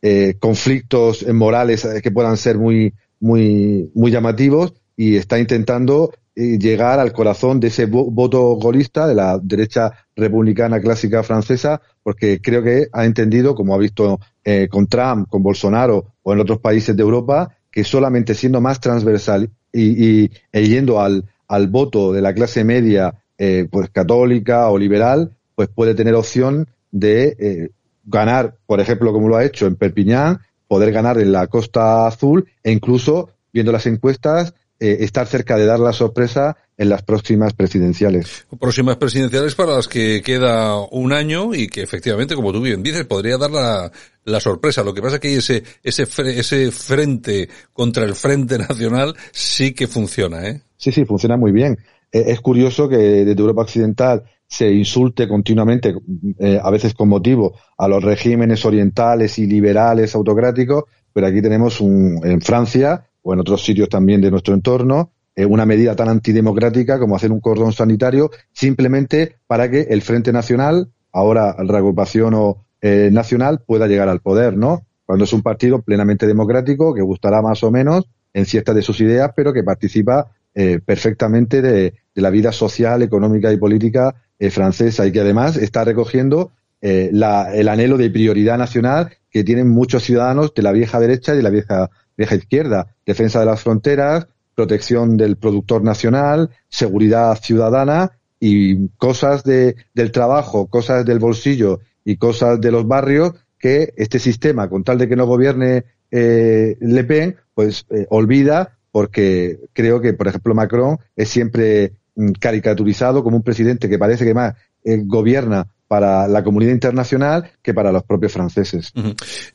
eh, 0.02 0.36
conflictos 0.38 1.26
morales 1.32 1.88
que 2.04 2.12
puedan 2.12 2.36
ser 2.36 2.58
muy, 2.58 2.94
muy, 3.22 3.89
muy 3.96 4.12
llamativos 4.12 4.74
y 4.98 5.16
está 5.16 5.39
intentando 5.39 6.12
eh, 6.36 6.58
llegar 6.58 7.00
al 7.00 7.14
corazón 7.14 7.60
de 7.60 7.68
ese 7.68 7.86
voto 7.86 8.56
golista 8.56 9.08
de 9.08 9.16
la 9.16 9.38
derecha 9.38 9.92
republicana 10.16 10.80
clásica 10.82 11.24
francesa, 11.24 11.82
porque 12.04 12.39
creo 12.42 12.64
que 12.64 12.88
ha 12.92 13.06
entendido, 13.06 13.56
como 13.56 13.74
ha 13.74 13.78
visto 13.78 14.20
eh, 14.44 14.68
con 14.70 14.88
Trump, 14.88 15.28
con 15.30 15.44
Bolsonaro 15.44 16.14
o 16.24 16.34
en 16.34 16.39
otros 16.39 16.60
países 16.60 16.96
de 16.96 17.04
Europa, 17.04 17.56
que 17.72 17.84
solamente 17.84 18.34
siendo 18.34 18.60
más 18.60 18.80
transversal 18.80 19.50
y, 19.72 20.24
y 20.24 20.32
e 20.52 20.68
yendo 20.68 21.00
al, 21.00 21.26
al 21.48 21.68
voto 21.68 22.12
de 22.12 22.22
la 22.22 22.34
clase 22.34 22.64
media, 22.64 23.14
eh, 23.38 23.68
pues 23.72 23.89
católica 23.89 24.70
o 24.70 24.78
liberal, 24.78 25.32
pues 25.56 25.70
puede 25.70 25.96
tener 25.96 26.16
opción 26.16 26.68
de 26.92 27.36
eh, 27.39 27.70
ganar, 28.04 28.56
por 28.66 28.80
ejemplo, 28.80 29.14
como 29.14 29.30
lo 29.30 29.38
ha 29.38 29.45
hecho 29.45 29.68
en 29.68 29.76
Perpiñán, 29.76 30.39
poder 30.68 30.91
ganar 30.91 31.20
en 31.20 31.32
la 31.32 31.47
Costa 31.47 32.08
Azul 32.08 32.47
e 32.64 32.72
incluso, 32.72 33.30
viendo 33.52 33.72
las 33.72 33.86
encuestas, 33.86 34.54
eh, 34.80 34.97
estar 35.02 35.28
cerca 35.28 35.58
de 35.58 35.66
dar 35.66 35.80
la 35.80 35.93
sorpresa 35.93 36.58
en 36.76 36.89
las 36.89 37.04
próximas 37.04 37.54
presidenciales. 37.54 38.47
Próximas 38.60 38.95
presidenciales 38.95 39.54
para 39.54 39.76
las 39.76 39.88
que 39.88 40.24
queda 40.24 40.78
un 40.89 41.14
año 41.14 41.54
y 41.54 41.68
que 41.68 41.84
efectivamente, 41.84 42.34
como 42.34 42.52
tú 42.52 42.62
bien 42.62 42.82
dices, 42.82 43.06
podría 43.06 43.38
dar 43.38 43.52
la, 43.52 43.91
la 44.24 44.39
sorpresa. 44.39 44.84
Lo 44.84 44.93
que 44.93 45.02
pasa 45.04 45.18
es 45.18 45.22
que 45.22 45.36
ese, 45.36 45.64
ese, 45.84 46.08
ese 46.39 46.72
frente 46.72 47.47
contra 47.74 48.06
el 48.06 48.16
Frente 48.16 48.58
Nacional 48.58 49.14
sí 49.32 49.74
que 49.74 49.88
funciona, 49.88 50.47
¿eh? 50.47 50.64
Sí, 50.78 50.91
sí, 50.91 51.06
funciona 51.06 51.38
muy 51.38 51.52
bien. 51.52 51.78
Eh, 52.12 52.24
es 52.28 52.41
curioso 52.41 52.89
que 52.89 52.97
desde 52.97 53.39
Europa 53.39 53.62
Occidental 53.62 54.24
se 54.52 54.70
insulte 54.70 55.30
continuamente, 55.30 55.95
eh, 56.38 56.60
a 56.62 56.70
veces 56.70 56.93
con 56.93 57.08
motivo, 57.08 57.58
a 57.78 57.88
los 57.88 58.04
regímenes 58.04 58.66
orientales 58.66 59.39
y 59.39 59.47
liberales 59.47 60.14
autocráticos, 60.14 60.84
pero 61.14 61.28
aquí 61.28 61.41
tenemos 61.41 61.80
un, 61.80 62.20
en 62.26 62.41
Francia 62.41 63.08
o 63.22 63.34
en 63.34 63.39
otros 63.39 63.64
sitios 63.64 63.88
también 63.88 64.20
de 64.20 64.30
nuestro 64.30 64.54
entorno, 64.54 65.14
eh, 65.38 65.45
una 65.45 65.66
medida 65.66 65.95
tan 65.95 66.10
antidemocrática 66.10 66.99
como 66.99 67.16
hacer 67.16 67.32
un 67.32 67.39
cordón 67.39 67.72
sanitario 67.72 68.30
simplemente 68.52 69.38
para 69.47 69.72
que 69.72 69.84
el 69.84 70.02
Frente 70.02 70.34
Nacional, 70.34 70.89
ahora 71.14 71.56
reagrupación 71.58 72.34
o, 72.34 72.66
eh, 72.82 73.10
nacional, 73.10 73.64
pueda 73.66 73.88
llegar 73.88 74.10
al 74.10 74.20
poder, 74.20 74.58
¿no? 74.58 74.86
Cuando 75.06 75.24
es 75.24 75.32
un 75.32 75.43
partido 75.43 75.82
plenamente 75.82 76.28
democrático 76.28 76.93
que 76.93 77.02
gustará 77.02 77.41
más 77.41 77.64
o 77.64 77.72
menos 77.72 78.10
en 78.34 78.45
ciertas 78.45 78.76
de 78.76 78.82
sus 78.82 78.99
ideas, 78.99 79.32
pero 79.34 79.54
que 79.54 79.64
participa 79.64 80.30
eh, 80.54 80.82
perfectamente 80.86 81.62
de, 81.62 81.93
la 82.14 82.30
vida 82.30 82.52
social, 82.52 83.02
económica 83.04 83.54
y 83.54 83.58
política 83.58 84.14
francesa 84.50 85.06
y 85.06 85.12
que 85.12 85.20
además 85.20 85.58
está 85.58 85.84
recogiendo 85.84 86.52
eh, 86.82 87.10
la, 87.14 87.54
el 87.54 87.70
anhelo 87.70 87.98
de 87.98 88.10
prioridad 88.10 88.58
nacional 88.58 89.12
que 89.30 89.44
tienen 89.44 89.70
muchos 89.70 90.04
ciudadanos 90.04 90.54
de 90.54 90.64
la 90.64 90.72
vieja 90.72 91.00
derecha 91.00 91.34
y 91.34 91.38
de 91.38 91.44
la 91.44 91.52
vieja, 91.52 91.89
vieja 92.18 92.36
izquierda. 92.36 92.96
Defensa 93.06 93.39
de 93.39 93.46
las 93.46 93.62
fronteras, 93.62 94.28
protección 94.56 95.16
del 95.16 95.38
productor 95.38 95.84
nacional, 95.84 96.50
seguridad 96.70 97.38
ciudadana 97.42 98.20
y 98.39 98.89
cosas 98.98 99.44
de, 99.44 99.76
del 99.94 100.12
trabajo, 100.12 100.68
cosas 100.68 101.06
del 101.06 101.20
bolsillo 101.20 101.80
y 102.04 102.18
cosas 102.18 102.60
de 102.60 102.72
los 102.72 102.88
barrios 102.88 103.34
que 103.60 103.94
este 103.96 104.18
sistema, 104.18 104.68
con 104.68 104.84
tal 104.84 104.98
de 104.98 105.08
que 105.08 105.16
no 105.16 105.28
gobierne 105.28 105.86
eh, 106.10 106.78
Le 106.82 107.04
Pen, 107.04 107.36
pues 107.54 107.86
eh, 107.92 108.08
olvida 108.10 108.80
porque 108.92 109.60
creo 109.74 110.02
que, 110.02 110.14
por 110.14 110.28
ejemplo, 110.28 110.54
Macron 110.54 110.98
es 111.16 111.30
siempre 111.30 111.94
caricaturizado 112.39 113.24
como 113.24 113.38
un 113.38 113.43
presidente 113.43 113.89
que 113.89 113.99
parece 113.99 114.26
que 114.26 114.34
más 114.34 114.53
eh, 114.84 115.01
gobierna 115.03 115.68
para 115.91 116.26
la 116.26 116.41
comunidad 116.41 116.72
internacional 116.72 117.51
que 117.62 117.74
para 117.74 117.91
los 117.91 118.03
propios 118.03 118.32
franceses. 118.32 118.93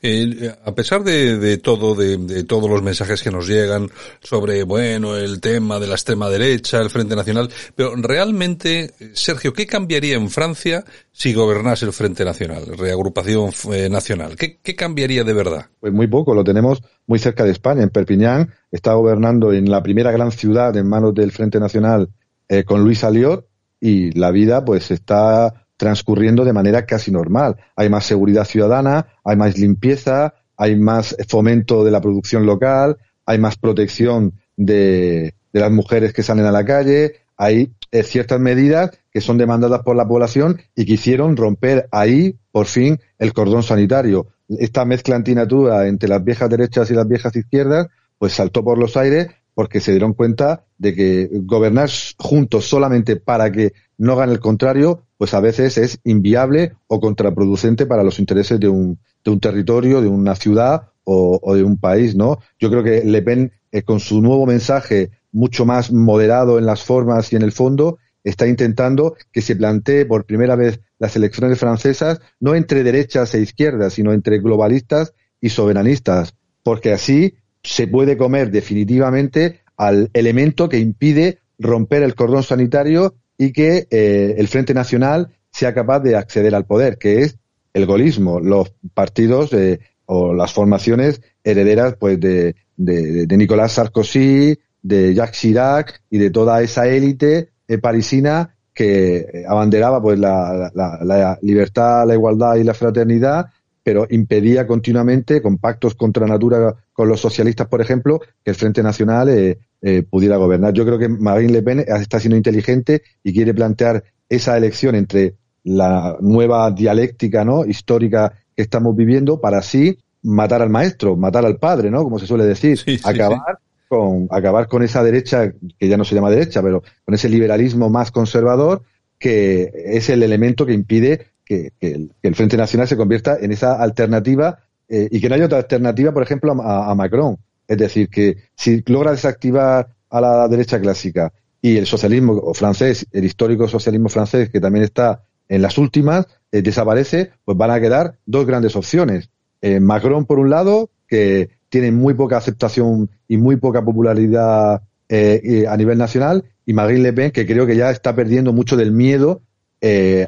Eh, 0.03 0.55
a 0.63 0.75
pesar 0.75 1.03
de, 1.03 1.57
todo, 1.57 1.95
de, 1.95 2.43
todos 2.43 2.69
los 2.69 2.83
mensajes 2.83 3.23
que 3.23 3.31
nos 3.31 3.47
llegan 3.47 3.89
sobre, 4.21 4.61
bueno, 4.61 5.15
el 5.17 5.41
tema 5.41 5.79
de 5.79 5.87
la 5.87 5.95
extrema 5.95 6.29
derecha, 6.29 6.79
el 6.79 6.91
Frente 6.91 7.15
Nacional, 7.15 7.49
pero 7.75 7.95
realmente, 7.95 8.93
Sergio, 9.13 9.51
¿qué 9.51 9.65
cambiaría 9.65 10.15
en 10.15 10.29
Francia 10.29 10.85
si 11.11 11.33
gobernase 11.33 11.87
el 11.87 11.91
Frente 11.93 12.23
Nacional, 12.23 12.65
reagrupación 12.77 13.49
eh, 13.73 13.89
nacional? 13.89 14.35
¿Qué, 14.35 14.59
¿Qué 14.61 14.75
cambiaría 14.75 15.23
de 15.23 15.33
verdad? 15.33 15.65
Pues 15.79 15.91
muy 15.91 16.05
poco, 16.05 16.35
lo 16.35 16.43
tenemos 16.43 16.83
muy 17.07 17.17
cerca 17.17 17.45
de 17.45 17.51
España. 17.51 17.81
En 17.81 17.89
Perpiñán 17.89 18.53
está 18.71 18.93
gobernando 18.93 19.53
en 19.53 19.71
la 19.71 19.81
primera 19.81 20.11
gran 20.11 20.31
ciudad 20.31 20.77
en 20.77 20.87
manos 20.87 21.15
del 21.15 21.31
Frente 21.31 21.59
Nacional 21.59 22.09
eh, 22.49 22.63
con 22.63 22.83
Luis 22.83 23.03
Aliot 23.03 23.47
y 23.79 24.11
la 24.11 24.31
vida 24.31 24.63
pues 24.63 24.91
está 24.91 25.67
transcurriendo 25.77 26.43
de 26.43 26.53
manera 26.53 26.85
casi 26.85 27.11
normal. 27.11 27.57
Hay 27.75 27.89
más 27.89 28.05
seguridad 28.05 28.45
ciudadana, 28.45 29.07
hay 29.23 29.35
más 29.35 29.57
limpieza, 29.57 30.33
hay 30.57 30.75
más 30.75 31.15
fomento 31.27 31.83
de 31.83 31.91
la 31.91 32.01
producción 32.01 32.45
local, 32.45 32.97
hay 33.25 33.37
más 33.37 33.57
protección 33.57 34.33
de, 34.55 35.35
las 35.53 35.71
mujeres 35.71 36.13
que 36.13 36.23
salen 36.23 36.45
a 36.45 36.51
la 36.51 36.65
calle, 36.65 37.15
hay 37.35 37.73
eh, 37.91 38.03
ciertas 38.03 38.39
medidas 38.39 38.91
que 39.11 39.21
son 39.21 39.37
demandadas 39.37 39.81
por 39.81 39.95
la 39.95 40.07
población 40.07 40.61
y 40.75 40.85
que 40.85 40.93
hicieron 40.93 41.37
romper 41.37 41.87
ahí, 41.91 42.37
por 42.51 42.65
fin, 42.65 42.99
el 43.19 43.33
cordón 43.33 43.63
sanitario. 43.63 44.27
Esta 44.49 44.85
mezcla 44.85 45.15
antinatura 45.15 45.87
entre 45.87 46.09
las 46.09 46.23
viejas 46.23 46.49
derechas 46.49 46.89
y 46.89 46.93
las 46.93 47.07
viejas 47.07 47.35
izquierdas, 47.35 47.87
pues 48.17 48.33
saltó 48.33 48.63
por 48.63 48.77
los 48.77 48.97
aires 48.97 49.27
porque 49.57 49.81
se 49.81 49.89
dieron 49.89 50.13
cuenta 50.13 50.67
de 50.77 50.93
que 50.93 51.29
gobernar 51.31 51.89
juntos 52.19 52.65
solamente 52.65 53.15
para 53.15 53.51
que 53.51 53.73
no 53.97 54.13
hagan 54.13 54.29
el 54.29 54.39
contrario, 54.39 55.01
pues 55.17 55.33
a 55.33 55.39
veces 55.39 55.79
es 55.79 55.99
inviable 56.03 56.73
o 56.85 56.99
contraproducente 56.99 57.87
para 57.87 58.03
los 58.03 58.19
intereses 58.19 58.59
de 58.59 58.69
un, 58.69 58.99
de 59.25 59.31
un 59.31 59.39
territorio, 59.39 59.99
de 59.99 60.09
una 60.09 60.35
ciudad 60.35 60.89
o, 61.05 61.55
de 61.55 61.63
un 61.63 61.79
país, 61.79 62.15
¿no? 62.15 62.37
Yo 62.59 62.69
creo 62.69 62.83
que 62.83 63.03
Le 63.03 63.23
Pen, 63.23 63.51
eh, 63.71 63.81
con 63.81 63.99
su 63.99 64.21
nuevo 64.21 64.45
mensaje 64.45 65.09
mucho 65.31 65.65
más 65.65 65.91
moderado 65.91 66.59
en 66.59 66.67
las 66.67 66.83
formas 66.83 67.33
y 67.33 67.35
en 67.35 67.41
el 67.41 67.51
fondo, 67.51 67.97
está 68.23 68.45
intentando 68.45 69.15
que 69.31 69.41
se 69.41 69.55
plantee 69.55 70.05
por 70.05 70.25
primera 70.27 70.55
vez 70.55 70.81
las 70.99 71.15
elecciones 71.15 71.57
francesas 71.57 72.21
no 72.39 72.53
entre 72.53 72.83
derechas 72.83 73.33
e 73.33 73.41
izquierdas, 73.41 73.93
sino 73.93 74.13
entre 74.13 74.37
globalistas 74.37 75.15
y 75.41 75.49
soberanistas, 75.49 76.35
porque 76.61 76.93
así 76.93 77.33
se 77.67 77.85
puede 77.85 78.15
comer 78.15 78.49
definitivamente 78.49 79.59
al 79.75 80.09
elemento 80.13 80.69
que 80.69 80.79
impide 80.79 81.39
romper 81.59 82.01
el 82.01 82.15
cordón 82.15 82.43
sanitario 82.43 83.15
y 83.37 83.51
que 83.51 83.87
eh, 83.91 84.35
el 84.37 84.47
Frente 84.47 84.73
Nacional 84.73 85.31
sea 85.51 85.73
capaz 85.73 85.99
de 85.99 86.15
acceder 86.15 86.55
al 86.55 86.65
poder, 86.65 86.97
que 86.97 87.23
es 87.23 87.37
el 87.73 87.85
golismo, 87.85 88.39
los 88.39 88.73
partidos 88.93 89.51
eh, 89.51 89.81
o 90.05 90.33
las 90.33 90.53
formaciones 90.53 91.21
herederas 91.43 91.95
pues 91.99 92.19
de, 92.21 92.55
de, 92.77 93.37
Nicolás 93.37 93.73
Sarkozy, 93.73 94.57
de 94.81 95.13
Jacques 95.13 95.37
Chirac 95.37 96.01
y 96.09 96.19
de 96.19 96.29
toda 96.29 96.61
esa 96.61 96.87
élite 96.87 97.49
eh, 97.67 97.77
parisina 97.79 98.55
que 98.73 99.43
abanderaba 99.45 100.01
pues 100.01 100.17
la, 100.17 100.71
la, 100.73 101.37
libertad, 101.41 102.07
la 102.07 102.13
igualdad 102.13 102.55
y 102.55 102.63
la 102.63 102.73
fraternidad 102.73 103.47
pero 103.87 104.05
impedía 104.09 104.67
continuamente, 104.67 105.41
con 105.41 105.59
pactos 105.59 105.95
contra 105.95 106.27
natura 106.27 106.75
con 106.91 107.07
los 107.07 107.21
socialistas, 107.21 107.69
por 107.69 107.79
ejemplo, 107.79 108.19
que 108.19 108.51
el 108.51 108.55
Frente 108.57 108.83
Nacional 108.83 109.29
eh, 109.29 109.59
eh, 109.81 110.03
pudiera 110.03 110.35
gobernar. 110.35 110.73
Yo 110.73 110.83
creo 110.83 110.99
que 110.99 111.07
Marine 111.07 111.53
Le 111.53 111.61
Pen 111.61 111.85
está 111.87 112.19
siendo 112.19 112.35
inteligente 112.35 113.01
y 113.23 113.31
quiere 113.31 113.53
plantear 113.53 114.03
esa 114.27 114.57
elección 114.57 114.95
entre 114.95 115.35
la 115.63 116.17
nueva 116.19 116.69
dialéctica 116.71 117.45
no 117.45 117.65
histórica 117.65 118.33
que 118.53 118.63
estamos 118.63 118.93
viviendo 118.93 119.39
para 119.39 119.59
así 119.59 119.97
matar 120.21 120.61
al 120.61 120.69
maestro, 120.69 121.15
matar 121.15 121.45
al 121.45 121.55
padre, 121.55 121.89
¿no? 121.89 122.03
Como 122.03 122.19
se 122.19 122.27
suele 122.27 122.43
decir, 122.43 122.77
acabar 123.05 123.59
con 123.87 124.27
acabar 124.31 124.67
con 124.67 124.83
esa 124.83 125.01
derecha 125.01 125.53
que 125.79 125.87
ya 125.87 125.95
no 125.95 126.03
se 126.03 126.13
llama 126.13 126.29
derecha, 126.29 126.61
pero 126.61 126.83
con 127.05 127.15
ese 127.15 127.29
liberalismo 127.29 127.89
más 127.89 128.11
conservador 128.11 128.81
que 129.17 129.71
es 129.73 130.09
el 130.09 130.23
elemento 130.23 130.65
que 130.65 130.73
impide 130.73 131.27
que, 131.47 131.71
el, 131.79 132.35
Frente 132.35 132.57
Nacional 132.57 132.87
se 132.87 132.97
convierta 132.97 133.37
en 133.39 133.51
esa 133.51 133.81
alternativa 133.81 134.59
eh, 134.89 135.07
y 135.09 135.19
que 135.19 135.29
no 135.29 135.35
haya 135.35 135.45
otra 135.45 135.59
alternativa, 135.59 136.13
por 136.13 136.23
ejemplo, 136.23 136.51
a, 136.61 136.93
Macron. 136.95 137.37
Es 137.67 137.77
decir, 137.77 138.09
que 138.09 138.37
si 138.55 138.83
logra 138.85 139.11
desactivar 139.11 139.87
a 140.09 140.21
la 140.21 140.47
derecha 140.47 140.79
clásica 140.79 141.31
y 141.61 141.77
el 141.77 141.85
socialismo 141.85 142.53
francés, 142.53 143.05
el 143.11 143.25
histórico 143.25 143.67
socialismo 143.67 144.09
francés, 144.09 144.49
que 144.49 144.59
también 144.59 144.85
está 144.85 145.23
en 145.49 145.61
las 145.61 145.77
últimas, 145.77 146.27
eh, 146.51 146.61
desaparece, 146.61 147.31
pues 147.43 147.57
van 147.57 147.71
a 147.71 147.79
quedar 147.79 148.17
dos 148.25 148.45
grandes 148.45 148.75
opciones. 148.75 149.29
Eh, 149.61 149.79
Macron, 149.79 150.25
por 150.25 150.39
un 150.39 150.49
lado, 150.49 150.89
que 151.07 151.49
tiene 151.69 151.91
muy 151.91 152.13
poca 152.13 152.37
aceptación 152.37 153.09
y 153.27 153.37
muy 153.37 153.55
poca 153.57 153.83
popularidad 153.83 154.81
a 155.09 155.77
nivel 155.77 155.97
nacional, 155.97 156.43
y 156.65 156.73
Marine 156.73 156.99
Le 156.99 157.13
Pen, 157.13 157.31
que 157.31 157.45
creo 157.45 157.65
que 157.65 157.77
ya 157.77 157.91
está 157.91 158.13
perdiendo 158.13 158.51
mucho 158.51 158.75
del 158.75 158.91
miedo 158.91 159.41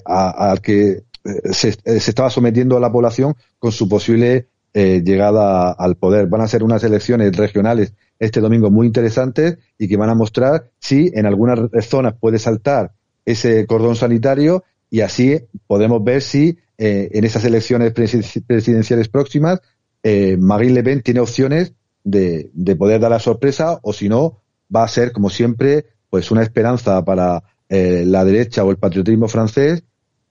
al 0.05 0.61
que 0.61 0.91
eh, 0.91 1.03
se, 1.23 1.69
eh, 1.69 1.99
se, 1.99 2.11
estaba 2.11 2.29
sometiendo 2.29 2.77
a 2.77 2.79
la 2.79 2.91
población 2.91 3.35
con 3.57 3.71
su 3.71 3.87
posible 3.87 4.47
eh, 4.73 5.01
llegada 5.03 5.71
al 5.71 5.95
poder. 5.95 6.27
Van 6.27 6.41
a 6.41 6.47
ser 6.47 6.63
unas 6.63 6.83
elecciones 6.83 7.35
regionales 7.35 7.93
este 8.19 8.41
domingo 8.41 8.69
muy 8.69 8.87
interesantes 8.87 9.57
y 9.77 9.87
que 9.87 9.97
van 9.97 10.09
a 10.09 10.15
mostrar 10.15 10.71
si 10.79 11.11
en 11.13 11.25
algunas 11.25 11.59
zonas 11.85 12.15
puede 12.19 12.37
saltar 12.37 12.91
ese 13.25 13.65
cordón 13.65 13.95
sanitario 13.95 14.63
y 14.89 15.01
así 15.01 15.37
podemos 15.67 16.03
ver 16.03 16.21
si 16.21 16.57
en 16.77 17.25
esas 17.25 17.43
elecciones 17.43 17.93
presidenciales 17.93 19.09
próximas 19.09 19.59
Marine 20.03 20.73
Le 20.73 20.83
Pen 20.83 21.01
tiene 21.01 21.19
opciones 21.19 21.73
de, 22.03 22.49
de, 22.53 22.75
poder 22.75 22.99
dar 22.99 23.11
la 23.11 23.19
sorpresa 23.19 23.79
o 23.83 23.93
si 23.93 24.09
no 24.09 24.41
va 24.73 24.83
a 24.83 24.87
ser 24.87 25.11
como 25.11 25.29
siempre 25.29 25.85
pues 26.09 26.31
una 26.31 26.41
esperanza 26.41 27.03
para 27.05 27.43
la 27.69 28.25
derecha 28.25 28.63
o 28.63 28.71
el 28.71 28.77
patriotismo 28.77 29.27
francés 29.27 29.83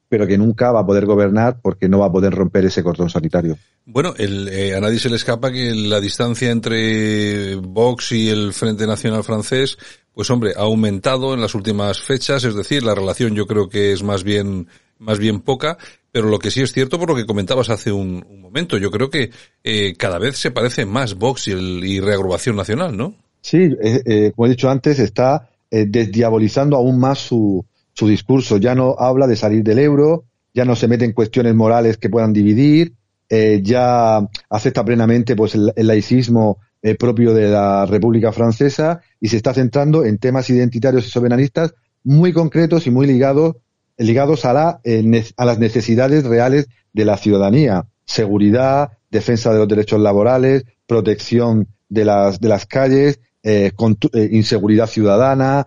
pero 0.08 0.26
que 0.26 0.38
nunca 0.38 0.72
va 0.72 0.80
a 0.80 0.86
poder 0.86 1.06
gobernar 1.06 1.60
porque 1.60 1.88
no 1.88 1.98
va 1.98 2.06
a 2.06 2.12
poder 2.12 2.32
romper 2.32 2.64
ese 2.64 2.82
cordón 2.82 3.10
sanitario. 3.10 3.58
Bueno, 3.84 4.14
el, 4.16 4.48
eh, 4.48 4.74
a 4.74 4.80
nadie 4.80 4.98
se 4.98 5.10
le 5.10 5.16
escapa 5.16 5.52
que 5.52 5.74
la 5.74 6.00
distancia 6.00 6.50
entre 6.50 7.56
Vox 7.56 8.12
y 8.12 8.30
el 8.30 8.52
Frente 8.52 8.86
Nacional 8.86 9.24
francés, 9.24 9.76
pues 10.12 10.30
hombre, 10.30 10.52
ha 10.56 10.62
aumentado 10.62 11.34
en 11.34 11.40
las 11.40 11.54
últimas 11.54 12.00
fechas, 12.00 12.44
es 12.44 12.54
decir, 12.54 12.82
la 12.82 12.94
relación 12.94 13.34
yo 13.34 13.46
creo 13.46 13.68
que 13.68 13.92
es 13.92 14.02
más 14.02 14.24
bien, 14.24 14.68
más 14.98 15.18
bien 15.18 15.40
poca, 15.40 15.76
pero 16.10 16.28
lo 16.28 16.38
que 16.38 16.50
sí 16.50 16.62
es 16.62 16.72
cierto 16.72 16.98
por 16.98 17.10
lo 17.10 17.16
que 17.16 17.26
comentabas 17.26 17.68
hace 17.70 17.92
un, 17.92 18.24
momento, 18.40 18.78
yo 18.78 18.90
creo 18.90 19.10
que 19.10 19.30
eh, 19.62 19.94
cada 19.96 20.18
vez 20.18 20.38
se 20.38 20.50
parece 20.50 20.86
más 20.86 21.14
Vox 21.14 21.48
y, 21.48 21.52
el, 21.52 21.84
y 21.84 22.00
Reagrupación 22.00 22.56
Nacional, 22.56 22.96
¿no? 22.96 23.14
Sí, 23.42 23.58
eh, 23.58 24.02
eh 24.04 24.32
como 24.34 24.46
he 24.46 24.50
dicho 24.50 24.70
antes, 24.70 24.98
está 24.98 25.50
desdiabolizando 25.70 26.76
aún 26.76 26.98
más 26.98 27.18
su, 27.18 27.62
su 27.98 28.06
discurso. 28.06 28.58
Ya 28.58 28.76
no 28.76 28.94
habla 28.96 29.26
de 29.26 29.34
salir 29.34 29.64
del 29.64 29.80
euro, 29.80 30.24
ya 30.54 30.64
no 30.64 30.76
se 30.76 30.86
mete 30.86 31.04
en 31.04 31.12
cuestiones 31.12 31.52
morales 31.56 31.96
que 31.96 32.08
puedan 32.08 32.32
dividir, 32.32 32.94
eh, 33.28 33.60
ya 33.60 34.20
acepta 34.48 34.84
plenamente 34.84 35.34
pues 35.34 35.56
el, 35.56 35.72
laicismo 35.74 36.58
eh, 36.80 36.94
propio 36.94 37.34
de 37.34 37.48
la 37.48 37.86
República 37.86 38.30
Francesa 38.30 39.00
y 39.20 39.28
se 39.28 39.36
está 39.36 39.52
centrando 39.52 40.04
en 40.04 40.18
temas 40.18 40.48
identitarios 40.48 41.08
y 41.08 41.10
soberanistas 41.10 41.74
muy 42.04 42.32
concretos 42.32 42.86
y 42.86 42.92
muy 42.92 43.08
ligados 43.08 43.56
ligados 43.96 44.44
a, 44.44 44.52
la, 44.52 44.80
eh, 44.84 45.24
a 45.36 45.44
las 45.44 45.58
necesidades 45.58 46.24
reales 46.24 46.68
de 46.92 47.04
la 47.04 47.16
ciudadanía. 47.16 47.86
Seguridad, 48.04 48.92
defensa 49.10 49.52
de 49.52 49.58
los 49.58 49.66
derechos 49.66 49.98
laborales, 49.98 50.62
protección 50.86 51.66
de 51.88 52.04
las, 52.04 52.40
de 52.40 52.48
las 52.48 52.64
calles, 52.64 53.18
inseguridad 53.42 54.86
ciudadana, 54.86 55.66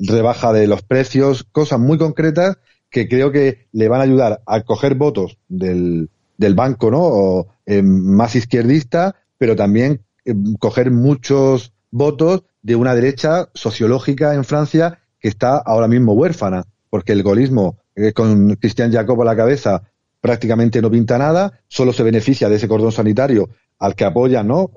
rebaja 0.00 0.52
de 0.52 0.66
los 0.66 0.82
precios, 0.82 1.44
cosas 1.44 1.78
muy 1.78 1.98
concretas 1.98 2.58
que 2.90 3.08
creo 3.08 3.30
que 3.30 3.68
le 3.72 3.88
van 3.88 4.00
a 4.00 4.04
ayudar 4.04 4.42
a 4.46 4.62
coger 4.62 4.94
votos 4.96 5.38
del, 5.48 6.10
del 6.36 6.54
banco, 6.54 6.90
¿no? 6.90 7.00
O, 7.02 7.46
eh, 7.66 7.82
más 7.82 8.34
izquierdista, 8.34 9.14
pero 9.38 9.54
también 9.54 10.00
eh, 10.24 10.34
coger 10.58 10.90
muchos 10.90 11.72
votos 11.90 12.44
de 12.62 12.76
una 12.76 12.94
derecha 12.94 13.48
sociológica 13.54 14.34
en 14.34 14.44
Francia 14.44 14.98
que 15.20 15.28
está 15.28 15.58
ahora 15.58 15.86
mismo 15.86 16.14
huérfana, 16.14 16.64
porque 16.88 17.12
el 17.12 17.22
golismo, 17.22 17.78
eh, 17.94 18.12
con 18.12 18.56
Cristian 18.56 18.92
Jacob 18.92 19.20
a 19.22 19.24
la 19.24 19.36
cabeza, 19.36 19.82
prácticamente 20.20 20.82
no 20.82 20.90
pinta 20.90 21.16
nada, 21.18 21.60
solo 21.68 21.92
se 21.92 22.02
beneficia 22.02 22.48
de 22.48 22.56
ese 22.56 22.68
cordón 22.68 22.92
sanitario 22.92 23.50
al 23.78 23.94
que 23.94 24.04
apoyan 24.04 24.46
¿no? 24.46 24.72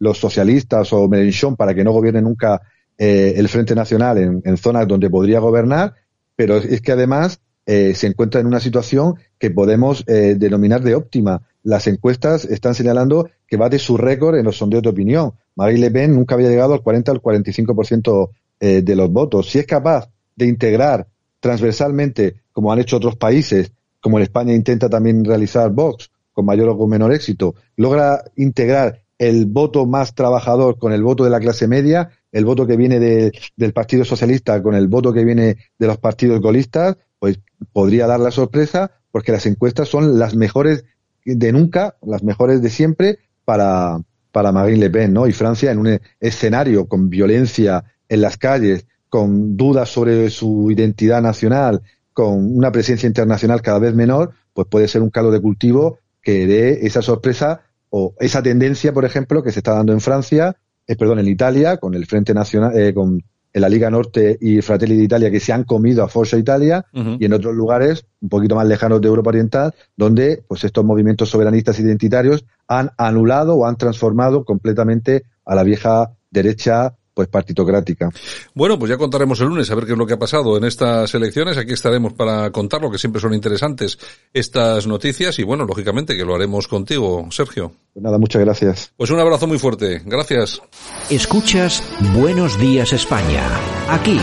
Los 0.00 0.18
socialistas 0.18 0.92
o 0.92 1.06
Melenchon 1.06 1.54
para 1.54 1.72
que 1.72 1.84
no 1.84 1.92
gobierne 1.92 2.20
nunca 2.20 2.60
eh, 3.00 3.32
el 3.36 3.48
Frente 3.48 3.74
Nacional 3.74 4.42
en, 4.44 4.56
zonas 4.58 4.86
donde 4.86 5.08
podría 5.08 5.40
gobernar, 5.40 5.94
pero 6.36 6.58
es 6.58 6.80
que 6.82 6.92
además 6.92 7.40
eh, 7.64 7.94
se 7.94 8.06
encuentra 8.06 8.40
en 8.40 8.46
una 8.46 8.60
situación 8.60 9.14
que 9.38 9.50
podemos 9.50 10.04
denominar 10.04 10.82
de 10.82 10.94
óptima. 10.94 11.42
Las 11.62 11.86
encuestas 11.86 12.44
están 12.44 12.74
señalando 12.74 13.30
que 13.46 13.56
va 13.56 13.70
de 13.70 13.78
su 13.78 13.96
récord 13.96 14.36
en 14.36 14.44
los 14.44 14.58
sondeos 14.58 14.82
de 14.82 14.90
opinión. 14.90 15.32
Marine 15.56 15.80
Le 15.80 15.90
Pen 15.90 16.14
nunca 16.14 16.34
había 16.34 16.50
llegado 16.50 16.74
al 16.74 16.82
40 16.82 17.10
al 17.12 17.22
45% 17.22 18.30
de 18.58 18.96
los 18.96 19.10
votos. 19.10 19.50
Si 19.50 19.58
es 19.58 19.66
capaz 19.66 20.10
de 20.36 20.46
integrar 20.46 21.06
transversalmente, 21.40 22.36
como 22.52 22.70
han 22.70 22.80
hecho 22.80 22.98
otros 22.98 23.16
países, 23.16 23.72
como 24.00 24.18
en 24.18 24.24
España 24.24 24.52
intenta 24.52 24.90
también 24.90 25.24
realizar 25.24 25.70
Vox, 25.70 26.10
con 26.32 26.44
mayor 26.44 26.68
o 26.68 26.78
con 26.78 26.88
menor 26.88 27.12
éxito, 27.12 27.54
logra 27.76 28.22
integrar 28.36 29.02
el 29.18 29.46
voto 29.46 29.84
más 29.84 30.14
trabajador 30.14 30.78
con 30.78 30.92
el 30.92 31.02
voto 31.02 31.24
de 31.24 31.30
la 31.30 31.40
clase 31.40 31.68
media, 31.68 32.10
el 32.32 32.44
voto 32.44 32.66
que 32.66 32.76
viene 32.76 32.98
del 33.00 33.72
Partido 33.72 34.04
Socialista 34.04 34.62
con 34.62 34.74
el 34.74 34.88
voto 34.88 35.12
que 35.12 35.24
viene 35.24 35.56
de 35.78 35.86
los 35.86 35.98
partidos 35.98 36.40
golistas, 36.40 36.96
pues 37.18 37.40
podría 37.72 38.06
dar 38.06 38.20
la 38.20 38.30
sorpresa 38.30 38.92
porque 39.10 39.32
las 39.32 39.46
encuestas 39.46 39.88
son 39.88 40.18
las 40.18 40.34
mejores 40.34 40.84
de 41.24 41.52
nunca, 41.52 41.96
las 42.02 42.22
mejores 42.22 42.62
de 42.62 42.70
siempre 42.70 43.18
para, 43.44 44.00
para 44.32 44.52
Marine 44.52 44.78
Le 44.78 44.90
Pen, 44.90 45.12
¿no? 45.12 45.26
Y 45.26 45.32
Francia 45.32 45.70
en 45.70 45.78
un 45.78 46.00
escenario 46.20 46.86
con 46.86 47.10
violencia 47.10 47.84
en 48.08 48.20
las 48.20 48.36
calles, 48.36 48.86
con 49.08 49.56
dudas 49.56 49.88
sobre 49.88 50.30
su 50.30 50.70
identidad 50.70 51.20
nacional, 51.20 51.82
con 52.12 52.56
una 52.56 52.70
presencia 52.72 53.06
internacional 53.06 53.62
cada 53.62 53.78
vez 53.78 53.94
menor, 53.94 54.32
pues 54.54 54.68
puede 54.68 54.88
ser 54.88 55.02
un 55.02 55.10
caldo 55.10 55.30
de 55.30 55.40
cultivo 55.40 55.98
que 56.22 56.46
dé 56.46 56.86
esa 56.86 57.02
sorpresa 57.02 57.62
o 57.88 58.14
esa 58.20 58.42
tendencia, 58.42 58.92
por 58.92 59.04
ejemplo, 59.04 59.42
que 59.42 59.52
se 59.52 59.60
está 59.60 59.74
dando 59.74 59.92
en 59.92 60.00
Francia, 60.00 60.56
eh, 60.90 60.96
perdón, 60.96 61.20
en 61.20 61.28
Italia, 61.28 61.76
con 61.76 61.94
el 61.94 62.04
Frente 62.04 62.34
Nacional, 62.34 62.76
eh, 62.76 62.92
con 62.92 63.22
la 63.52 63.68
Liga 63.68 63.90
Norte 63.90 64.36
y 64.40 64.60
Fratelli 64.60 64.96
d'Italia, 64.96 65.30
que 65.30 65.38
se 65.38 65.52
han 65.52 65.62
comido 65.62 66.02
a 66.02 66.08
Forza 66.08 66.36
Italia, 66.36 66.84
y 66.92 67.24
en 67.24 67.32
otros 67.32 67.54
lugares, 67.54 68.04
un 68.20 68.28
poquito 68.28 68.56
más 68.56 68.66
lejanos 68.66 69.00
de 69.00 69.06
Europa 69.06 69.30
Oriental, 69.30 69.74
donde 69.96 70.42
pues 70.48 70.64
estos 70.64 70.84
movimientos 70.84 71.28
soberanistas 71.28 71.78
identitarios 71.78 72.44
han 72.66 72.90
anulado 72.96 73.54
o 73.54 73.66
han 73.66 73.76
transformado 73.76 74.44
completamente 74.44 75.24
a 75.44 75.54
la 75.54 75.62
vieja 75.62 76.12
derecha 76.30 76.94
pues 77.20 77.28
partitocrática. 77.28 78.10
Bueno, 78.54 78.78
pues 78.78 78.88
ya 78.88 78.96
contaremos 78.96 79.38
el 79.40 79.48
lunes 79.48 79.70
a 79.70 79.74
ver 79.74 79.84
qué 79.84 79.92
es 79.92 79.98
lo 79.98 80.06
que 80.06 80.14
ha 80.14 80.18
pasado 80.18 80.56
en 80.56 80.64
estas 80.64 81.14
elecciones. 81.14 81.58
Aquí 81.58 81.74
estaremos 81.74 82.14
para 82.14 82.50
contarlo, 82.50 82.90
que 82.90 82.96
siempre 82.96 83.20
son 83.20 83.34
interesantes 83.34 83.98
estas 84.32 84.86
noticias 84.86 85.38
y 85.38 85.42
bueno, 85.42 85.66
lógicamente 85.66 86.16
que 86.16 86.24
lo 86.24 86.34
haremos 86.34 86.66
contigo, 86.66 87.28
Sergio. 87.30 87.72
Pues 87.92 88.02
nada, 88.02 88.16
muchas 88.16 88.40
gracias. 88.40 88.92
Pues 88.96 89.10
un 89.10 89.20
abrazo 89.20 89.46
muy 89.46 89.58
fuerte. 89.58 90.00
Gracias. 90.06 90.62
Escuchas 91.10 91.82
Buenos 92.14 92.58
Días 92.58 92.94
España. 92.94 93.46
Aquí 93.90 94.18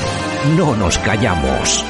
no 0.58 0.76
nos 0.76 0.98
callamos. 0.98 1.84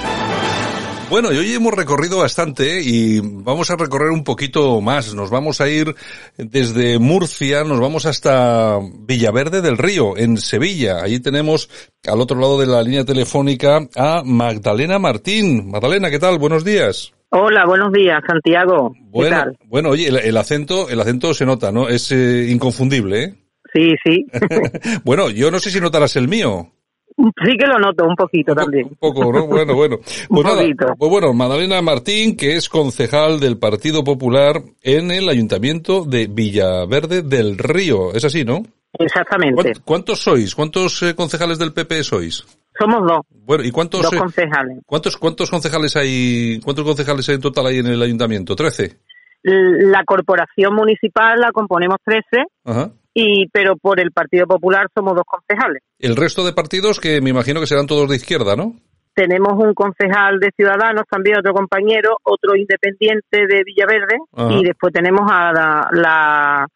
Bueno, 1.10 1.32
y 1.32 1.38
hoy 1.38 1.54
hemos 1.54 1.74
recorrido 1.74 2.18
bastante 2.18 2.82
y 2.82 3.22
vamos 3.22 3.72
a 3.72 3.78
recorrer 3.78 4.10
un 4.10 4.26
poquito 4.26 4.82
más. 4.82 5.16
Nos 5.16 5.30
vamos 5.30 5.62
a 5.62 5.70
ir 5.70 5.96
desde 6.38 7.00
Murcia, 7.00 7.64
nos 7.64 7.80
vamos 7.80 8.06
hasta 8.06 8.78
Villaverde 8.82 9.62
del 9.62 9.78
Río, 9.78 10.18
en 10.18 10.36
Sevilla. 10.36 11.02
Allí 11.02 11.22
tenemos 11.22 11.70
al 12.06 12.20
otro 12.20 12.38
lado 12.38 12.60
de 12.60 12.68
la 12.68 12.84
línea 12.84 13.06
telefónica 13.06 13.88
a 13.96 14.22
Magdalena 14.26 15.00
Martín. 15.00 15.72
Magdalena, 15.72 16.10
¿qué 16.10 16.20
tal? 16.20 16.40
Buenos 16.40 16.66
días. 16.66 17.14
Hola, 17.30 17.66
buenos 17.66 17.94
días, 17.94 18.22
Santiago. 18.28 18.92
¿Qué 18.94 19.02
bueno, 19.10 19.38
tal? 19.38 19.58
bueno, 19.66 19.90
oye, 19.92 20.10
el, 20.10 20.36
acento, 20.36 20.90
el 20.90 21.00
acento 21.00 21.34
se 21.34 21.46
nota, 21.46 21.72
¿no? 21.72 21.88
Es 21.88 22.12
eh, 22.12 22.48
inconfundible, 22.50 23.24
¿eh? 23.24 23.36
Sí, 23.74 23.96
sí. 24.04 24.26
bueno, 25.06 25.30
yo 25.30 25.52
no 25.52 25.60
sé 25.60 25.72
si 25.72 25.80
notarás 25.80 26.18
el 26.18 26.28
mío. 26.28 26.74
Sí 27.18 27.58
que 27.58 27.66
lo 27.66 27.80
noto 27.80 28.06
un 28.06 28.16
poquito 28.16 28.54
también. 28.54 28.86
Un 28.86 28.96
poco, 28.96 29.32
¿no? 29.34 29.48
Bueno, 29.48 29.74
bueno. 29.74 29.98
Pues 30.30 30.46
nada, 30.46 30.96
pues 30.98 31.12
bueno, 31.12 31.34
Madalena 31.34 31.82
Martín, 31.82 32.38
que 32.38 32.56
es 32.56 32.70
concejal 32.70 33.40
del 33.40 33.58
Partido 33.58 34.04
Popular 34.04 34.62
en 34.84 35.10
el 35.10 35.28
Ayuntamiento 35.28 36.06
de 36.06 36.28
Villaverde 36.28 37.24
del 37.24 37.58
Río. 37.58 38.14
Es 38.14 38.24
así, 38.26 38.44
¿no? 38.44 38.62
Exactamente. 39.00 39.74
¿Cuántos 39.84 40.22
sois? 40.22 40.54
¿Cuántos 40.54 41.02
eh, 41.02 41.16
concejales 41.16 41.58
del 41.58 41.74
PP 41.74 42.04
sois? 42.04 42.46
Somos 42.80 43.02
dos. 43.08 43.22
Bueno, 43.46 43.64
¿y 43.64 43.72
cuántos? 43.72 44.04
Dos 44.04 44.12
concejales. 44.12 44.80
¿Cuántos, 44.86 45.18
cuántos 45.18 45.50
concejales 45.50 45.96
hay, 45.96 46.60
cuántos 46.64 46.86
concejales 46.86 47.28
hay 47.30 47.36
en 47.36 47.42
total 47.42 47.68
ahí 47.68 47.80
en 47.80 47.88
el 47.88 48.02
ayuntamiento? 48.02 48.56
¿Trece? 48.56 48.98
La 49.42 50.04
corporación 50.06 50.76
municipal 50.76 51.40
la 51.40 51.52
componemos 51.52 51.98
trece. 52.04 52.44
Ajá 52.64 52.92
y 53.20 53.48
pero 53.52 53.76
por 53.78 54.00
el 54.00 54.12
Partido 54.12 54.46
Popular 54.46 54.88
somos 54.94 55.16
dos 55.16 55.24
concejales. 55.26 55.82
El 55.98 56.16
resto 56.16 56.46
de 56.46 56.54
partidos 56.54 57.00
que 57.00 57.20
me 57.20 57.32
imagino 57.32 57.60
que 57.60 57.66
serán 57.66 57.88
todos 57.88 58.08
de 58.08 58.16
izquierda, 58.16 58.56
¿no? 58.56 58.76
Tenemos 59.16 59.54
un 59.54 59.74
concejal 59.74 60.40
de 60.40 60.52
Ciudadanos, 60.56 61.06
también 61.10 61.40
otro 61.40 61.52
compañero, 61.52 62.18
otro 62.22 62.56
independiente 62.56 63.48
de 63.48 63.64
Villaverde 63.66 64.18
y 64.52 64.64
después 64.64 64.94
tenemos 64.94 65.22
a 65.32 65.52
la, 65.52 66.68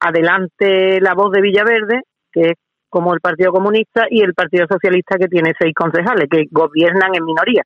adelante 0.00 1.00
la 1.00 1.14
voz 1.14 1.30
de 1.30 1.40
Villaverde, 1.40 2.00
que 2.32 2.40
es 2.40 2.54
como 2.88 3.14
el 3.14 3.20
Partido 3.20 3.52
Comunista 3.52 4.06
y 4.10 4.22
el 4.22 4.34
Partido 4.34 4.66
Socialista 4.68 5.16
que 5.16 5.28
tiene 5.28 5.52
seis 5.56 5.72
concejales 5.72 6.26
que 6.28 6.46
gobiernan 6.50 7.14
en 7.14 7.24
minoría. 7.24 7.62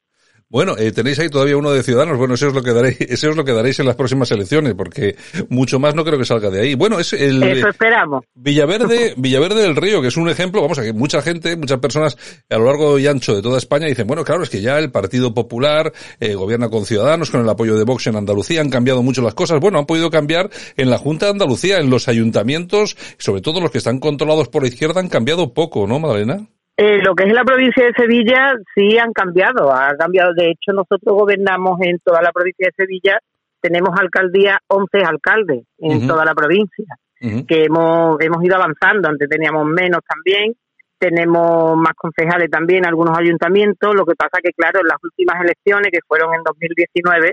Bueno, 0.51 0.77
eh, 0.79 0.93
tenéis 0.93 1.19
ahí 1.19 1.29
todavía 1.29 1.59
uno 1.59 1.71
de 1.71 1.83
Ciudadanos. 1.83 2.17
Bueno, 2.17 2.35
eso 2.35 2.49
es 2.49 2.55
lo 2.55 2.63
que 2.63 2.73
daréis, 2.73 2.99
eso 3.03 3.29
es 3.31 3.37
lo 3.37 3.45
que 3.45 3.53
daréis 3.53 3.79
en 3.81 3.87
las 3.87 3.97
próximas 3.97 4.31
elecciones, 4.31 4.75
porque 4.75 5.15
mucho 5.51 5.79
más 5.79 5.95
no 5.95 6.05
creo 6.05 6.19
que 6.19 6.25
salga 6.25 6.49
de 6.49 6.63
ahí. 6.63 6.75
Bueno, 6.75 6.99
es 6.99 7.13
el 7.13 7.43
eso 7.43 7.69
esperamos. 7.69 8.25
Villaverde, 8.35 9.13
Villaverde 9.19 9.63
del 9.63 9.77
Río, 9.77 10.01
que 10.01 10.09
es 10.09 10.17
un 10.17 10.31
ejemplo. 10.31 10.63
Vamos 10.63 10.79
a 10.79 10.83
que 10.83 10.95
mucha 10.95 11.21
gente, 11.21 11.57
muchas 11.57 11.79
personas 11.81 12.17
a 12.49 12.57
lo 12.57 12.65
largo 12.65 12.99
y 12.99 13.07
ancho 13.07 13.35
de 13.35 13.43
toda 13.43 13.59
España 13.59 13.87
dicen, 13.87 14.07
bueno, 14.07 14.25
claro, 14.25 14.43
es 14.43 14.49
que 14.49 14.63
ya 14.63 14.79
el 14.79 14.91
Partido 14.91 15.35
Popular 15.35 15.93
eh, 16.19 16.35
gobierna 16.35 16.71
con 16.71 16.87
Ciudadanos, 16.87 17.31
con 17.31 17.43
el 17.43 17.49
apoyo 17.49 17.77
de 17.77 17.85
Vox 17.85 18.07
en 18.07 18.17
Andalucía, 18.17 18.63
han 18.63 18.71
cambiado 18.71 19.03
mucho 19.03 19.21
las 19.21 19.35
cosas. 19.35 19.61
Bueno, 19.61 19.79
han 19.79 19.87
podido 19.87 20.11
cambiar 20.11 20.49
en 20.79 20.89
la 20.89 20.97
Junta 20.97 21.27
de 21.27 21.33
Andalucía, 21.33 21.79
en 21.79 21.91
los 21.91 22.09
ayuntamientos, 22.09 22.97
sobre 23.19 23.43
todo 23.43 23.61
los 23.61 23.71
que 23.71 23.79
están 23.79 23.99
controlados 23.99 24.49
por 24.49 24.63
la 24.63 24.69
izquierda, 24.69 25.01
han 25.01 25.09
cambiado 25.09 25.53
poco, 25.53 25.87
¿no, 25.87 25.99
Madalena? 25.99 26.49
Eh, 26.81 27.03
lo 27.03 27.17
que 27.17 27.25
es 27.25 27.33
la 27.33 27.43
provincia 27.43 27.85
de 27.85 27.93
Sevilla 27.93 28.55
sí 28.73 28.99
han 28.99 29.13
cambiado, 29.13 29.73
ha 29.73 29.97
cambiado. 29.97 30.33
De 30.33 30.51
hecho, 30.51 30.73
nosotros 30.73 31.13
gobernamos 31.13 31.77
en 31.81 31.99
toda 31.99 32.23
la 32.23 32.31
provincia 32.31 32.69
de 32.69 32.85
Sevilla, 32.85 33.19
tenemos 33.61 33.91
alcaldía 33.99 34.61
11 34.69 34.99
alcaldes 35.05 35.65
en 35.79 36.07
toda 36.07 36.25
la 36.25 36.37
provincia, 36.37 36.87
que 37.19 37.65
hemos, 37.65 38.21
hemos 38.21 38.45
ido 38.45 38.55
avanzando. 38.55 39.09
Antes 39.09 39.29
teníamos 39.29 39.67
menos 39.67 40.03
también, 40.09 40.55
tenemos 41.01 41.77
más 41.77 41.95
concejales 41.97 42.49
también, 42.49 42.87
algunos 42.87 43.19
ayuntamientos. 43.19 43.97
Lo 43.97 44.07
que 44.07 44.15
pasa 44.15 44.39
que, 44.41 44.53
claro, 44.53 44.79
en 44.79 44.87
las 44.87 45.03
últimas 45.03 45.43
elecciones, 45.43 45.91
que 45.91 46.07
fueron 46.07 46.33
en 46.33 46.45
2019, 46.45 47.33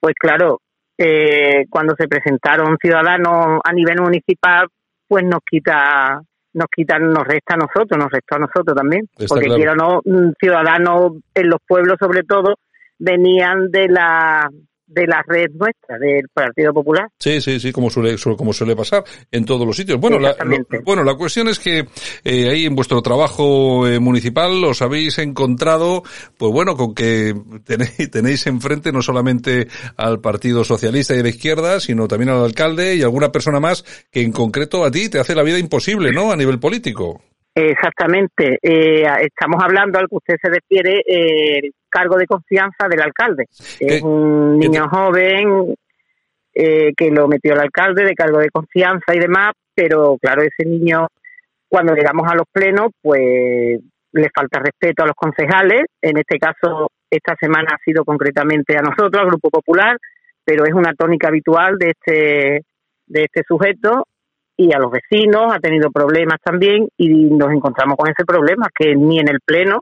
pues 0.00 0.14
claro, 0.18 0.62
eh, 0.98 1.66
cuando 1.70 1.94
se 1.96 2.08
presentaron 2.08 2.76
ciudadanos 2.82 3.60
a 3.62 3.72
nivel 3.72 4.00
municipal, 4.02 4.66
pues 5.06 5.22
nos 5.22 5.42
quita 5.48 6.22
nos 6.52 6.66
quitan, 6.74 7.12
nos 7.12 7.24
resta 7.24 7.54
a 7.54 7.58
nosotros, 7.58 7.98
nos 7.98 8.10
resta 8.10 8.36
a 8.36 8.40
nosotros 8.40 8.76
también. 8.76 9.08
porque 9.28 9.48
quiero 9.48 9.74
no, 9.74 10.00
ciudadanos 10.38 11.12
en 11.34 11.48
los 11.48 11.60
pueblos 11.66 11.96
sobre 12.00 12.22
todo, 12.24 12.56
venían 12.98 13.70
de 13.70 13.88
la 13.88 14.50
de 14.90 15.06
la 15.06 15.22
red 15.26 15.50
nuestra, 15.54 15.98
del 15.98 16.28
Partido 16.32 16.72
Popular. 16.72 17.08
Sí, 17.18 17.40
sí, 17.40 17.60
sí, 17.60 17.72
como 17.72 17.90
suele, 17.90 18.16
como 18.36 18.52
suele 18.52 18.74
pasar 18.74 19.04
en 19.30 19.44
todos 19.44 19.66
los 19.66 19.76
sitios. 19.76 20.00
Bueno, 20.00 20.18
la, 20.18 20.36
bueno, 20.84 21.04
la 21.04 21.14
cuestión 21.14 21.48
es 21.48 21.58
que 21.58 21.86
eh, 22.24 22.50
ahí 22.50 22.66
en 22.66 22.74
vuestro 22.74 23.00
trabajo 23.02 23.86
eh, 23.86 23.98
municipal 24.00 24.64
os 24.64 24.82
habéis 24.82 25.18
encontrado, 25.18 26.02
pues 26.36 26.52
bueno, 26.52 26.76
con 26.76 26.94
que 26.94 27.34
tenéis, 27.64 28.10
tenéis 28.10 28.46
enfrente 28.46 28.92
no 28.92 29.02
solamente 29.02 29.68
al 29.96 30.20
Partido 30.20 30.64
Socialista 30.64 31.14
y 31.14 31.22
de 31.22 31.30
izquierda, 31.30 31.80
sino 31.80 32.08
también 32.08 32.30
al 32.30 32.44
alcalde 32.44 32.96
y 32.96 33.02
alguna 33.02 33.30
persona 33.30 33.60
más 33.60 33.84
que 34.10 34.22
en 34.22 34.32
concreto 34.32 34.84
a 34.84 34.90
ti 34.90 35.08
te 35.08 35.20
hace 35.20 35.34
la 35.34 35.42
vida 35.42 35.58
imposible, 35.58 36.12
¿no? 36.12 36.32
A 36.32 36.36
nivel 36.36 36.58
político. 36.58 37.22
Exactamente. 37.68 38.58
Eh, 38.62 39.04
estamos 39.20 39.62
hablando 39.62 39.98
al 39.98 40.08
que 40.08 40.16
usted 40.16 40.36
se 40.40 40.48
refiere, 40.48 41.00
eh, 41.00 41.58
el 41.58 41.74
cargo 41.88 42.16
de 42.16 42.26
confianza 42.26 42.88
del 42.88 43.02
alcalde. 43.02 43.46
Es 43.78 44.02
un 44.02 44.58
niño 44.58 44.88
joven 44.88 45.74
eh, 46.54 46.92
que 46.96 47.10
lo 47.10 47.28
metió 47.28 47.52
el 47.52 47.60
alcalde 47.60 48.04
de 48.04 48.14
cargo 48.14 48.38
de 48.38 48.50
confianza 48.50 49.14
y 49.14 49.18
demás, 49.18 49.52
pero 49.74 50.16
claro, 50.20 50.42
ese 50.42 50.68
niño, 50.68 51.08
cuando 51.68 51.94
llegamos 51.94 52.30
a 52.30 52.34
los 52.34 52.46
plenos, 52.50 52.92
pues 53.02 53.80
le 54.12 54.30
falta 54.34 54.60
respeto 54.60 55.02
a 55.02 55.06
los 55.06 55.16
concejales. 55.16 55.84
En 56.00 56.16
este 56.16 56.38
caso, 56.38 56.90
esta 57.10 57.36
semana 57.38 57.74
ha 57.74 57.84
sido 57.84 58.04
concretamente 58.04 58.76
a 58.76 58.82
nosotros, 58.82 59.20
al 59.20 59.28
Grupo 59.28 59.50
Popular, 59.50 59.98
pero 60.44 60.64
es 60.64 60.72
una 60.72 60.94
tónica 60.94 61.28
habitual 61.28 61.76
de 61.78 61.90
este 61.90 62.64
de 63.06 63.24
este 63.24 63.42
sujeto 63.46 64.06
y 64.62 64.72
a 64.74 64.78
los 64.78 64.90
vecinos, 64.90 65.52
ha 65.54 65.58
tenido 65.58 65.90
problemas 65.90 66.38
también 66.44 66.88
y 66.96 67.08
nos 67.08 67.50
encontramos 67.52 67.96
con 67.96 68.10
ese 68.10 68.24
problema, 68.24 68.68
que 68.76 68.94
ni 68.94 69.18
en 69.18 69.28
el 69.28 69.40
Pleno, 69.44 69.80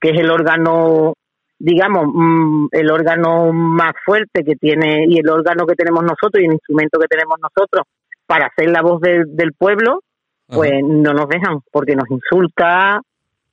que 0.00 0.10
es 0.10 0.18
el 0.20 0.30
órgano 0.30 1.14
digamos, 1.64 2.06
mm, 2.12 2.66
el 2.72 2.90
órgano 2.90 3.52
más 3.52 3.92
fuerte 4.04 4.42
que 4.42 4.56
tiene 4.56 5.04
y 5.08 5.18
el 5.20 5.28
órgano 5.30 5.64
que 5.64 5.76
tenemos 5.76 6.02
nosotros 6.02 6.42
y 6.42 6.46
el 6.46 6.54
instrumento 6.54 6.98
que 6.98 7.06
tenemos 7.06 7.38
nosotros 7.40 7.84
para 8.26 8.46
hacer 8.46 8.68
la 8.70 8.82
voz 8.82 9.00
de- 9.00 9.24
del 9.28 9.52
pueblo, 9.52 10.00
pues 10.48 10.72
no 10.82 11.12
nos 11.12 11.28
dejan 11.28 11.60
porque 11.70 11.94
nos 11.94 12.10
insulta, 12.10 13.00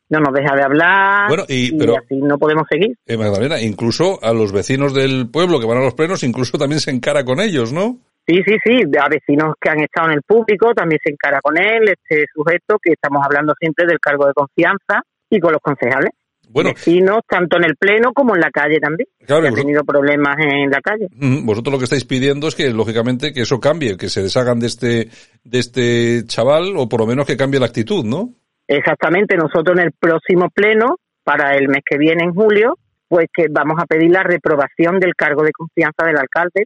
no 0.10 0.20
nos 0.22 0.34
deja 0.34 0.56
de 0.56 0.64
hablar 0.64 1.28
Bueno, 1.28 1.44
y- 1.48 1.78
pero- 1.78 1.98
así 1.98 2.16
no 2.16 2.40
podemos 2.40 2.66
seguir. 2.68 2.98
Eh, 3.06 3.16
Magdalena, 3.16 3.62
incluso 3.62 4.18
a 4.24 4.34
los 4.34 4.52
vecinos 4.52 4.96
del 4.96 5.30
pueblo 5.30 5.60
que 5.60 5.68
van 5.68 5.78
a 5.78 5.82
los 5.84 5.94
plenos, 5.94 6.24
incluso 6.24 6.58
también 6.58 6.80
se 6.80 6.90
encara 6.90 7.24
con 7.24 7.40
ellos, 7.40 7.72
¿no? 7.72 7.98
Sí, 8.30 8.44
sí, 8.46 8.58
sí, 8.64 8.82
a 9.02 9.10
vecinos 9.10 9.56
que 9.60 9.72
han 9.72 9.80
estado 9.80 10.10
en 10.10 10.18
el 10.18 10.22
público 10.22 10.72
también 10.76 11.00
se 11.04 11.12
encara 11.12 11.42
con 11.42 11.58
él, 11.58 11.90
este 11.90 12.26
sujeto 12.32 12.78
que 12.80 12.94
estamos 12.94 13.26
hablando 13.26 13.56
siempre 13.60 13.88
del 13.88 14.00
cargo 14.00 14.28
de 14.28 14.34
confianza 14.34 15.02
y 15.32 15.40
con 15.40 15.52
los 15.52 15.62
concejales. 15.64 16.12
Bueno. 16.48 16.70
Vecinos, 16.70 17.22
tanto 17.28 17.58
en 17.58 17.64
el 17.64 17.76
pleno 17.76 18.14
como 18.14 18.36
en 18.36 18.42
la 18.42 18.52
calle 18.52 18.80
también. 18.80 19.08
Claro, 19.26 19.42
que 19.42 19.48
han 19.48 19.56
tenido 19.56 19.84
problemas 19.84 20.36
en 20.40 20.70
la 20.70 20.80
calle. 20.80 21.08
Mm, 21.12 21.44
Vosotros 21.44 21.74
lo 21.74 21.78
que 21.80 21.86
estáis 21.86 22.06
pidiendo 22.06 22.48
es 22.48 22.54
que, 22.54 22.70
lógicamente, 22.70 23.34
que 23.34 23.42
eso 23.42 23.60
cambie, 23.60 23.98
que 23.98 24.10
se 24.10 24.22
deshagan 24.22 24.60
de 24.60 24.68
este, 24.68 25.10
de 25.44 25.60
este 25.60 26.24
chaval, 26.26 26.78
o 26.78 26.88
por 26.88 27.00
lo 27.00 27.08
menos 27.08 27.26
que 27.26 27.38
cambie 27.38 27.60
la 27.60 27.66
actitud, 27.66 28.06
¿no? 28.06 28.30
Exactamente, 28.68 29.38
nosotros 29.38 29.76
en 29.76 29.86
el 29.86 29.92
próximo 29.94 30.50
pleno, 30.54 30.98
para 31.24 31.56
el 31.56 31.68
mes 31.68 31.82
que 31.84 31.98
viene, 31.98 32.26
en 32.26 32.36
julio, 32.36 32.78
pues 33.08 33.26
que 33.34 33.48
vamos 33.50 33.78
a 33.82 33.88
pedir 33.88 34.12
la 34.12 34.22
reprobación 34.22 35.00
del 35.00 35.16
cargo 35.16 35.42
de 35.42 35.52
confianza 35.52 36.06
del 36.06 36.18
alcalde 36.18 36.66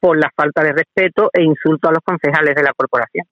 por 0.00 0.18
la 0.18 0.30
falta 0.34 0.62
de 0.62 0.72
respeto 0.72 1.28
e 1.32 1.42
insulto 1.42 1.88
a 1.88 1.92
los 1.92 2.00
concejales 2.04 2.54
de 2.54 2.62
la 2.62 2.72
corporación. 2.74 3.26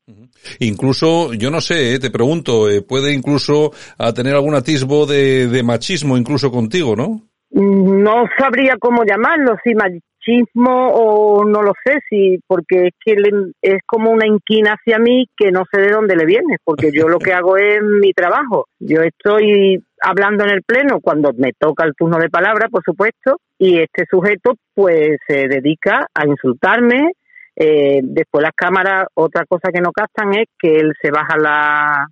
Incluso, 0.61 1.33
yo 1.35 1.51
no 1.51 1.61
sé, 1.61 1.95
eh, 1.95 1.99
te 1.99 2.11
pregunto, 2.11 2.69
eh, 2.69 2.83
puede 2.83 3.13
incluso 3.13 3.73
a 3.99 4.13
tener 4.13 4.35
algún 4.35 4.55
atisbo 4.55 5.07
de, 5.07 5.49
de 5.49 5.63
machismo 5.63 6.17
incluso 6.17 6.51
contigo, 6.51 6.95
¿no? 6.95 7.23
No 7.51 8.25
sabría 8.39 8.77
cómo 8.79 9.05
llamarlo, 9.05 9.57
si 9.65 9.75
machismo 9.75 10.89
o 10.93 11.45
no 11.45 11.63
lo 11.63 11.73
sé, 11.85 11.99
si 12.11 12.39
porque 12.47 12.89
es 12.89 12.93
que 13.03 13.15
le- 13.15 13.53
es 13.63 13.81
como 13.87 14.11
una 14.11 14.27
inquina 14.27 14.75
hacia 14.75 14.99
mí 14.99 15.27
que 15.37 15.51
no 15.51 15.65
sé 15.73 15.81
de 15.81 15.91
dónde 15.91 16.15
le 16.17 16.27
viene, 16.27 16.57
porque 16.63 16.91
yo 16.93 17.09
lo 17.09 17.19
que 17.19 17.33
hago 17.33 17.57
es 17.57 17.79
mi 17.83 18.13
trabajo. 18.13 18.67
Yo 18.79 19.01
estoy 19.03 19.83
hablando 20.03 20.45
en 20.45 20.51
el 20.51 20.63
pleno 20.63 21.01
cuando 21.01 21.33
me 21.37 21.53
toca 21.59 21.85
el 21.85 21.95
turno 21.95 22.19
de 22.19 22.29
palabra, 22.31 22.69
por 22.69 22.83
supuesto, 22.85 23.41
y 23.59 23.79
este 23.81 24.05
sujeto 24.11 24.55
pues 24.75 25.19
se 25.27 25.49
dedica 25.49 26.07
a 26.15 26.27
insultarme. 26.27 27.13
Eh, 27.57 28.01
después 28.03 28.43
las 28.43 28.53
cámaras, 28.55 29.07
otra 29.15 29.45
cosa 29.47 29.71
que 29.73 29.81
no 29.81 29.91
captan 29.93 30.33
es 30.35 30.47
que 30.59 30.77
él 30.77 30.93
se 31.03 31.11
baja 31.11 31.37
la, 31.37 32.07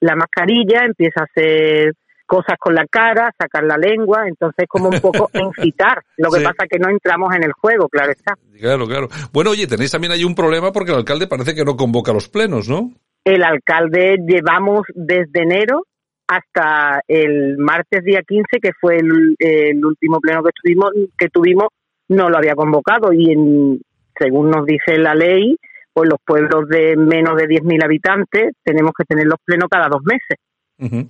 la 0.00 0.16
mascarilla, 0.16 0.84
empieza 0.84 1.20
a 1.20 1.24
hacer 1.24 1.92
cosas 2.26 2.56
con 2.60 2.74
la 2.74 2.86
cara, 2.86 3.30
sacar 3.36 3.64
la 3.64 3.76
lengua, 3.76 4.24
entonces 4.28 4.66
como 4.68 4.88
un 4.88 5.00
poco 5.00 5.28
incitar. 5.34 6.00
Lo 6.16 6.30
que 6.30 6.38
Sí. 6.38 6.44
pasa 6.44 6.64
es 6.64 6.68
que 6.70 6.78
no 6.78 6.88
entramos 6.90 7.34
en 7.34 7.42
el 7.44 7.52
juego, 7.52 7.88
claro 7.88 8.12
está. 8.12 8.34
Claro, 8.58 8.86
claro. 8.86 9.08
Bueno, 9.32 9.50
oye, 9.50 9.66
tenéis 9.66 9.90
también 9.90 10.12
ahí 10.12 10.24
un 10.24 10.34
problema 10.34 10.72
porque 10.72 10.92
el 10.92 10.98
alcalde 10.98 11.26
parece 11.26 11.54
que 11.54 11.64
no 11.64 11.76
convoca 11.76 12.12
los 12.12 12.28
plenos, 12.28 12.68
¿no? 12.68 12.92
El 13.24 13.42
alcalde 13.42 14.16
llevamos 14.26 14.82
desde 14.94 15.42
enero 15.42 15.82
hasta 16.30 17.02
el 17.08 17.58
martes 17.58 18.04
día 18.04 18.22
15, 18.22 18.60
que 18.62 18.70
fue 18.80 18.96
el, 18.98 19.34
el 19.38 19.84
último 19.84 20.20
pleno 20.20 20.42
que 20.44 20.50
tuvimos, 20.62 20.90
que 21.18 21.28
tuvimos, 21.28 21.68
no 22.08 22.30
lo 22.30 22.36
había 22.38 22.54
convocado 22.54 23.12
y 23.12 23.32
en- 23.32 23.80
según 24.18 24.50
nos 24.50 24.64
dice 24.66 24.98
la 24.98 25.14
ley, 25.14 25.56
pues 25.92 26.08
los 26.08 26.20
pueblos 26.24 26.68
de 26.68 26.94
menos 26.96 27.36
de 27.36 27.46
10.000 27.48 27.82
habitantes 27.82 28.52
tenemos 28.62 28.92
que 28.96 29.04
tener 29.04 29.26
los 29.26 29.38
plenos 29.44 29.68
cada 29.70 29.88
dos 29.88 30.02
meses. 30.04 30.38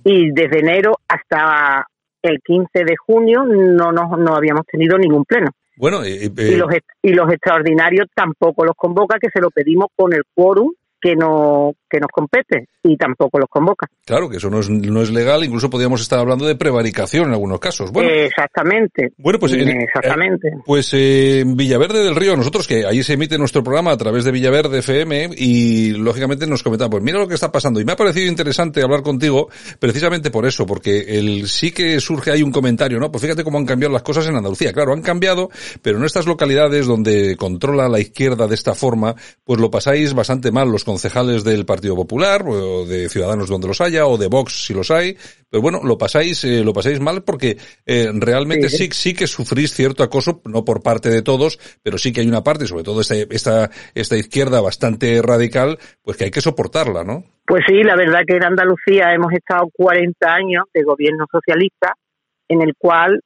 y 0.03 0.31
desde 0.31 0.59
enero 0.59 0.95
hasta 1.07 1.85
el 2.21 2.39
15 2.43 2.83
de 2.83 2.95
junio 2.97 3.45
no 3.45 3.91
nos, 3.91 4.17
no 4.19 4.35
habíamos 4.35 4.65
tenido 4.65 4.97
ningún 4.97 5.23
pleno. 5.23 5.47
Bueno, 5.77 6.03
eh, 6.03 6.25
eh, 6.25 6.51
Y, 6.51 6.55
los, 6.55 6.69
y 7.01 7.13
los 7.13 7.31
extraordinarios 7.31 8.07
tampoco 8.13 8.65
los 8.65 8.75
convoca, 8.75 9.17
que 9.19 9.29
se 9.33 9.39
lo 9.39 9.49
pedimos 9.49 9.87
con 9.95 10.13
el 10.13 10.23
quórum 10.33 10.73
que, 10.99 11.15
no, 11.15 11.73
que 11.91 11.99
nos 11.99 12.09
compete 12.11 12.67
y 12.83 12.95
tampoco 12.95 13.37
los 13.39 13.49
convoca. 13.49 13.87
claro 14.05 14.29
que 14.29 14.37
eso 14.37 14.49
no 14.49 14.59
es, 14.59 14.69
no 14.69 15.01
es 15.01 15.11
legal, 15.11 15.43
incluso 15.43 15.69
podríamos 15.69 16.01
estar 16.01 16.19
hablando 16.19 16.45
de 16.45 16.55
prevaricación 16.55 17.25
en 17.27 17.31
algunos 17.33 17.59
casos. 17.59 17.91
Bueno, 17.91 18.09
Exactamente. 18.09 19.11
Bueno, 19.17 19.39
pues 19.39 19.53
en- 19.53 19.81
Exactamente. 19.81 20.49
Pues 20.65 20.89
eh, 20.93 21.43
Villaverde 21.45 22.03
del 22.03 22.15
Río, 22.15 22.35
nosotros 22.35 22.67
que 22.67 22.85
ahí 22.85 23.03
se 23.03 23.13
emite 23.13 23.37
nuestro 23.37 23.63
programa 23.63 23.91
a 23.91 23.97
través 23.97 24.23
de 24.23 24.31
Villaverde 24.31 24.79
FM 24.79 25.31
y 25.37 25.91
lógicamente 25.91 26.47
nos 26.47 26.63
comentaba, 26.63 26.89
pues 26.89 27.03
mira 27.03 27.19
lo 27.19 27.27
que 27.27 27.33
está 27.35 27.51
pasando 27.51 27.79
y 27.81 27.85
me 27.85 27.91
ha 27.91 27.95
parecido 27.95 28.27
interesante 28.27 28.81
hablar 28.81 29.01
contigo 29.01 29.49
precisamente 29.79 30.31
por 30.31 30.45
eso, 30.45 30.65
porque 30.65 31.17
el 31.19 31.47
sí 31.47 31.71
que 31.71 31.99
surge 31.99 32.31
ahí 32.31 32.43
un 32.43 32.51
comentario, 32.51 32.99
¿no? 32.99 33.11
Pues 33.11 33.21
fíjate 33.23 33.43
cómo 33.43 33.57
han 33.57 33.65
cambiado 33.65 33.93
las 33.93 34.03
cosas 34.03 34.27
en 34.27 34.35
Andalucía. 34.35 34.71
Claro, 34.73 34.93
han 34.93 35.01
cambiado, 35.01 35.49
pero 35.81 35.97
en 35.97 36.05
estas 36.05 36.25
localidades 36.25 36.85
donde 36.87 37.35
controla 37.37 37.89
la 37.89 37.99
izquierda 37.99 38.47
de 38.47 38.55
esta 38.55 38.73
forma, 38.75 39.15
pues 39.43 39.59
lo 39.59 39.69
pasáis 39.71 40.13
bastante 40.13 40.51
mal 40.51 40.69
los 40.69 40.83
concejales 40.83 41.43
del 41.43 41.65
Partido 41.65 41.80
Popular 41.89 42.43
o 42.47 42.85
de 42.85 43.09
Ciudadanos 43.09 43.49
donde 43.49 43.67
los 43.67 43.81
haya 43.81 44.05
o 44.05 44.17
de 44.17 44.27
Vox 44.27 44.65
si 44.65 44.73
los 44.73 44.91
hay, 44.91 45.17
pero 45.49 45.61
bueno, 45.61 45.81
lo 45.83 45.97
pasáis 45.97 46.43
eh, 46.43 46.63
lo 46.63 46.73
pasáis 46.73 46.99
mal 46.99 47.23
porque 47.23 47.57
eh, 47.85 48.11
realmente 48.13 48.61
Sí, 48.69 48.77
sí, 48.77 48.89
sí 48.91 49.13
que 49.13 49.27
sufrís 49.27 49.73
cierto 49.73 50.03
acoso, 50.03 50.41
no 50.45 50.63
por 50.63 50.81
parte 50.81 51.09
de 51.09 51.21
todos, 51.21 51.59
pero 51.83 51.97
sí 51.97 52.13
que 52.13 52.21
hay 52.21 52.27
una 52.27 52.43
parte, 52.43 52.65
sobre 52.65 52.83
todo 52.83 53.01
esta, 53.01 53.15
esta, 53.15 53.69
esta 53.93 54.17
izquierda 54.17 54.61
bastante 54.61 55.21
radical, 55.21 55.77
pues 56.01 56.17
que 56.17 56.25
hay 56.25 56.31
que 56.31 56.41
soportarla, 56.41 57.03
¿no? 57.03 57.23
Pues 57.45 57.63
sí, 57.67 57.83
la 57.83 57.95
verdad 57.95 58.21
que 58.25 58.37
en 58.37 58.45
Andalucía 58.45 59.13
hemos 59.13 59.33
estado 59.33 59.67
40 59.73 60.33
años 60.33 60.65
de 60.73 60.83
gobierno 60.83 61.25
socialista 61.31 61.93
en 62.47 62.61
el 62.61 62.75
cual 62.77 63.21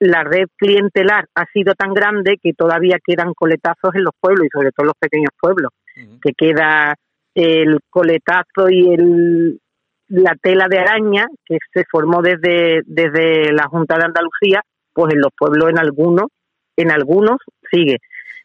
la 0.00 0.22
red 0.22 0.46
clientelar 0.56 1.26
ha 1.34 1.44
sido 1.52 1.74
tan 1.74 1.92
grande 1.92 2.38
que 2.42 2.52
todavía 2.52 2.98
quedan 3.04 3.34
coletazos 3.34 3.94
en 3.94 4.04
los 4.04 4.14
pueblos 4.20 4.46
y 4.46 4.50
sobre 4.50 4.70
todo 4.70 4.84
en 4.84 4.86
los 4.86 4.98
pequeños 4.98 5.30
pueblos, 5.40 5.72
que 6.22 6.32
queda 6.36 6.94
el 7.38 7.78
coletazo 7.88 8.68
y 8.68 8.92
el, 8.92 9.60
la 10.08 10.34
tela 10.40 10.66
de 10.68 10.78
araña 10.78 11.26
que 11.44 11.58
se 11.72 11.84
formó 11.90 12.22
desde, 12.22 12.82
desde 12.84 13.52
la 13.52 13.68
Junta 13.68 13.96
de 13.96 14.06
Andalucía, 14.06 14.62
pues 14.92 15.14
en 15.14 15.20
los 15.20 15.30
pueblos 15.36 15.70
en 15.70 15.78
algunos, 15.78 16.26
en 16.76 16.90
algunos 16.90 17.38
sigue. 17.70 17.98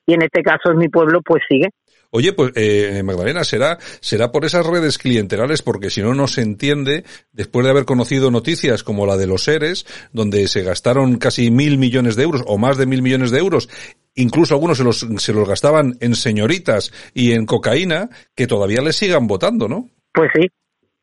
Y 0.05 0.13
en 0.13 0.21
este 0.21 0.43
caso 0.43 0.71
en 0.71 0.77
mi 0.77 0.89
pueblo 0.89 1.21
pues 1.23 1.43
sigue. 1.49 1.69
Oye, 2.15 2.31
pues 2.31 2.51
eh, 2.55 3.01
Magdalena, 3.03 3.43
será 3.43 3.79
será 3.79 4.31
por 4.31 4.45
esas 4.45 4.67
redes 4.67 4.99
clientelares, 4.99 5.63
porque 5.63 5.89
si 5.89 6.03
no 6.03 6.13
no 6.13 6.27
se 6.27 6.41
entiende, 6.41 7.05
después 7.31 7.65
de 7.65 7.71
haber 7.71 7.85
conocido 7.85 8.29
noticias 8.29 8.83
como 8.83 9.07
la 9.07 9.17
de 9.17 9.25
los 9.25 9.45
seres, 9.45 9.87
donde 10.11 10.47
se 10.47 10.61
gastaron 10.61 11.17
casi 11.17 11.49
mil 11.49 11.79
millones 11.79 12.15
de 12.15 12.21
euros 12.21 12.43
o 12.45 12.59
más 12.59 12.77
de 12.77 12.85
mil 12.85 13.01
millones 13.01 13.31
de 13.31 13.39
euros, 13.39 13.67
incluso 14.13 14.53
algunos 14.53 14.77
se 14.77 14.83
los 14.83 14.99
se 14.99 15.33
los 15.33 15.49
gastaban 15.49 15.95
en 16.01 16.13
señoritas 16.13 16.93
y 17.15 17.31
en 17.31 17.47
cocaína, 17.47 18.09
que 18.35 18.45
todavía 18.45 18.83
les 18.83 18.95
sigan 18.95 19.25
votando, 19.25 19.67
¿no? 19.67 19.89
Pues 20.13 20.29
sí, 20.35 20.47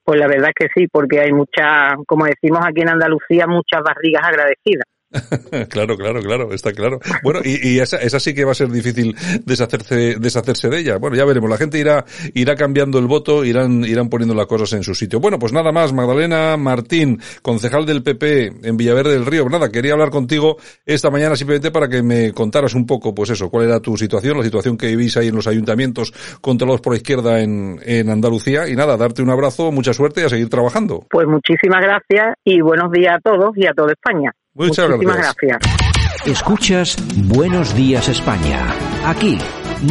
pues 0.05 0.21
la 0.21 0.29
verdad 0.29 0.51
que 0.55 0.69
sí, 0.73 0.87
porque 0.87 1.19
hay 1.19 1.33
mucha, 1.33 1.97
como 2.07 2.27
decimos 2.27 2.61
aquí 2.65 2.83
en 2.83 2.91
Andalucía, 2.91 3.49
muchas 3.49 3.83
barrigas 3.83 4.23
agradecidas. 4.25 4.87
claro, 5.69 5.97
claro, 5.97 6.21
claro, 6.21 6.53
está 6.53 6.73
claro. 6.73 7.01
Bueno, 7.25 7.41
y, 7.45 7.81
esa, 7.81 7.97
esa 7.97 8.21
sí 8.21 8.33
que 8.33 8.45
va 8.45 8.53
a 8.53 8.55
ser 8.55 8.69
difícil 8.69 9.17
deshacerse, 9.45 10.17
deshacerse 10.21 10.69
de 10.69 10.79
ella. 10.79 10.99
Bueno, 10.99 11.17
ya 11.17 11.25
veremos. 11.25 11.51
La 11.51 11.57
gente 11.57 11.79
irá, 11.79 12.05
irá 12.35 12.55
cambiando 12.55 12.99
el 12.99 13.07
voto, 13.07 13.45
irán, 13.45 13.85
irán 13.85 14.09
poniendo 14.09 14.35
las 14.35 14.47
cosas 14.47 14.73
en 14.75 14.85
su 14.85 14.95
sitio. 14.95 15.19
Bueno, 15.19 15.39
pues 15.39 15.53
nada 15.53 15.73
más, 15.73 15.93
Magdalena 15.93 16.57
Martín, 16.57 17.21
concejal 17.43 17.87
del 17.87 18.05
PP 18.05 18.53
en 18.63 18.77
Villaverde 18.77 19.15
del 19.15 19.27
Río. 19.27 19.49
Nada, 19.49 19.69
quería 19.71 19.95
hablar 19.95 20.11
contigo 20.11 20.59
esta 20.87 21.11
mañana 21.11 21.35
simplemente 21.35 21.73
para 21.73 21.89
que 21.89 22.03
me 22.03 22.33
contaras 22.33 22.75
un 22.75 22.87
poco, 22.87 23.13
pues 23.13 23.31
eso, 23.31 23.51
cuál 23.51 23.67
era 23.67 23.81
tu 23.81 23.97
situación, 23.97 24.39
la 24.39 24.45
situación 24.45 24.77
que 24.77 24.87
vivís 24.87 25.17
ahí 25.17 25.29
en 25.29 25.35
los 25.35 25.49
ayuntamientos 25.49 26.13
controlados 26.41 26.81
por 26.81 26.93
la 26.93 26.99
izquierda 26.99 27.41
en, 27.41 27.81
en 27.85 28.11
Andalucía. 28.11 28.69
Y 28.69 28.77
nada, 28.77 28.97
darte 28.97 29.23
un 29.23 29.31
abrazo, 29.31 29.73
mucha 29.73 29.93
suerte 29.93 30.21
y 30.21 30.25
a 30.25 30.29
seguir 30.29 30.49
trabajando. 30.49 31.07
Pues 31.11 31.27
muchísimas 31.27 31.81
gracias 31.81 32.35
y 32.45 32.61
buenos 32.61 32.93
días 32.93 33.17
a 33.17 33.19
todos 33.19 33.51
y 33.57 33.67
a 33.67 33.73
toda 33.73 33.93
España. 33.93 34.33
Muchas 34.55 34.89
Muchísimas 34.89 35.17
gracias. 35.17 35.37
gracias. 35.41 36.27
Escuchas 36.27 36.97
Buenos 37.29 37.75
Días 37.75 38.09
España. 38.09 38.75
Aquí 39.07 39.39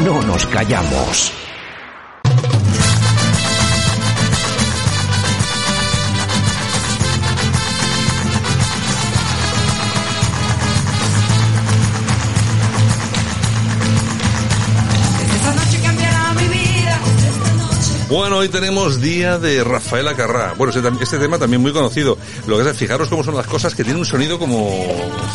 no 0.03 0.21
nos 0.23 0.45
callamos. 0.47 1.31
Bueno, 18.09 18.37
hoy 18.37 18.49
tenemos 18.49 18.99
día 19.01 19.37
de 19.37 19.63
Rafaela 19.63 20.15
Carrá. 20.15 20.55
Bueno, 20.57 20.73
este, 20.73 21.03
este 21.03 21.19
tema 21.19 21.37
también 21.37 21.61
muy 21.61 21.71
conocido. 21.71 22.17
Lo 22.47 22.57
que 22.57 22.67
es, 22.67 22.75
fijaros 22.75 23.07
cómo 23.07 23.23
son 23.23 23.35
las 23.35 23.45
cosas 23.45 23.75
que 23.75 23.83
tienen 23.83 23.99
un 23.99 24.05
sonido 24.05 24.39
como 24.39 24.67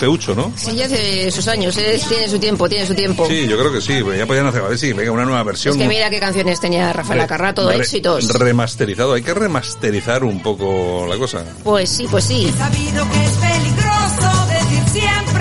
feucho, 0.00 0.34
¿no? 0.34 0.52
Sí, 0.56 0.74
ya 0.74 0.86
hace 0.86 1.30
sus 1.30 1.46
años, 1.46 1.76
¿eh? 1.78 2.00
tiene 2.08 2.28
su 2.28 2.38
tiempo, 2.40 2.68
tiene 2.68 2.84
su 2.84 2.94
tiempo. 2.94 3.26
Sí, 3.28 3.46
yo 3.46 3.56
creo 3.56 3.72
que 3.72 3.80
sí. 3.80 4.00
Ya 4.18 4.26
podían 4.26 4.46
hacer, 4.48 4.62
a 4.62 4.68
ver 4.68 4.76
si 4.78 4.92
venga 4.92 5.12
una 5.12 5.24
nueva 5.24 5.44
versión. 5.44 5.76
Es 5.76 5.82
que 5.82 5.88
mira 5.88 6.10
qué 6.10 6.18
canciones 6.18 6.58
tenía 6.58 6.92
Rafael 6.92 7.20
re- 7.20 7.24
Acarrá, 7.24 7.54
todo 7.54 7.70
re- 7.70 7.76
éxitos. 7.76 8.28
Remasterizado. 8.28 9.12
Hay 9.14 9.22
que 9.22 9.34
remasterizar 9.34 10.24
un 10.24 10.42
poco 10.42 11.06
la 11.08 11.16
cosa. 11.16 11.44
Pues 11.62 11.88
sí, 11.88 12.08
pues 12.10 12.24
sí. 12.24 12.46
He 12.52 12.58
sabido 12.58 13.08
que 13.08 13.24
es 13.24 13.32
peligroso 13.36 14.46
decir 14.48 14.53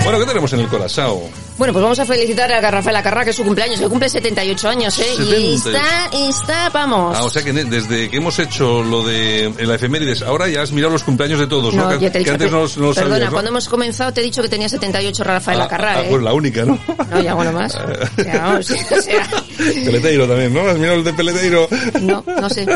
Bueno, 0.04 0.18
¿qué 0.20 0.26
tenemos 0.26 0.52
en 0.52 0.60
el 0.60 0.68
corazón? 0.68 1.18
Bueno, 1.56 1.72
pues 1.72 1.82
vamos 1.82 1.98
a 1.98 2.04
felicitar 2.04 2.52
a 2.52 2.70
Rafael 2.70 2.96
Acarra, 2.96 3.24
que 3.24 3.30
es 3.30 3.36
su 3.36 3.44
cumpleaños, 3.44 3.80
que 3.80 3.86
cumple 3.88 4.08
78 4.10 4.68
años, 4.68 4.98
¿eh? 4.98 5.14
Y 5.18 5.56
70. 5.56 5.78
está, 5.78 6.10
está, 6.28 6.68
vamos. 6.70 7.16
Ah, 7.18 7.24
o 7.24 7.30
sea 7.30 7.42
que 7.42 7.52
desde 7.54 8.10
que 8.10 8.16
hemos 8.18 8.38
hecho 8.38 8.82
lo 8.82 9.02
de 9.06 9.54
la 9.60 9.76
efemérides, 9.76 10.20
ahora 10.22 10.46
ya 10.48 10.60
has 10.62 10.72
mirado 10.72 10.92
los 10.92 11.04
cumpleaños 11.04 11.38
de 11.38 11.46
todos, 11.46 11.72
¿no? 11.72 11.84
No, 11.84 11.92
ya 11.92 11.98
te 11.98 12.06
he 12.06 12.10
que 12.10 12.18
dicho, 12.18 12.32
antes 12.32 12.50
no, 12.50 12.60
los- 12.60 12.76
no 12.76 12.86
los 12.88 12.96
perdona, 12.96 13.14
sabías, 13.14 13.30
¿no? 13.30 13.34
cuando 13.34 13.48
hemos 13.50 13.68
comenzado 13.68 14.12
te 14.12 14.20
he 14.20 14.24
dicho 14.24 14.42
que 14.42 14.48
tenía 14.48 14.68
78 14.68 15.24
Rafael 15.24 15.60
Ah, 15.60 15.64
Acarra, 15.64 15.92
ah, 15.96 16.02
¿eh? 16.02 16.06
pues 16.10 16.22
la 16.22 16.34
única, 16.34 16.64
¿no? 16.64 16.78
No, 17.10 17.22
y 17.22 17.26
alguno 17.26 17.52
más. 17.52 17.72
Ya, 18.26 18.38
vamos, 18.42 18.70
o 18.70 19.00
sea, 19.02 19.26
Peleteiro 19.56 20.26
también, 20.28 20.52
¿no? 20.52 20.68
¿Has 20.68 20.76
mirado 20.76 20.96
el 20.98 21.04
de 21.04 21.12
Peleteiro? 21.14 21.68
no, 22.02 22.22
no 22.26 22.50
sé. 22.50 22.66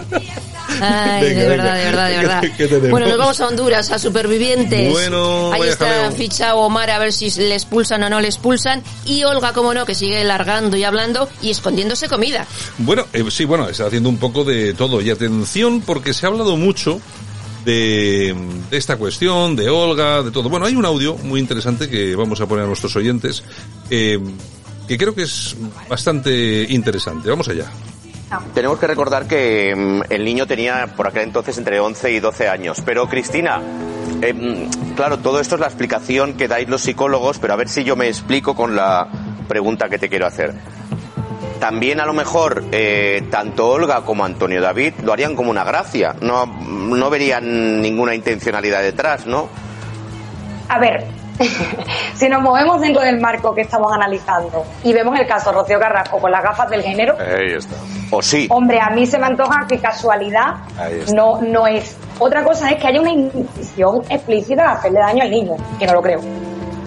Ay, 0.81 1.23
Venga, 1.23 1.41
de 1.43 1.49
venga. 1.49 1.65
verdad, 1.65 1.75
de 1.77 1.85
verdad, 1.85 2.09
de 2.09 2.17
verdad. 2.17 2.89
Bueno, 2.91 3.07
nos 3.09 3.19
vamos 3.19 3.41
a 3.41 3.47
Honduras, 3.49 3.91
a 3.91 3.99
Supervivientes. 3.99 4.91
Bueno, 4.91 5.53
Ahí 5.53 5.69
está 5.69 6.11
fichado 6.13 6.59
Omar 6.59 6.91
a 6.91 6.99
ver 6.99 7.13
si 7.13 7.31
le 7.31 7.55
expulsan 7.55 8.03
o 8.03 8.11
no 8.11 8.21
le 8.21 8.29
expulsan. 8.29 8.83
Y 9.05 9.25
Olga, 9.25 9.53
como 9.53 9.75
no, 9.75 9.85
que 9.87 9.95
sigue 9.95 10.23
largando 10.25 10.77
y 10.77 10.85
hablando 10.85 11.29
y 11.43 11.51
escondiéndose 11.51 12.09
comida. 12.09 12.47
Bueno, 12.79 13.07
eh, 13.13 13.25
sí, 13.31 13.45
bueno, 13.45 13.69
está 13.69 13.87
haciendo 13.87 14.09
un 14.09 14.19
poco 14.19 14.45
de 14.45 14.75
todo. 14.75 15.01
Y 15.01 15.11
atención, 15.11 15.81
porque 15.81 16.13
se 16.15 16.27
ha 16.27 16.29
hablado 16.29 16.57
mucho 16.57 17.01
de, 17.65 18.35
de 18.71 18.77
esta 18.77 18.97
cuestión, 18.97 19.57
de 19.57 19.69
Olga, 19.69 20.23
de 20.23 20.31
todo. 20.31 20.49
Bueno, 20.49 20.67
hay 20.67 20.75
un 20.77 20.85
audio 20.87 21.17
muy 21.17 21.41
interesante 21.41 21.89
que 21.89 22.15
vamos 22.17 22.41
a 22.41 22.47
poner 22.47 22.65
a 22.65 22.67
nuestros 22.69 22.95
oyentes, 22.97 23.43
eh, 23.91 24.19
que 24.87 24.97
creo 24.97 25.15
que 25.15 25.23
es 25.23 25.55
bastante 25.89 26.67
interesante. 26.71 27.29
Vamos 27.29 27.49
allá. 27.49 27.71
Tenemos 28.55 28.79
que 28.79 28.87
recordar 28.87 29.27
que 29.27 29.75
mm, 29.75 30.13
el 30.13 30.25
niño 30.25 30.47
tenía 30.47 30.87
por 30.97 31.07
aquel 31.07 31.23
entonces 31.23 31.57
entre 31.59 31.81
11 31.81 32.13
y 32.13 32.21
12 32.21 32.49
años. 32.49 32.83
Pero 32.85 33.09
Cristina, 33.09 33.61
eh, 34.21 34.33
mm, 34.33 34.95
claro, 34.95 35.19
todo 35.19 35.41
esto 35.41 35.55
es 35.55 35.61
la 35.61 35.67
explicación 35.67 36.35
que 36.35 36.49
dais 36.49 36.69
los 36.69 36.83
psicólogos, 36.83 37.39
pero 37.39 37.55
a 37.55 37.57
ver 37.57 37.69
si 37.69 37.85
yo 37.85 37.97
me 37.97 38.09
explico 38.09 38.55
con 38.55 38.77
la 38.77 39.09
pregunta 39.49 39.89
que 39.89 39.99
te 39.99 40.09
quiero 40.09 40.27
hacer. 40.27 40.55
También 41.59 42.01
a 42.01 42.07
lo 42.07 42.13
mejor 42.13 42.65
eh, 42.71 43.25
tanto 43.31 43.69
Olga 43.69 44.03
como 44.03 44.25
Antonio 44.25 44.61
David 44.61 44.95
lo 45.03 45.13
harían 45.13 45.35
como 45.35 45.51
una 45.51 45.65
gracia, 45.65 46.15
no, 46.21 46.47
no 46.47 47.11
verían 47.11 47.83
ninguna 47.83 48.15
intencionalidad 48.15 48.83
detrás, 48.83 49.27
¿no? 49.27 49.49
A 50.69 50.79
ver, 50.79 51.07
si 52.15 52.29
nos 52.29 52.43
movemos 52.43 52.81
dentro 52.81 53.03
del 53.03 53.21
marco 53.21 53.55
que 53.55 53.63
estamos 53.63 53.93
analizando 53.93 54.65
y 54.83 54.93
vemos 54.93 55.19
el 55.19 55.27
caso 55.27 55.53
Rocío 55.53 55.79
Carrasco 55.79 56.19
con 56.19 56.31
las 56.31 56.43
gafas 56.43 56.69
del 56.71 56.83
género, 56.83 57.17
Ahí 57.19 57.53
está. 57.55 57.77
O 58.11 58.23
sí. 58.23 58.49
hombre, 58.51 58.81
a 58.81 58.91
mí 58.91 59.07
se 59.07 59.19
me 59.19 59.27
antoja 59.27 59.67
que 59.69 59.79
casualidad 59.79 60.57
no, 61.15 61.41
no 61.41 61.67
es. 61.67 61.97
Otra 62.19 62.43
cosa 62.43 62.71
es 62.71 62.81
que 62.81 62.89
haya 62.89 63.01
una 63.01 63.11
intención 63.11 64.03
explícita 64.09 64.63
de 64.63 64.69
hacerle 64.69 65.01
daño 65.01 65.23
al 65.23 65.31
niño, 65.31 65.57
que 65.79 65.87
no 65.87 65.95
lo 65.95 66.03
creo. 66.03 66.21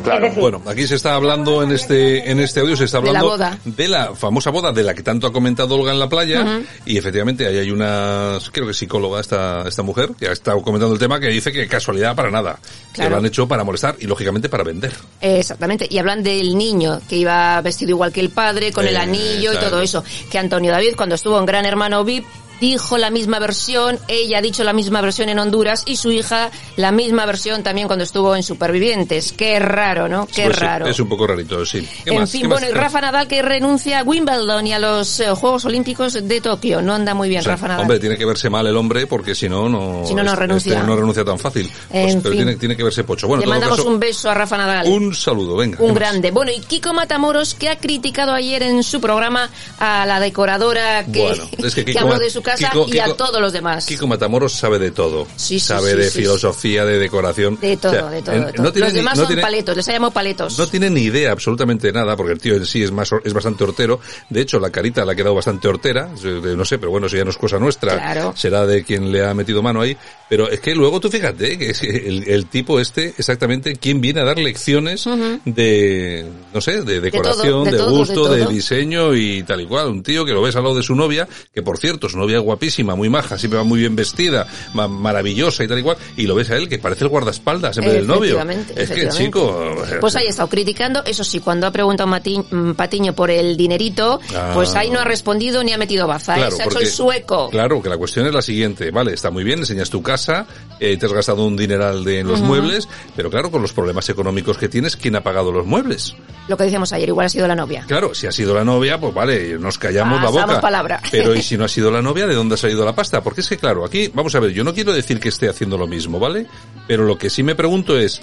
Decir, 0.04 0.40
Bueno, 0.40 0.62
aquí 0.66 0.88
se 0.88 0.96
está 0.96 1.16
hablando 1.16 1.64
en 1.64 1.72
este 1.72 2.30
en 2.32 2.40
este 2.40 2.60
audio 2.60 2.76
se 2.76 2.86
está 2.86 3.00
De 3.00 3.06
la 3.12 3.20
hablando 3.20 3.30
boda. 3.30 3.58
de 3.64 3.88
la 3.88 4.16
famosa 4.16 4.50
boda 4.50 4.72
de 4.72 4.84
la 4.84 4.94
que 4.94 5.04
tanto 5.04 5.28
ha 5.28 5.34
comentado 5.34 5.76
Olga 5.76 5.92
en 5.92 6.00
la 6.00 6.10
playa 6.10 6.62
y 6.86 6.98
efectivamente 6.98 7.48
ahí 7.48 7.58
hay 7.58 7.72
una 7.72 8.38
creo 8.52 8.68
que 8.68 8.74
psicóloga 8.74 9.20
esta 9.22 9.68
esta 9.68 9.84
mujer 9.84 10.10
que 10.20 10.28
ha 10.28 10.32
estado 10.32 10.62
comentando 10.62 10.94
el 10.94 11.00
tema 11.00 11.20
que 11.20 11.28
dice 11.28 11.52
que 11.52 11.68
casualidad 11.68 12.16
para 12.16 12.32
nada, 12.32 12.60
que 12.94 13.10
lo 13.10 13.18
han 13.18 13.26
hecho 13.26 13.48
para 13.48 13.64
molestar 13.64 13.96
y 14.00 14.06
lógicamente 14.08 14.50
para 14.50 14.64
vender. 14.64 14.92
Exactamente, 15.22 15.88
y 15.90 15.98
hablan 15.98 16.24
del 16.24 16.58
niño 16.58 17.00
que 17.08 17.18
iba 17.18 17.60
vestido 17.62 17.92
igual 17.92 18.12
que 18.12 18.20
el 18.22 18.30
padre, 18.30 18.72
con 18.72 18.88
el 18.88 18.96
Eh, 18.96 19.00
anillo 19.00 19.54
y 19.54 19.58
todo 19.58 19.82
eso. 19.82 20.04
Que 20.30 20.38
Antonio 20.38 20.72
David, 20.72 20.94
cuando 20.96 21.16
estuvo 21.16 21.38
en 21.40 21.46
Gran 21.46 21.66
Hermano 21.66 22.04
VIP, 22.04 22.26
dijo 22.62 22.98
la 22.98 23.10
misma 23.10 23.40
versión, 23.40 24.00
ella 24.08 24.38
ha 24.38 24.42
dicho 24.42 24.64
la 24.64 24.72
misma 24.72 25.02
versión 25.02 25.28
en 25.28 25.40
Honduras 25.40 25.84
y 25.86 25.98
su 25.98 26.12
hija 26.12 26.50
la 26.78 26.92
misma 26.94 27.26
versión 27.26 27.64
también 27.64 27.88
cuando 27.88 28.04
estuvo 28.04 28.36
en 28.36 28.44
Supervivientes. 28.44 29.34
Qué 29.34 29.60
raro, 29.60 30.08
¿no? 30.08 30.28
Qué 30.28 30.44
Pues 30.46 30.56
sí, 30.56 30.62
raro. 30.62 30.86
Es 30.88 31.00
un 31.00 31.10
poco 31.10 31.28
rarito, 31.28 31.66
sí. 31.66 31.86
¿Qué 32.06 32.12
En 32.14 32.20
más? 32.22 32.32
fin, 32.32 32.48
bueno, 32.48 32.68
y 32.70 32.72
Rafa 32.72 33.02
Nadal 33.02 33.28
que 33.28 33.42
renuncia 33.42 34.00
a 34.00 34.04
Wimbledon 34.04 34.68
y 34.68 34.74
a 34.74 34.80
los 34.80 35.20
eh, 35.20 35.30
Juegos 35.32 35.66
Olímpicos 35.66 36.14
de 36.14 36.40
Tokio. 36.42 36.82
No 36.82 36.94
anda 36.94 37.14
muy 37.14 37.28
bien 37.28 37.42
O 37.42 37.44
sea, 37.44 37.54
Rafa 37.54 37.68
Nadal. 37.68 37.82
Hombre, 37.82 38.00
tiene 38.00 38.16
que 38.18 38.26
verse 38.26 38.50
mal 38.50 38.66
el 38.68 38.78
hombre 38.78 39.08
porque 39.08 39.34
si 39.36 39.50
no, 39.50 39.68
no, 39.68 40.04
Si 40.06 40.14
no, 40.14 40.24
no 40.24 40.30
este- 40.30 40.40
renuncia. 40.42 40.74
este 40.76 40.88
no 40.88 40.96
renuncia 40.96 41.26
tan 41.26 41.40
fácil. 41.40 41.70
Pues, 41.90 42.16
pero 42.22 42.36
tiene, 42.36 42.56
tiene 42.58 42.78
que 42.78 42.84
verse 42.84 43.04
pocho. 43.04 43.28
Bueno, 43.28 43.42
Le 43.42 43.48
mandamos 43.50 43.78
caso, 43.78 43.90
un 43.90 44.00
beso 44.00 44.30
a 44.30 44.36
Rafa 44.36 44.58
Nadal. 44.58 44.88
un 44.88 45.16
saludo, 45.16 45.58
venga. 45.58 45.78
¿qué 45.78 45.84
Un 45.84 45.90
más? 45.90 45.98
grande. 46.00 46.30
Bueno, 46.32 46.52
y 46.56 46.60
Kiko 46.60 46.94
Matamoros, 46.94 47.56
que 47.56 47.70
ha 47.70 47.78
criticado 47.80 48.34
ayer 48.34 48.62
en 48.62 48.84
su 48.84 49.02
programa 49.02 49.50
a 49.80 50.06
la 50.06 50.20
decoradora 50.20 51.06
que, 51.06 51.22
Bueno, 51.24 51.44
es 51.58 51.74
que 51.74 51.84
que 51.86 51.92
Kiko 51.94 52.00
habló 52.04 52.14
Ma- 52.16 52.20
de 52.20 52.30
su 52.30 52.42
casa 52.56 52.72
Kiko- 52.72 52.94
y 52.94 53.00
a 53.00 53.14
todos 53.16 53.42
los 53.42 53.54
demás. 53.54 53.86
Kiko 53.86 54.08
Matamoros 54.08 54.54
sabe 54.54 54.80
de 54.80 54.92
todo. 54.92 55.26
Sí, 55.36 55.60
sí, 55.60 55.60
sabe 55.60 55.92
sí, 55.92 55.98
de 55.98 56.10
filosofía, 56.12 56.86
de 56.86 57.00
decoración. 57.00 57.58
De 57.60 57.78
todo, 57.78 57.92
O 57.92 57.96
sea, 57.96 58.10
de 58.10 58.22
todo, 58.22 58.36
en- 58.36 58.46
de 58.46 58.54
todo. 58.54 58.64
No 58.64 58.72
tiene, 58.72 58.88
los 58.88 58.94
demás 58.94 59.16
no 59.16 59.22
son 59.24 59.28
tiene- 59.28 59.42
paletos, 59.42 59.76
les 59.78 59.88
ha 59.88 59.92
llamado 59.94 60.12
paletos. 60.12 60.58
no 60.58 60.68
tiene 60.68 60.90
ni 60.90 61.02
idea 61.04 61.32
absolutamente 61.32 61.88
de 61.88 61.94
nada, 61.94 62.16
porque 62.16 62.34
el 62.34 62.40
tío 62.40 62.56
en 62.56 62.66
sí 62.66 62.84
es 62.84 62.92
más 62.92 63.12
es 63.24 63.34
bastante 63.34 63.64
hortero. 63.64 64.00
De 64.30 64.42
hecho, 64.42 64.60
la 64.60 64.70
carita 64.70 65.04
le 65.06 65.12
ha 65.12 65.16
quedado 65.16 65.36
bastante 65.36 65.68
hortera. 65.68 66.10
No 66.24 66.66
sé, 66.66 66.78
pero 66.80 66.92
bueno, 66.92 67.08
eso 67.08 67.18
ya 67.18 67.24
no 67.24 67.32
es 67.32 67.38
cosa 67.38 67.60
nuestra. 67.60 67.94
Claro. 67.94 68.34
Será 68.36 68.66
de 68.66 68.84
quien 68.84 69.12
le 69.12 69.26
ha 69.26 69.34
metido 69.34 69.62
mano 69.62 69.82
ahí. 69.82 69.96
Pero 70.30 70.50
es 70.50 70.60
que 70.62 70.74
luego 70.74 71.00
tú 71.00 71.10
fíjate 71.10 71.58
que 71.58 71.72
es 71.72 71.84
el, 71.84 72.24
el 72.28 72.46
tipo 72.46 72.80
este, 72.80 73.14
exactamente, 73.18 73.76
quien 73.76 74.00
viene 74.00 74.22
a 74.22 74.24
dar 74.24 74.38
lecciones 74.40 75.06
de, 75.46 76.26
no 76.54 76.62
sé, 76.62 76.82
de 76.84 77.02
decoración, 77.02 77.66
de 77.66 77.72
de, 77.72 77.78
todo, 77.78 77.92
de 77.92 77.98
gusto, 77.98 78.34
de, 78.34 78.46
diseño 78.48 79.14
y 79.16 79.44
tal 79.44 79.62
y 79.62 79.66
cual. 79.66 79.88
Un 79.88 80.04
tío 80.04 80.24
que 80.26 80.32
lo 80.34 80.42
ves 80.42 80.56
al 80.56 80.64
lado 80.64 80.76
de 80.76 80.84
su 80.84 80.96
novia, 80.96 81.28
que 81.54 81.62
por 81.62 81.78
cierto, 81.78 82.08
su 82.10 82.18
novia 82.18 82.40
guapísima, 82.42 82.96
muy 82.96 83.10
maja, 83.10 83.38
siempre 83.38 83.58
va 83.58 83.64
muy 83.64 83.80
bien 83.80 83.96
vestida, 83.96 84.48
ma- 84.74 84.88
maravillosa 84.88 85.64
y 85.64 85.68
tal 85.68 85.80
y 85.80 85.84
cual. 85.84 85.98
Y 86.18 86.28
lo 86.28 86.36
ves 86.36 86.50
a 86.52 86.58
él, 86.58 86.68
que 86.70 86.80
parece 86.80 87.04
el 87.04 87.10
guardaespaldas 87.10 87.78
en 87.78 87.86
vez 87.86 87.94
del 87.94 88.08
novio. 88.08 88.40
Es 88.76 88.90
que 88.92 89.10
chico... 89.10 89.76
Pues 90.00 90.16
ahí 90.16 90.28
ha 90.28 90.30
estado 90.30 90.50
criticando, 90.50 91.04
eso 91.06 91.24
sí, 91.24 91.40
cuando 91.40 91.68
ha 91.68 91.72
preguntado 91.72 92.10
mm, 92.10 92.72
Patiño 92.74 93.14
por 93.14 93.30
el 93.32 93.58
dinerito, 93.58 94.20
Ah. 94.36 94.52
pues 94.54 94.76
ahí 94.76 94.90
no 94.90 95.00
ha 95.00 95.04
respondido 95.04 95.64
ni 95.64 95.74
ha 95.74 95.78
metido 95.78 96.08
baza, 96.08 96.34
¿eh? 96.36 96.38
Claro, 96.40 96.56
se 96.56 96.62
ha 96.64 96.66
hecho 96.66 96.80
el 96.80 96.88
sueco. 96.88 97.50
Claro, 97.50 97.82
que 97.82 97.90
la 97.90 97.98
cuestión 97.98 98.26
es 98.28 98.34
la 98.34 98.42
siguiente, 98.42 98.92
vale, 98.92 99.14
está 99.14 99.30
muy 99.32 99.44
bien, 99.44 99.60
enseñas 99.60 99.90
tu 99.90 100.02
casa, 100.02 100.46
eh, 100.80 100.98
te 100.98 101.06
has 101.06 101.14
gastado 101.14 101.46
un 101.46 101.56
dineral 101.58 102.04
de, 102.04 102.20
en 102.20 102.28
los 102.28 102.40
muebles, 102.42 102.88
pero 103.16 103.30
claro, 103.30 103.52
con 103.52 103.62
los 103.62 103.74
problemas 103.74 104.08
económicos 104.10 104.58
que 104.58 104.70
tienes, 104.70 104.96
¿quién 104.96 105.16
ha 105.16 105.22
pagado 105.22 105.52
los 105.52 105.66
muebles? 105.66 106.16
Lo 106.48 106.58
que 106.58 106.64
decíamos 106.64 106.92
ayer, 106.94 107.10
igual 107.10 107.26
ha 107.28 107.30
sido 107.30 107.48
la 107.48 107.56
novia. 107.56 107.86
Claro, 107.88 108.14
si 108.16 108.28
ha 108.28 108.32
sido 108.32 108.54
la 108.54 108.64
novia, 108.64 109.00
pues 109.00 109.14
vale, 109.14 109.58
nos 109.60 109.78
callamos 109.78 110.22
la 110.22 110.30
boca. 110.30 110.60
palabra. 110.62 111.02
Pero 111.12 111.36
¿y 111.36 111.42
si 111.44 111.58
no 111.58 111.66
ha 111.66 111.70
sido 111.70 111.92
la 111.92 112.02
novia, 112.02 112.26
de 112.32 112.38
dónde 112.38 112.56
ha 112.56 112.58
salido 112.58 112.84
la 112.84 112.96
pasta? 112.96 113.22
Porque 113.22 113.42
es 113.42 113.50
que 113.50 113.58
claro, 113.58 113.86
aquí, 113.86 114.10
vamos 114.14 114.34
a 114.36 114.40
ver, 114.40 114.52
yo 114.52 114.64
no 114.64 114.74
quiero 114.74 114.94
decir 114.94 115.20
que 115.20 115.30
esté 115.30 115.50
haciendo 115.50 115.78
lo 115.78 115.88
mismo, 115.88 116.20
¿vale? 116.20 116.48
Pero 116.88 117.04
lo 117.04 117.18
que 117.18 117.30
sí 117.30 117.44
me 117.44 117.56
pregunto 117.56 117.98
es, 117.98 118.22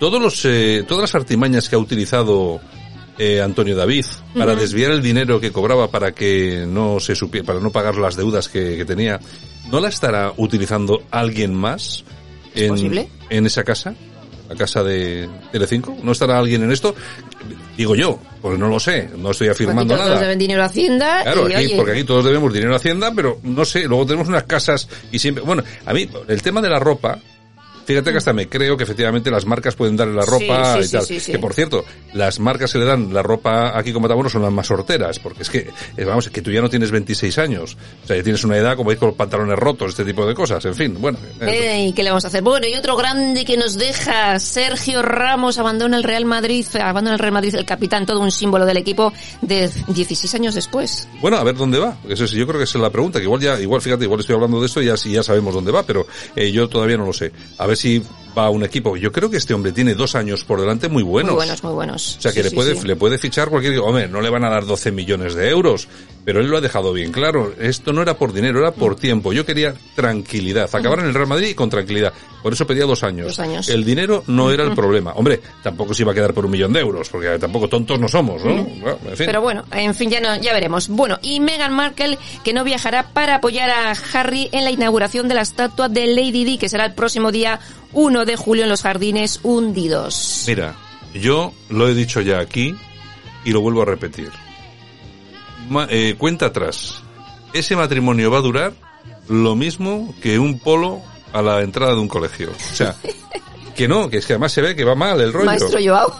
todos 0.00 0.20
los, 0.20 0.44
eh, 0.44 0.84
todas 0.86 1.02
las 1.02 1.14
artimañas 1.14 1.68
que 1.68 1.76
ha 1.76 1.78
utilizado 1.78 2.60
eh, 3.18 3.40
Antonio 3.42 3.74
David 3.74 4.06
para 4.36 4.54
desviar 4.54 4.92
el 4.92 5.02
dinero 5.02 5.40
que 5.40 5.50
cobraba 5.50 5.90
para 5.90 6.12
que 6.12 6.64
no 6.68 7.00
se 7.00 7.16
supiera, 7.16 7.44
para 7.46 7.60
no 7.60 7.70
pagar 7.72 7.96
las 7.96 8.16
deudas 8.16 8.48
que, 8.48 8.76
que 8.76 8.84
tenía, 8.84 9.18
¿no 9.70 9.80
la 9.80 9.88
estará 9.88 10.32
utilizando 10.36 11.02
alguien 11.10 11.52
más 11.54 12.04
en, 12.54 12.68
posible? 12.68 13.08
en 13.28 13.46
esa 13.46 13.64
casa? 13.64 13.94
La 14.48 14.54
casa 14.54 14.82
de 14.82 15.28
Telecinco, 15.52 15.96
¿no 16.02 16.12
estará 16.12 16.38
alguien 16.38 16.62
en 16.62 16.70
esto? 16.70 16.94
Digo 17.78 17.94
yo, 17.94 18.18
porque 18.42 18.58
no 18.58 18.68
lo 18.68 18.80
sé, 18.80 19.08
no 19.16 19.30
estoy 19.30 19.48
afirmando 19.48 19.94
Aquí 19.94 20.00
todos 20.02 20.08
nada. 20.10 20.20
deben 20.20 20.38
dinero 20.38 20.62
a 20.62 20.66
Hacienda 20.66 21.22
Claro, 21.22 21.48
y 21.48 21.54
aquí, 21.54 21.64
oye, 21.66 21.76
porque 21.76 21.92
aquí 21.92 22.02
todos 22.04 22.24
debemos 22.24 22.52
dinero 22.52 22.72
a 22.72 22.76
Hacienda, 22.76 23.12
pero 23.14 23.38
no 23.44 23.64
sé, 23.64 23.84
luego 23.84 24.04
tenemos 24.04 24.26
unas 24.28 24.42
casas 24.42 24.88
y 25.12 25.18
siempre, 25.20 25.44
bueno, 25.44 25.62
a 25.86 25.92
mí, 25.94 26.10
el 26.26 26.42
tema 26.42 26.60
de 26.60 26.68
la 26.70 26.80
ropa, 26.80 27.20
fíjate 27.88 28.12
que 28.12 28.18
hasta 28.18 28.32
me 28.34 28.48
creo 28.48 28.76
que 28.76 28.84
efectivamente 28.84 29.30
las 29.30 29.46
marcas 29.46 29.74
pueden 29.74 29.96
darle 29.96 30.14
la 30.14 30.26
ropa 30.26 30.76
Sí, 30.76 30.82
sí, 30.82 30.88
y 30.88 30.92
tal. 30.98 31.06
sí. 31.06 31.32
Que 31.32 31.38
por 31.38 31.54
cierto, 31.54 31.84
las 32.12 32.38
marcas 32.38 32.72
que 32.72 32.78
le 32.78 32.84
dan 32.84 33.12
la 33.14 33.22
ropa 33.22 33.76
aquí 33.78 33.92
como 33.92 34.04
Matamoros 34.06 34.30
son 34.32 34.42
las 34.42 34.52
más 34.52 34.66
sorteras, 34.66 35.18
porque 35.18 35.42
es 35.42 35.50
que, 35.50 35.70
eh, 35.96 36.04
vamos, 36.04 36.26
es 36.26 36.32
que 36.32 36.42
tú 36.42 36.50
ya 36.50 36.60
no 36.60 36.68
tienes 36.68 36.90
26 36.90 37.38
años, 37.38 37.76
o 38.04 38.06
sea, 38.06 38.16
ya 38.16 38.22
tienes 38.22 38.44
una 38.44 38.56
edad 38.58 38.76
como 38.76 38.92
ir 38.92 38.98
con 38.98 39.08
los 39.08 39.16
pantalones 39.16 39.58
rotos, 39.58 39.90
este 39.90 40.04
tipo 40.04 40.26
de 40.26 40.34
cosas, 40.34 40.62
en 40.66 40.74
fin, 40.74 40.96
bueno. 41.00 41.18
eh, 41.40 41.84
Ey, 41.86 41.92
¿qué 41.94 42.02
le 42.02 42.10
vamos 42.10 42.24
a 42.24 42.28
hacer? 42.28 42.42
Bueno, 42.42 42.66
y 42.66 42.74
otro 42.74 42.94
grande 42.96 43.44
que 43.46 43.56
nos 43.56 43.76
deja, 43.78 44.38
Sergio 44.38 45.00
Ramos 45.02 45.56
abandona 45.58 45.96
el 45.96 46.02
Real 46.04 46.26
Madrid, 46.26 46.66
abandona 46.80 47.14
el 47.14 47.18
Real 47.20 47.32
Madrid, 47.32 47.54
el 47.54 47.64
capitán, 47.64 48.04
todo 48.04 48.20
un 48.20 48.30
símbolo 48.30 48.66
del 48.66 48.76
equipo 48.76 49.12
de 49.40 49.70
16 49.88 50.34
años 50.34 50.54
después. 50.54 51.08
Bueno, 51.22 51.38
a 51.38 51.44
ver 51.44 51.54
dónde 51.56 51.78
va. 51.78 51.96
Eso 52.08 52.24
es, 52.24 52.32
yo 52.32 52.46
creo 52.46 52.58
que 52.58 52.64
esa 52.64 52.76
es 52.78 52.82
la 52.82 52.90
pregunta. 52.90 53.18
Que 53.18 53.24
igual 53.24 53.40
ya, 53.40 53.58
igual 53.60 53.80
fíjate, 53.80 54.04
igual 54.04 54.20
estoy 54.20 54.34
hablando 54.34 54.60
de 54.60 54.66
esto 54.66 54.82
y 54.82 54.86
ya, 54.86 54.96
sí, 54.96 55.10
ya 55.12 55.22
sabemos 55.22 55.54
dónde 55.54 55.72
va, 55.72 55.82
pero 55.84 56.06
eh, 56.36 56.50
yo 56.52 56.68
todavía 56.68 56.96
no 56.98 57.06
lo 57.06 57.12
sé. 57.12 57.32
A 57.58 57.66
ver 57.66 57.76
si 57.78 58.02
va 58.36 58.44
a 58.46 58.50
un 58.50 58.62
equipo. 58.62 58.96
Yo 58.96 59.10
creo 59.10 59.30
que 59.30 59.38
este 59.38 59.54
hombre 59.54 59.72
tiene 59.72 59.94
dos 59.94 60.14
años 60.14 60.44
por 60.44 60.60
delante 60.60 60.88
muy 60.88 61.02
buenos. 61.02 61.32
Muy 61.32 61.38
buenos, 61.38 61.64
muy 61.64 61.72
buenos. 61.72 62.16
O 62.18 62.20
sea, 62.20 62.30
que 62.32 62.38
Sí, 62.40 62.44
le 62.44 62.50
sí, 62.50 62.54
puede, 62.56 62.76
sí. 62.76 62.86
le 62.86 62.94
puede 62.96 63.18
fichar 63.18 63.48
cualquier, 63.48 63.78
hombre, 63.78 64.06
no 64.06 64.20
le 64.20 64.30
van 64.30 64.44
a 64.44 64.50
dar 64.50 64.64
12 64.66 64.92
millones 64.92 65.34
de 65.34 65.48
euros, 65.48 65.88
pero 66.24 66.40
él 66.40 66.46
lo 66.48 66.58
ha 66.58 66.60
dejado 66.60 66.92
bien 66.92 67.10
claro. 67.10 67.52
Esto 67.58 67.92
no 67.92 68.02
era 68.02 68.14
por 68.18 68.32
dinero, 68.32 68.60
era 68.60 68.70
por 68.70 68.94
tiempo. 68.96 69.32
Yo 69.32 69.44
quería 69.46 69.74
tranquilidad. 69.96 70.68
Acabar 70.72 71.00
en 71.00 71.06
el 71.06 71.14
Real 71.14 71.26
Madrid 71.26 71.48
y 71.48 71.54
con 71.54 71.68
tranquilidad. 71.70 72.12
Por 72.42 72.52
eso 72.52 72.66
pedía 72.66 72.84
dos 72.84 73.02
años. 73.02 73.26
Dos 73.28 73.40
años. 73.40 73.68
El 73.68 73.84
dinero 73.84 74.22
no 74.28 74.52
era 74.52 74.62
el 74.62 74.72
problema. 74.72 75.12
Hombre, 75.14 75.40
tampoco 75.62 75.92
se 75.92 76.02
iba 76.02 76.12
a 76.12 76.14
quedar 76.14 76.32
por 76.32 76.44
un 76.44 76.52
millón 76.52 76.72
de 76.72 76.80
euros, 76.80 77.08
porque 77.08 77.36
tampoco 77.38 77.68
tontos 77.68 77.98
no 77.98 78.06
somos, 78.06 78.44
¿no? 78.44 78.62
Bueno, 78.62 78.98
en 79.10 79.16
fin. 79.16 79.26
Pero 79.26 79.40
bueno, 79.40 79.64
en 79.72 79.94
fin, 79.94 80.08
ya, 80.10 80.20
no, 80.20 80.36
ya 80.40 80.52
veremos. 80.52 80.88
Bueno, 80.88 81.18
y 81.20 81.40
Meghan 81.40 81.72
Markle, 81.74 82.16
que 82.44 82.52
no 82.52 82.62
viajará 82.62 83.08
para 83.08 83.36
apoyar 83.36 83.70
a 83.70 83.92
Harry 84.12 84.48
en 84.52 84.62
la 84.64 84.70
inauguración 84.70 85.26
de 85.26 85.34
la 85.34 85.40
estatua 85.42 85.88
de 85.88 86.06
Lady 86.06 86.44
Di, 86.44 86.58
que 86.58 86.68
será 86.68 86.84
el 86.86 86.94
próximo 86.94 87.32
día 87.32 87.58
1 87.92 88.24
de 88.24 88.36
julio 88.36 88.64
en 88.64 88.70
los 88.70 88.82
Jardines 88.82 89.40
Hundidos. 89.42 90.44
Mira, 90.46 90.74
yo 91.14 91.52
lo 91.70 91.88
he 91.88 91.94
dicho 91.94 92.20
ya 92.20 92.38
aquí 92.40 92.74
y 93.44 93.52
lo 93.52 93.60
vuelvo 93.60 93.82
a 93.82 93.86
repetir. 93.86 94.30
Ma- 95.68 95.86
eh, 95.90 96.14
cuenta 96.18 96.46
atrás. 96.46 97.02
Ese 97.52 97.76
matrimonio 97.76 98.30
va 98.30 98.38
a 98.38 98.42
durar 98.42 98.72
lo 99.28 99.56
mismo 99.56 100.14
que 100.22 100.38
un 100.38 100.58
polo 100.58 101.00
a 101.32 101.42
la 101.42 101.60
entrada 101.62 101.94
de 101.94 102.00
un 102.00 102.08
colegio. 102.08 102.50
O 102.50 102.74
sea, 102.74 102.94
que 103.76 103.88
no, 103.88 104.08
que 104.10 104.18
es 104.18 104.26
que 104.26 104.34
además 104.34 104.52
se 104.52 104.60
ve 104.62 104.76
que 104.76 104.84
va 104.84 104.94
mal 104.94 105.20
el 105.20 105.32
rollo. 105.32 105.46
Maestro 105.46 105.78
Joao. 105.82 106.12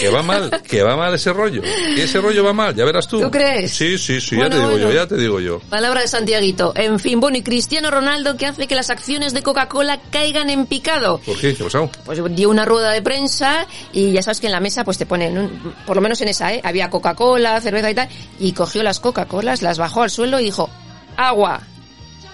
Que 0.00 0.08
va 0.10 0.22
mal, 0.22 0.62
que 0.62 0.82
va 0.82 0.96
mal 0.96 1.14
ese 1.14 1.32
rollo. 1.32 1.62
Que 1.62 2.02
ese 2.04 2.20
rollo 2.20 2.42
va 2.44 2.52
mal, 2.52 2.74
ya 2.74 2.84
verás 2.84 3.06
tú. 3.06 3.20
¿Tú 3.20 3.30
crees? 3.30 3.72
Sí, 3.72 3.98
sí, 3.98 4.20
sí, 4.20 4.36
Bueno, 4.36 4.50
ya 4.50 4.56
te 4.56 4.56
digo 4.58 4.70
bueno. 4.70 4.88
yo, 4.88 4.94
ya 4.94 5.06
te 5.06 5.16
digo 5.16 5.40
yo. 5.40 5.58
Palabra 5.68 6.00
de 6.00 6.08
Santiaguito. 6.08 6.72
En 6.76 6.98
fin, 6.98 7.20
bueno, 7.20 7.36
y 7.38 7.42
Cristiano 7.42 7.90
Ronaldo 7.90 8.36
que 8.36 8.46
hace 8.46 8.66
que 8.66 8.74
las 8.74 8.90
acciones 8.90 9.32
de 9.34 9.42
Coca-Cola 9.42 10.00
caigan 10.10 10.50
en 10.50 10.66
picado. 10.66 11.18
¿Por 11.18 11.38
qué? 11.38 11.54
¿Qué 11.54 11.62
ha 11.62 11.66
pasado? 11.66 11.90
Pues 12.04 12.20
dio 12.34 12.50
una 12.50 12.64
rueda 12.64 12.90
de 12.90 13.02
prensa 13.02 13.66
y 13.92 14.12
ya 14.12 14.22
sabes 14.22 14.40
que 14.40 14.46
en 14.46 14.52
la 14.52 14.60
mesa 14.60 14.84
pues 14.84 14.98
te 14.98 15.06
ponen, 15.06 15.36
un- 15.38 15.74
por 15.86 15.96
lo 15.96 16.02
menos 16.02 16.20
en 16.20 16.28
esa, 16.28 16.52
¿eh? 16.52 16.60
Había 16.64 16.90
Coca-Cola, 16.90 17.60
cerveza 17.60 17.90
y 17.90 17.94
tal, 17.94 18.08
y 18.38 18.52
cogió 18.52 18.82
las 18.82 19.00
Coca-Colas, 19.00 19.62
las 19.62 19.78
bajó 19.78 20.02
al 20.02 20.10
suelo 20.10 20.40
y 20.40 20.44
dijo, 20.44 20.68
agua. 21.16 21.60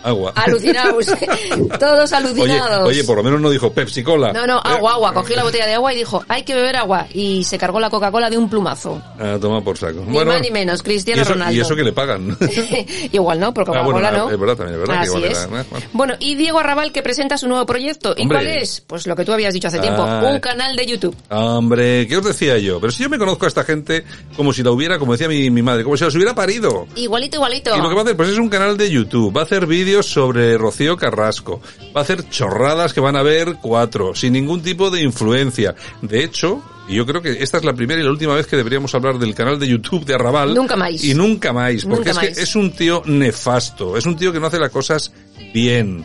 Agua. 0.02 0.32
Alucinados. 0.36 1.06
Todos 1.80 2.12
Oye, 2.12 2.16
alucinados. 2.16 2.88
oye, 2.88 3.04
por 3.04 3.16
lo 3.16 3.22
menos 3.24 3.40
no 3.40 3.50
dijo 3.50 3.72
Pepsi 3.72 4.02
Cola. 4.02 4.32
No, 4.32 4.46
no, 4.46 4.58
agua, 4.58 4.92
agua. 4.94 5.12
Cogió 5.14 5.36
la 5.36 5.42
botella 5.44 5.66
de 5.66 5.74
agua 5.74 5.92
y 5.92 5.96
dijo, 5.96 6.24
hay 6.28 6.42
que 6.44 6.54
beber 6.54 6.76
agua. 6.76 7.06
Y 7.12 7.44
se 7.44 7.58
cargó 7.58 7.80
la 7.80 7.90
Coca-Cola 7.90 8.30
de 8.30 8.38
un 8.38 8.48
plumazo. 8.48 9.00
Ah, 9.18 9.36
toma 9.40 9.60
por 9.62 9.76
saco. 9.76 10.04
Ni 10.06 10.24
más 10.24 10.40
ni 10.40 10.50
menos, 10.50 10.80
y 10.80 10.82
Cristiano 10.84 11.22
eso, 11.22 11.32
Ronaldo. 11.32 11.54
y 11.54 11.60
eso 11.60 11.74
que 11.76 11.82
le 11.82 11.92
pagan. 11.92 12.36
Igual 13.12 13.40
no, 13.40 13.52
porque 13.52 13.70
Ah, 13.70 13.82
bueno, 13.82 13.98
Coca-Cola 13.98 14.08
ah, 14.08 14.24
no. 14.26 14.30
es 14.32 14.40
verdad 14.40 14.56
también, 14.56 14.74
es 14.80 14.86
verdad 14.88 15.02
que 15.02 15.08
Así 15.08 15.18
le 15.20 15.28
es. 15.32 15.38
¿eh? 15.42 15.46
Bueno. 15.48 15.64
Bueno, 15.92 16.14
y 16.20 16.34
Diego 16.36 16.58
Arrabal 16.60 16.92
que 16.92 17.02
presenta 17.02 17.36
su 17.38 17.48
nuevo 17.48 17.66
proyecto. 17.66 18.14
¿Y 18.16 18.22
Hombre. 18.22 18.38
cuál 18.38 18.46
es? 18.48 18.80
Pues 18.86 19.06
lo 19.06 19.16
que 19.16 19.24
tú 19.24 19.32
habías 19.32 19.52
dicho 19.54 19.68
hace 19.68 19.78
tiempo, 19.80 20.02
Ah. 20.02 20.22
un 20.32 20.38
canal 20.40 20.76
de 20.76 20.86
YouTube. 20.86 21.16
Hombre, 21.30 22.06
¿qué 22.06 22.16
os 22.16 22.24
decía 22.24 22.56
yo? 22.58 22.80
Pero 22.80 22.92
si 22.92 23.02
yo 23.02 23.08
me 23.10 23.18
conozco 23.18 23.44
a 23.44 23.48
esta 23.48 23.64
gente 23.64 24.04
como 24.36 24.52
si 24.52 24.62
la 24.62 24.70
hubiera, 24.70 24.98
como 24.98 25.12
decía 25.12 25.28
mi, 25.28 25.50
mi 25.50 25.62
madre, 25.62 25.82
como 25.84 25.96
si 25.96 26.04
las 26.04 26.14
hubiera 26.14 26.34
parido. 26.34 26.86
Igualito, 26.94 27.36
igualito. 27.36 27.74
Y 27.76 27.80
lo 27.80 27.88
que 27.88 27.94
va 27.94 28.00
a 28.00 28.04
hacer, 28.04 28.16
pues 28.16 28.28
es 28.30 28.38
un 28.38 28.48
canal 28.48 28.76
de 28.76 28.90
YouTube. 28.90 29.36
Va 29.36 29.40
a 29.40 29.44
hacer 29.44 29.66
vídeos 29.66 29.87
sobre 30.02 30.56
Rocío 30.58 30.96
Carrasco. 30.96 31.60
Va 31.96 32.00
a 32.00 32.04
hacer 32.04 32.28
chorradas 32.28 32.92
que 32.92 33.00
van 33.00 33.16
a 33.16 33.22
ver 33.22 33.56
cuatro, 33.60 34.14
sin 34.14 34.32
ningún 34.34 34.62
tipo 34.62 34.90
de 34.90 35.02
influencia. 35.02 35.74
De 36.02 36.22
hecho, 36.24 36.62
y 36.88 36.94
yo 36.96 37.04
creo 37.06 37.20
que 37.22 37.42
esta 37.42 37.58
es 37.58 37.64
la 37.64 37.72
primera 37.74 38.00
y 38.00 38.04
la 38.04 38.10
última 38.10 38.34
vez 38.34 38.46
que 38.46 38.56
deberíamos 38.56 38.94
hablar 38.94 39.18
del 39.18 39.34
canal 39.34 39.58
de 39.58 39.68
YouTube 39.68 40.04
de 40.04 40.14
Arrabal. 40.14 40.54
Nunca 40.54 40.76
más. 40.76 41.02
Y 41.04 41.14
nunca 41.14 41.52
más, 41.52 41.84
porque 41.84 41.96
Nunca 41.96 42.10
es 42.10 42.16
más. 42.16 42.26
que 42.26 42.42
es 42.42 42.56
un 42.56 42.70
tío 42.72 43.02
nefasto. 43.06 43.96
Es 43.96 44.06
un 44.06 44.16
tío 44.16 44.32
que 44.32 44.40
no 44.40 44.46
hace 44.46 44.58
las 44.58 44.70
cosas 44.70 45.12
bien. 45.52 46.04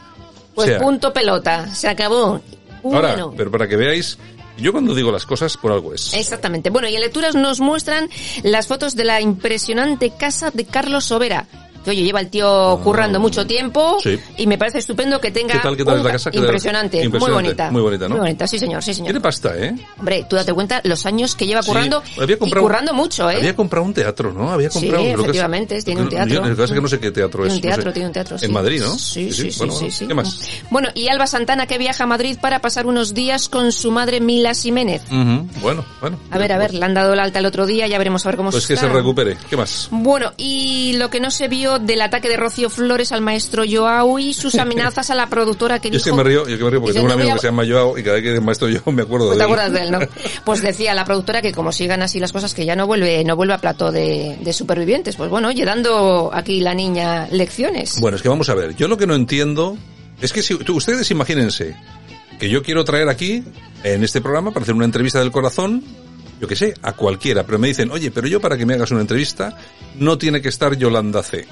Pues 0.55 0.67
o 0.67 0.71
sea, 0.71 0.79
punto 0.79 1.11
pelota, 1.13 1.73
se 1.73 1.87
acabó. 1.87 2.41
ahora, 2.83 3.09
Bueno. 3.13 3.33
pero 3.35 3.49
para 3.49 3.67
que 3.67 3.75
veáis, 3.75 4.17
yo 4.57 4.71
cuando 4.71 4.93
digo 4.93 5.11
las 5.11 5.25
cosas 5.25 5.57
por 5.57 5.71
algo 5.71 5.93
es. 5.93 6.13
Exactamente. 6.13 6.69
Bueno, 6.69 6.87
y 6.87 6.95
en 6.95 7.01
lecturas 7.01 7.33
nos 7.33 7.59
muestran 7.59 8.07
las 8.43 8.67
fotos 8.67 8.95
de 8.95 9.03
la 9.05 9.19
impresionante 9.19 10.11
casa 10.15 10.51
de 10.51 10.65
Carlos 10.65 11.05
Sobera. 11.05 11.47
Que 11.83 11.91
oye, 11.91 12.03
lleva 12.03 12.19
el 12.21 12.29
tío 12.29 12.79
currando 12.83 13.19
mucho 13.19 13.45
tiempo 13.45 13.97
Ah. 13.97 14.01
Sí. 14.01 14.19
y 14.37 14.47
me 14.47 14.57
parece 14.57 14.77
estupendo 14.79 15.19
que 15.19 15.31
tenga 15.31 15.53
¿Qué 15.53 15.59
tal, 15.59 15.75
qué 15.77 15.83
tal 15.83 15.93
un 15.95 15.99
es 15.99 16.03
la 16.05 16.09
ca- 16.09 16.13
casa? 16.15 16.31
¿Qué 16.31 16.37
tal? 16.37 16.45
Impresionante, 16.45 17.03
Impresionante, 17.03 17.19
muy 17.35 17.43
bonita. 17.43 17.71
muy 17.71 17.81
bonita, 17.81 18.03
¿no? 18.07 18.15
Muy 18.15 18.19
bonita, 18.21 18.47
sí 18.47 18.57
señor, 18.59 18.81
sí 18.83 18.93
señor. 18.93 19.07
Tiene 19.07 19.19
pasta, 19.21 19.57
¿eh? 19.57 19.75
Hombre, 19.99 20.25
tú 20.29 20.35
date 20.35 20.53
cuenta 20.53 20.81
los 20.85 21.05
años 21.05 21.35
que 21.35 21.45
lleva 21.45 21.61
currando 21.61 22.01
Sí, 22.05 22.21
había 22.21 22.37
y 22.39 22.49
currando 22.49 22.93
mucho, 22.93 23.29
¿eh? 23.29 23.35
Había 23.37 23.55
comprado 23.55 23.85
un 23.85 23.93
teatro, 23.93 24.31
¿no? 24.33 24.51
Había 24.51 24.69
Sí, 24.69 24.79
comprado. 24.79 25.03
creo 25.03 25.15
que 25.15 25.21
es- 25.21 25.25
efectivamente, 25.27 25.81
tiene 25.83 26.01
un 26.01 26.09
teatro. 26.09 26.43
Que 26.43 26.49
pasa 26.51 26.63
es 26.63 26.71
que 26.71 26.81
no 26.81 26.87
sé 26.87 26.99
qué 26.99 27.11
teatro 27.11 27.43
Tiene 27.43 27.47
es. 27.47 27.53
un 27.53 27.61
no 27.69 27.75
teatro, 27.75 27.89
sé. 27.89 27.93
tiene 27.93 28.07
un 28.07 28.13
teatro, 28.13 28.37
sí. 28.37 28.45
En 28.45 28.53
Madrid, 28.53 28.81
¿no? 28.81 28.97
Sí, 28.97 29.31
sí, 29.33 29.51
sí, 29.51 29.57
Bueno, 29.57 29.73
sí, 29.73 29.91
sí. 29.91 30.07
¿Qué 30.07 30.13
más? 30.13 30.39
Bueno, 30.69 30.89
y 30.95 31.07
Alba 31.09 31.27
Santana 31.27 31.67
que 31.67 31.77
viaja 31.77 32.03
a 32.05 32.07
Madrid 32.07 32.37
para 32.41 32.59
pasar 32.59 32.85
unos 32.85 33.13
días 33.13 33.49
con 33.49 33.71
su 33.71 33.91
madre 33.91 34.19
Mila 34.21 34.53
Jiménez. 34.53 35.01
Bueno, 35.61 35.85
bueno. 36.01 36.17
A 36.31 36.37
ver, 36.37 36.51
a 36.53 36.57
ver, 36.57 36.73
le 36.73 36.85
han 36.85 36.93
dado 36.93 37.13
el 37.13 37.19
alta 37.19 37.39
el 37.39 37.45
otro 37.45 37.65
día, 37.65 37.87
ya 37.87 37.97
veremos 37.97 38.25
a 38.25 38.29
ver 38.29 38.37
cómo 38.37 38.51
Pues 38.51 38.67
que 38.67 38.73
está. 38.73 38.87
se 38.87 38.93
recupere. 38.93 39.37
¿Qué 39.49 39.57
más? 39.57 39.87
Bueno, 39.91 40.31
y 40.37 40.93
lo 40.97 41.09
que 41.09 41.19
no 41.19 41.29
se 41.31 41.47
vio 41.47 41.72
del 41.79 42.01
ataque 42.01 42.29
de 42.29 42.37
Rocío 42.37 42.69
Flores 42.69 43.11
al 43.11 43.21
maestro 43.21 43.63
Joao 43.69 44.19
y 44.19 44.33
sus 44.33 44.55
amenazas 44.59 45.09
a 45.09 45.15
la 45.15 45.27
productora 45.27 45.79
que 45.79 45.89
Yo 45.89 45.97
es 45.97 46.03
que 46.03 46.13
me 46.13 46.23
río, 46.23 46.47
yo 46.47 46.57
que 46.57 46.63
me 46.63 46.69
río 46.69 46.81
porque 46.81 46.93
tengo 46.93 47.05
un 47.05 47.09
"No 47.09 47.13
amigo 47.15 47.31
a- 47.31 47.33
que 47.35 47.39
se 47.41 47.47
llama 47.47 47.63
Joao 47.67 47.97
y 47.97 48.03
cada 48.03 48.15
vez 48.15 48.23
que 48.23 48.35
es 48.35 48.41
maestro 48.41 48.69
yo 48.69 48.79
me 48.91 49.01
acuerdo 49.03 49.25
de 49.29 49.31
¿Te 49.31 49.35
él. 49.37 49.41
acuerdas 49.43 49.71
de 49.73 49.81
él, 49.81 49.91
no? 49.91 49.99
Pues 50.45 50.61
decía 50.61 50.93
la 50.93 51.05
productora 51.05 51.41
que 51.41 51.51
como 51.51 51.71
sigan 51.71 52.01
así 52.01 52.19
las 52.19 52.31
cosas 52.31 52.53
que 52.53 52.65
ya 52.65 52.75
no 52.75 52.87
vuelve, 52.87 53.23
no 53.23 53.35
vuelve 53.35 53.53
a 53.53 53.57
plato 53.59 53.91
de, 53.91 54.37
de 54.41 54.53
supervivientes. 54.53 55.15
Pues 55.15 55.29
bueno, 55.29 55.47
oye, 55.49 55.63
dando 55.65 56.31
aquí 56.33 56.59
la 56.61 56.73
niña 56.73 57.27
lecciones. 57.31 57.99
Bueno, 57.99 58.17
es 58.17 58.23
que 58.23 58.29
vamos 58.29 58.49
a 58.49 58.55
ver. 58.55 58.75
Yo 58.75 58.87
lo 58.87 58.97
que 58.97 59.07
no 59.07 59.15
entiendo 59.15 59.77
es 60.21 60.31
que 60.33 60.41
si 60.43 60.53
ustedes 60.53 61.09
imagínense 61.11 61.75
que 62.39 62.49
yo 62.49 62.63
quiero 62.63 62.83
traer 62.83 63.09
aquí 63.09 63.43
en 63.83 64.03
este 64.03 64.21
programa 64.21 64.51
para 64.51 64.63
hacer 64.63 64.75
una 64.75 64.85
entrevista 64.85 65.19
del 65.19 65.31
corazón, 65.31 65.83
yo 66.43 66.47
que 66.49 66.57
sé, 66.57 66.73
a 66.81 66.91
cualquiera, 66.91 67.45
pero 67.45 67.57
me 67.57 67.69
dicen, 67.69 67.89
oye, 67.89 68.11
pero 68.11 68.27
yo 68.27 68.41
para 68.41 68.57
que 68.57 68.65
me 68.65 68.73
hagas 68.73 68.91
una 68.91 68.99
entrevista 68.99 69.55
no 69.95 70.17
tiene 70.17 70.41
que 70.41 70.49
estar 70.49 70.75
Yolanda 70.75 71.23
C. 71.23 71.47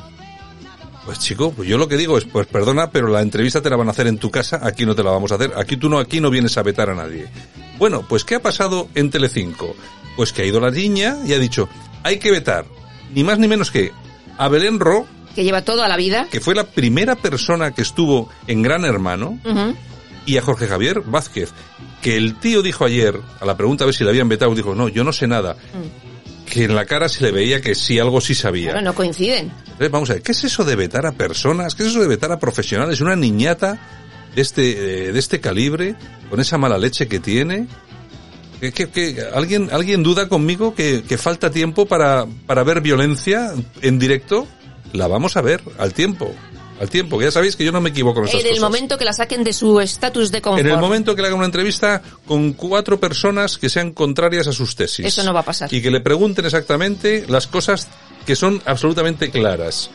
Pues 1.06 1.18
chico, 1.18 1.54
pues 1.54 1.70
yo 1.70 1.78
lo 1.78 1.88
que 1.88 1.96
digo 1.96 2.18
es, 2.18 2.26
pues 2.26 2.46
perdona, 2.46 2.92
pero 2.92 3.08
la 3.08 3.22
entrevista 3.22 3.62
te 3.62 3.70
la 3.70 3.78
van 3.78 3.88
a 3.88 3.92
hacer 3.92 4.08
en 4.08 4.18
tu 4.18 4.30
casa, 4.30 4.60
aquí 4.62 4.86
no 4.86 4.94
te 4.94 5.02
la 5.02 5.12
vamos 5.12 5.32
a 5.32 5.36
hacer, 5.36 5.54
aquí 5.56 5.78
tú 5.78 5.88
no, 5.88 5.98
aquí 5.98 6.20
no 6.20 6.30
vienes 6.30 6.58
a 6.58 6.64
vetar 6.64 6.90
a 6.90 6.94
nadie. 6.94 7.30
Bueno, 7.80 8.06
pues 8.06 8.26
¿qué 8.26 8.36
ha 8.36 8.42
pasado 8.42 8.90
en 8.94 9.10
Telecinco? 9.10 9.78
Pues 10.18 10.34
que 10.34 10.42
ha 10.42 10.46
ido 10.46 10.60
la 10.60 10.72
niña 10.72 11.16
y 11.26 11.32
ha 11.32 11.40
dicho, 11.40 11.70
hay 12.04 12.20
que 12.20 12.30
vetar, 12.30 12.66
ni 13.16 13.24
más 13.24 13.40
ni 13.40 13.48
menos 13.48 13.72
que 13.72 13.94
a 14.38 14.50
Belén 14.50 14.78
Ro, 14.78 15.08
Que 15.36 15.46
lleva 15.46 15.62
toda 15.62 15.88
la 15.88 15.96
vida. 15.96 16.28
que 16.30 16.42
fue 16.42 16.54
la 16.54 16.66
primera 16.66 17.16
persona 17.16 17.72
que 17.72 17.82
estuvo 17.82 18.30
en 18.46 18.62
Gran 18.62 18.84
Hermano. 18.84 19.40
Y 20.26 20.38
a 20.38 20.42
Jorge 20.42 20.68
Javier 20.68 21.02
Vázquez, 21.02 21.52
que 22.02 22.16
el 22.18 22.36
tío 22.40 22.62
dijo 22.62 22.86
ayer, 22.86 23.20
a 23.40 23.46
la 23.46 23.58
pregunta 23.58 23.84
a 23.84 23.88
ver 23.88 23.96
si 23.96 24.04
le 24.04 24.10
habían 24.10 24.30
vetado, 24.30 24.54
dijo, 24.56 24.76
no, 24.76 24.88
yo 24.88 25.04
no 25.04 25.14
sé 25.14 25.28
nada. 25.28 25.56
Que 26.46 26.66
en 26.66 26.76
la 26.76 26.86
cara 26.86 27.08
se 27.08 27.24
le 27.24 27.32
veía 27.32 27.62
que 27.62 27.76
sí, 27.76 27.98
algo 27.98 28.20
sí 28.20 28.36
sabía. 28.36 28.72
Claro, 28.72 28.86
no 28.86 28.94
coinciden. 28.94 29.52
Entonces, 29.64 29.92
vamos 29.92 30.10
a 30.10 30.14
ver, 30.14 30.22
¿qué 30.22 30.34
es 30.34 30.44
eso 30.44 30.64
de 30.66 30.76
vetar 30.76 31.06
a 31.06 31.14
personas? 31.14 31.76
¿Qué 31.76 31.84
es 31.84 31.90
eso 31.90 32.02
de 32.02 32.08
vetar 32.08 32.32
a 32.32 32.40
profesionales? 32.40 33.00
Una 33.02 33.16
niñata 33.16 33.80
de 34.36 34.42
este, 34.42 35.08
eh, 35.08 35.12
de 35.14 35.20
este 35.20 35.40
calibre, 35.40 35.96
con 36.30 36.40
esa 36.42 36.58
mala 36.58 36.78
leche 36.78 37.08
que 37.08 37.20
tiene. 37.20 37.68
¿Qué- 38.60 38.72
qué- 38.74 38.90
qué- 38.90 39.24
alguien, 39.34 39.70
¿Alguien 39.72 40.04
duda 40.04 40.28
conmigo 40.28 40.76
que, 40.76 41.04
que 41.08 41.18
falta 41.18 41.50
tiempo 41.50 41.86
para, 41.88 42.26
para 42.46 42.64
ver 42.64 42.82
violencia 42.82 43.54
en 43.82 43.98
directo? 43.98 44.46
La 44.94 45.08
vamos 45.08 45.38
a 45.38 45.42
ver 45.42 45.62
al 45.80 45.94
tiempo. 45.94 46.36
Al 46.82 46.90
tiempo, 46.90 47.20
que 47.20 47.26
ya 47.26 47.32
sabéis 47.32 47.56
que 47.56 47.64
yo 47.64 47.72
no 47.72 47.80
me 47.80 47.90
equivoco 47.92 48.24
estas 48.24 48.42
En 48.42 48.48
el 48.48 48.54
cosas. 48.54 48.64
momento 48.64 48.98
que 48.98 49.06
la 49.06 49.14
saquen 49.14 49.44
de 49.44 49.54
su 49.54 49.80
estatus 49.80 50.32
de 50.32 50.42
confort. 50.42 50.66
En 50.66 50.72
el 50.72 50.80
momento 50.80 51.16
que 51.16 51.22
le 51.22 51.28
haga 51.28 51.38
una 51.38 51.46
entrevista 51.46 52.02
con 52.26 52.54
cuatro 52.54 53.00
personas 53.00 53.60
que 53.60 53.70
sean 53.70 53.92
contrarias 53.92 54.48
a 54.48 54.52
sus 54.52 54.76
tesis. 54.76 55.06
Eso 55.06 55.24
no 55.24 55.32
va 55.32 55.42
a 55.42 55.46
pasar. 55.46 55.72
Y 55.72 55.80
que 55.80 55.92
le 55.92 56.02
pregunten 56.02 56.44
exactamente 56.44 57.26
las 57.28 57.46
cosas 57.46 57.88
que 58.26 58.36
son 58.36 58.64
absolutamente 58.66 59.30
claras. 59.30 59.92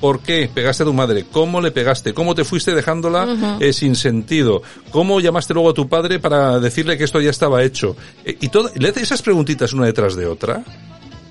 ¿Por 0.00 0.20
qué 0.20 0.48
pegaste 0.52 0.84
a 0.84 0.86
tu 0.86 0.92
madre? 0.92 1.26
¿Cómo 1.28 1.60
le 1.60 1.72
pegaste? 1.72 2.14
¿Cómo 2.14 2.36
te 2.36 2.44
fuiste 2.44 2.72
dejándola 2.72 3.58
eh, 3.58 3.72
sin 3.72 3.96
sentido? 3.96 4.62
¿Cómo 4.92 5.18
llamaste 5.18 5.54
luego 5.54 5.70
a 5.70 5.74
tu 5.74 5.88
padre 5.88 6.20
para 6.20 6.60
decirle 6.60 6.96
que 6.96 7.02
esto 7.02 7.20
ya 7.20 7.30
estaba 7.30 7.64
hecho? 7.64 7.96
Eh, 8.24 8.36
y 8.40 8.48
todo, 8.48 8.70
le 8.76 8.90
hace 8.90 9.02
esas 9.02 9.22
preguntitas 9.22 9.72
una 9.72 9.86
detrás 9.86 10.14
de 10.14 10.26
otra. 10.26 10.62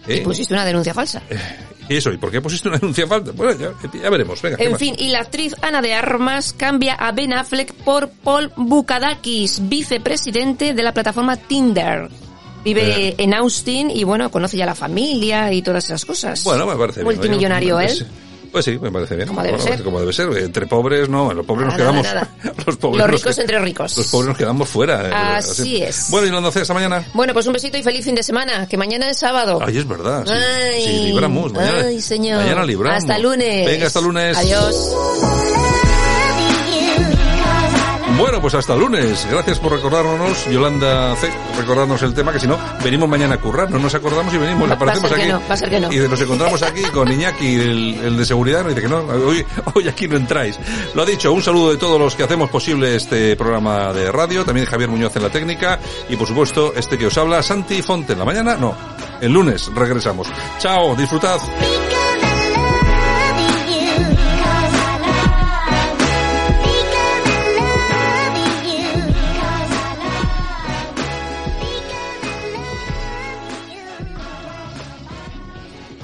Y 0.07 0.13
¿eh? 0.13 0.21
pusiste 0.21 0.53
una 0.53 0.65
denuncia 0.65 0.93
falsa. 0.93 1.21
¿Y 1.89 1.95
eso? 1.97 2.11
¿Y 2.11 2.17
por 2.17 2.31
qué 2.31 2.41
pusiste 2.41 2.67
una 2.67 2.77
denuncia 2.77 3.07
falta? 3.07 3.31
Bueno, 3.31 3.53
ya, 3.57 3.71
ya 4.01 4.09
veremos. 4.09 4.41
Venga, 4.41 4.57
¿qué 4.57 4.65
En 4.65 4.71
más? 4.71 4.79
fin, 4.79 4.95
y 4.97 5.09
la 5.09 5.19
actriz 5.19 5.55
Ana 5.61 5.81
de 5.81 5.93
Armas 5.93 6.53
cambia 6.53 6.93
a 6.95 7.11
Ben 7.11 7.33
Affleck 7.33 7.73
por 7.73 8.09
Paul 8.09 8.51
Bukadakis, 8.57 9.67
vicepresidente 9.69 10.73
de 10.73 10.83
la 10.83 10.93
plataforma 10.93 11.37
Tinder. 11.37 12.09
Vive 12.63 13.09
Eh. 13.09 13.15
en 13.19 13.33
Austin 13.33 13.89
y 13.89 14.03
bueno, 14.03 14.29
conoce 14.29 14.57
ya 14.57 14.65
la 14.65 14.75
familia 14.75 15.53
y 15.53 15.61
todas 15.61 15.85
esas 15.85 16.03
cosas. 16.03 16.43
Bueno, 16.43 16.65
me 16.65 16.75
parece 16.75 17.01
bien. 17.01 17.15
Multimillonario 17.15 17.77
Oye, 17.77 17.87
él. 17.87 18.07
Pues, 18.51 18.65
Pues 18.65 18.65
sí, 18.65 18.79
me 18.79 18.91
parece 18.91 19.15
bien. 19.15 19.27
Como 19.27 19.41
debe 19.43 19.57
Bueno, 19.57 19.71
ser. 19.75 19.83
Como 19.83 19.99
debe 19.99 20.13
ser. 20.13 20.29
Entre 20.37 20.65
pobres, 20.67 21.09
no, 21.09 21.33
los 21.33 21.45
pobres 21.45 21.67
Nada, 21.67 21.91
nos 21.91 22.05
quedamos. 22.07 22.27
Los 22.67 22.77
pobres 22.77 22.97
Los 22.99 23.07
nos 23.11 23.21
ricos 23.21 23.35
que- 23.35 23.41
entre 23.41 23.59
ricos. 23.59 23.97
Los 23.97 24.07
pobres 24.07 24.27
nos 24.29 24.37
quedamos 24.37 24.69
fuera. 24.69 25.07
eh, 25.09 25.13
Así 25.13 25.81
es. 25.81 26.07
Bueno, 26.09 26.27
y 26.27 26.29
lo 26.31 26.41
hasta 26.47 26.73
mañana. 26.73 27.05
Bueno, 27.13 27.33
pues 27.33 27.45
un 27.47 27.53
besito 27.53 27.77
y 27.77 27.83
feliz 27.83 28.03
fin 28.05 28.15
de 28.15 28.23
semana, 28.23 28.67
que 28.67 28.77
mañana 28.77 29.09
es 29.09 29.17
sábado. 29.17 29.59
Ay, 29.65 29.77
es 29.77 29.87
verdad. 29.87 30.25
Sí, 30.25 30.33
Ay, 30.33 30.83
sí 30.83 31.03
libramos. 31.07 31.53
Mañana, 31.53 31.83
ay, 31.87 32.01
señor. 32.01 32.41
Mañana 32.43 32.65
libramos. 32.65 32.97
Hasta 33.03 33.17
lunes. 33.19 33.65
Venga, 33.65 33.87
hasta 33.87 34.01
lunes. 34.01 34.37
Adiós. 34.37 34.75
Bueno, 38.17 38.41
pues 38.41 38.55
hasta 38.55 38.75
lunes. 38.75 39.27
Gracias 39.29 39.59
por 39.59 39.71
recordarnos, 39.71 40.45
Yolanda 40.49 41.15
C, 41.17 41.29
recordarnos 41.55 42.01
el 42.01 42.15
tema, 42.15 42.33
que 42.33 42.39
si 42.39 42.47
no, 42.47 42.57
venimos 42.83 43.07
mañana 43.07 43.35
a 43.35 43.37
currar. 43.37 43.69
No 43.69 43.77
nos 43.77 43.93
acordamos 43.93 44.33
y 44.33 44.37
venimos, 44.37 44.69
aparecemos 44.71 45.11
aquí. 45.11 45.27
no, 45.27 45.79
no. 45.79 45.93
Y 45.93 45.97
nos 46.07 46.19
encontramos 46.19 46.63
aquí 46.63 46.81
con 46.85 47.11
Iñaki, 47.11 47.55
el, 47.55 47.99
el 48.03 48.17
de 48.17 48.25
seguridad, 48.25 48.65
y 48.65 48.69
dice 48.69 48.81
que 48.81 48.87
no, 48.87 49.01
hoy, 49.01 49.45
hoy 49.75 49.87
aquí 49.87 50.07
no 50.07 50.17
entráis. 50.17 50.57
Lo 50.95 51.03
ha 51.03 51.05
dicho, 51.05 51.31
un 51.31 51.43
saludo 51.43 51.71
de 51.71 51.77
todos 51.77 51.99
los 51.99 52.15
que 52.15 52.23
hacemos 52.23 52.49
posible 52.49 52.95
este 52.95 53.35
programa 53.35 53.93
de 53.93 54.11
radio, 54.11 54.43
también 54.43 54.65
Javier 54.65 54.89
Muñoz 54.89 55.15
en 55.15 55.23
la 55.23 55.29
técnica, 55.29 55.79
y 56.09 56.15
por 56.15 56.27
supuesto, 56.27 56.73
este 56.75 56.97
que 56.97 57.05
os 57.07 57.17
habla, 57.17 57.43
Santi 57.43 57.83
Fonte. 57.83 58.13
En 58.13 58.19
la 58.19 58.25
mañana, 58.25 58.55
no, 58.55 58.75
el 59.21 59.31
lunes 59.31 59.69
regresamos. 59.75 60.27
Chao, 60.59 60.95
disfrutad. 60.95 61.37